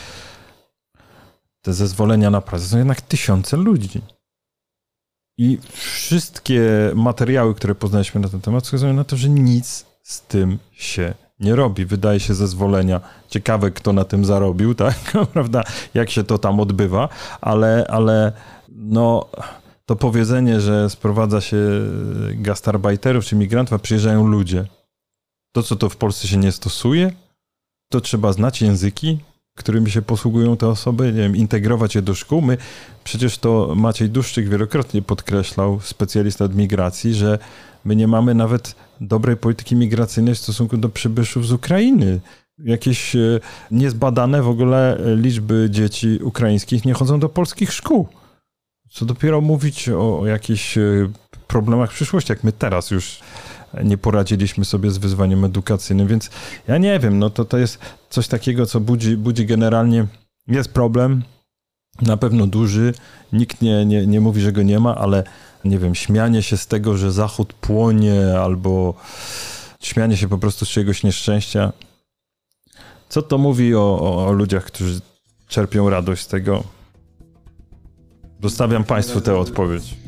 te 1.63 1.73
zezwolenia 1.73 2.31
na 2.31 2.41
pracę, 2.41 2.65
są 2.65 2.79
jednak 2.79 3.01
tysiące 3.01 3.57
ludzi. 3.57 4.01
I 5.39 5.59
wszystkie 5.73 6.63
materiały, 6.95 7.55
które 7.55 7.75
poznaliśmy 7.75 8.21
na 8.21 8.29
ten 8.29 8.41
temat, 8.41 8.65
wskazują 8.65 8.93
na 8.93 9.05
to, 9.05 9.17
że 9.17 9.29
nic 9.29 9.87
z 10.03 10.21
tym 10.21 10.59
się 10.73 11.15
nie 11.41 11.57
robi. 11.57 11.87
Wydaje 11.87 12.21
się 12.21 12.35
zezwolenia. 12.35 13.01
Ciekawe, 13.29 13.71
kto 13.71 13.93
na 13.93 14.05
tym 14.05 14.25
zarobił, 14.25 14.75
tak? 14.85 14.97
Prawda? 15.33 15.65
Jak 15.95 16.11
się 16.11 16.25
to 16.25 16.39
tam 16.39 16.61
odbywa, 16.61 17.09
ale, 17.41 17.87
ale 17.89 18.33
no, 18.69 19.29
to 19.87 19.97
powiedzenie, 19.97 20.61
że 20.61 20.91
sprowadza 20.91 21.41
się 21.41 21.57
gastarbajterów 22.35 23.25
czy 23.25 23.37
migrantów, 23.37 23.73
a 23.73 23.79
przyjeżdżają 23.79 24.27
ludzie. 24.27 24.67
To, 25.53 25.63
co 25.63 25.77
to 25.77 25.89
w 25.89 25.97
Polsce 25.97 26.29
się 26.29 26.37
nie 26.37 26.53
stosuje, 26.53 27.13
to 27.93 28.01
trzeba 28.01 28.33
znać 28.33 28.63
języki, 28.63 29.19
którymi 29.57 29.91
się 29.91 30.03
posługują 30.03 30.57
te 30.57 30.69
osoby, 30.69 31.07
nie 31.07 31.23
wiem, 31.23 31.37
integrować 31.37 31.95
je 31.95 32.03
do 32.03 32.15
szkół. 32.15 32.43
My, 32.43 32.57
przecież 33.05 33.39
to 33.39 33.75
Maciej 33.77 34.11
Duszczyk 34.11 34.49
wielokrotnie 34.49 35.03
podkreślał, 35.03 35.81
specjalista 35.81 36.45
od 36.45 36.55
migracji, 36.55 37.15
że 37.15 37.39
my 37.85 37.97
nie 37.97 38.09
mamy 38.09 38.35
nawet 38.35 38.75
dobrej 39.01 39.37
polityki 39.37 39.77
migracyjnej 39.77 40.35
w 40.35 40.39
stosunku 40.39 40.77
do 40.77 40.89
przybyszów 40.89 41.47
z 41.47 41.53
Ukrainy. 41.53 42.21
Jakieś 42.59 43.17
e, 43.17 43.41
niezbadane 43.71 44.43
w 44.43 44.49
ogóle 44.49 44.99
liczby 45.17 45.69
dzieci 45.71 46.19
ukraińskich 46.23 46.85
nie 46.85 46.95
chodzą 46.95 47.21
do 47.21 47.29
polskich 47.29 47.73
szkół. 47.73 48.09
Co 48.91 49.05
dopiero 49.05 49.41
mówić 49.41 49.89
o, 49.89 50.21
o 50.21 50.27
jakichś 50.27 50.79
e, 50.79 50.83
problemach 51.47 51.91
przyszłości, 51.91 52.33
jak 52.33 52.45
my 52.45 52.53
teraz 52.53 52.91
już 52.91 53.21
nie 53.85 53.99
poradziliśmy 53.99 54.65
sobie 54.65 54.91
z 54.91 54.99
wyzwaniem 54.99 55.45
edukacyjnym, 55.45 56.07
więc 56.07 56.31
ja 56.69 56.79
nie 56.79 56.99
wiem, 56.99 57.19
no 57.19 57.31
to, 57.31 57.45
to 57.45 57.59
jest 57.59 57.79
coś 58.11 58.29
takiego, 58.29 58.67
co 58.67 58.81
budzi, 58.81 59.17
budzi 59.17 59.47
generalnie, 59.47 60.07
jest 60.49 60.73
problem, 60.73 61.23
na 62.03 62.17
pewno 62.17 62.47
duży, 62.47 62.95
nikt 63.33 63.63
nie, 63.63 63.87
nie, 63.87 64.07
nie 64.07 64.21
mówi, 64.21 64.41
że 64.41 64.53
go 64.53 64.63
nie 64.63 64.81
ma, 64.81 64.97
ale 64.97 65.25
nie 65.65 65.79
wiem, 65.79 65.95
śmianie 65.95 66.43
się 66.43 66.57
z 66.57 66.67
tego, 66.67 66.97
że 66.97 67.13
Zachód 67.13 67.53
płonie, 67.53 68.41
albo 68.41 68.95
śmianie 69.81 70.17
się 70.17 70.29
po 70.29 70.39
prostu 70.39 70.65
z 70.65 70.69
czegoś 70.69 71.03
nieszczęścia, 71.03 71.73
co 73.09 73.23
to 73.23 73.39
mówi 73.39 73.75
o, 73.75 74.01
o, 74.01 74.27
o 74.27 74.33
ludziach, 74.33 74.65
którzy 74.65 75.01
czerpią 75.49 75.91
radość 75.91 76.23
z 76.23 76.27
tego? 76.27 76.65
Zostawiam 78.43 78.85
Państwu 78.85 79.21
tę 79.21 79.37
odpowiedź 79.39 80.02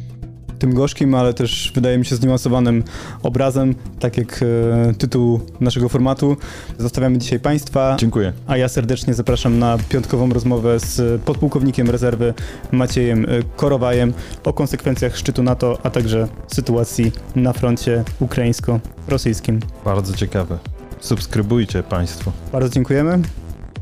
tym 0.65 0.75
gorzkim, 0.75 1.15
ale 1.15 1.35
też 1.35 1.73
wydaje 1.75 1.99
mi 1.99 2.07
się 2.07 2.17
zniuansowanym 2.17 2.85
obrazem, 3.23 3.75
tak 4.01 4.17
jak 4.17 4.41
e, 4.43 4.95
tytuł 4.95 5.41
naszego 5.61 5.89
formatu. 5.89 6.37
Zostawiamy 6.79 7.19
dzisiaj 7.19 7.41
Państwa. 7.41 7.97
Dziękuję. 7.99 8.33
A 8.47 8.57
ja 8.57 8.69
serdecznie 8.69 9.15
zapraszam 9.15 9.59
na 9.59 9.79
piątkową 9.89 10.33
rozmowę 10.33 10.81
z 10.81 11.23
podpułkownikiem 11.23 11.91
rezerwy 11.91 12.35
Maciejem 12.73 13.25
e, 13.25 13.29
Korowajem 13.57 14.13
o 14.45 14.53
konsekwencjach 14.53 15.17
szczytu 15.17 15.43
NATO, 15.43 15.79
a 15.83 15.91
także 15.91 16.29
sytuacji 16.47 17.13
na 17.37 17.53
froncie 17.53 18.05
ukraińsko-rosyjskim. 18.21 19.61
Bardzo 19.85 20.15
ciekawe. 20.15 20.59
Subskrybujcie 21.01 21.83
Państwo. 21.83 22.33
Bardzo 22.53 22.69
dziękujemy. 22.69 23.23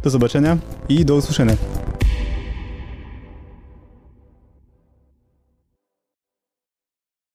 Do 0.02 0.10
zobaczenia 0.10 0.58
i 0.88 1.04
do 1.04 1.14
usłyszenia. 1.14 1.54